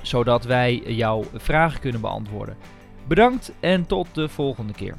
zodat 0.02 0.44
wij 0.44 0.82
jouw 0.86 1.24
vragen 1.34 1.80
kunnen 1.80 2.00
beantwoorden. 2.00 2.56
Bedankt 3.08 3.52
en 3.60 3.86
tot 3.86 4.14
de 4.14 4.28
volgende 4.28 4.72
keer. 4.72 4.94